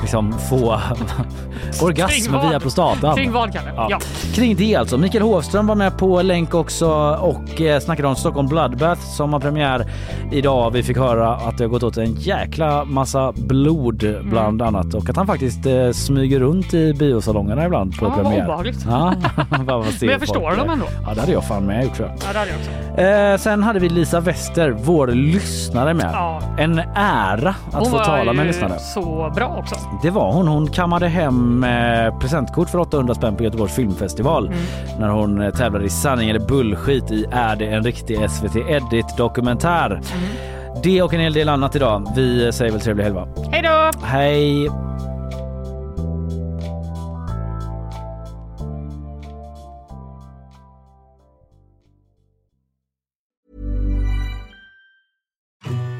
[0.02, 0.80] liksom få
[1.82, 3.16] orgasm via prostatan.
[3.16, 3.72] Kring vad, Kalle?
[3.76, 3.88] Ja.
[3.90, 4.00] Ja.
[4.36, 4.98] Kring det alltså.
[4.98, 6.90] Mikael Hovström var med på länk också
[7.22, 9.86] och eh, snackade om Stockholm Bloodbath som har premiär
[10.32, 10.72] idag.
[10.72, 14.30] Vi fick höra att det har gått åt en jäkla massa blod Mm.
[14.30, 18.44] bland annat och att han faktiskt eh, smyger runt i biosalongerna ibland på vad premiär.
[18.44, 18.86] obehagligt.
[18.90, 19.14] Ja,
[19.50, 20.86] Men jag förstår dem eh, ändå.
[21.08, 22.18] Ja, det hade jag fan med gjort tror jag.
[22.18, 23.02] Ja, det hade jag också.
[23.02, 26.10] Eh, sen hade vi Lisa Wester, vår lyssnare med.
[26.14, 26.42] Ja.
[26.58, 28.80] En ära att Hon få var tala med en ju lyssnare.
[28.80, 29.76] så bra också.
[30.02, 30.48] Det var hon.
[30.48, 34.60] Hon kammade hem eh, presentkort för 800 spänn på Göteborgs filmfestival Mm.
[34.99, 39.18] när hon eh, tävlade i sanning eller bullskit i Är det en riktig SVT Edit
[39.18, 39.91] dokumentär?
[39.91, 40.02] Mm.
[40.84, 42.11] Det och en hel del annat idag.
[42.16, 43.28] Vi säger väl trevlig helg va?
[43.52, 44.06] Hej då!
[44.06, 44.70] Hej!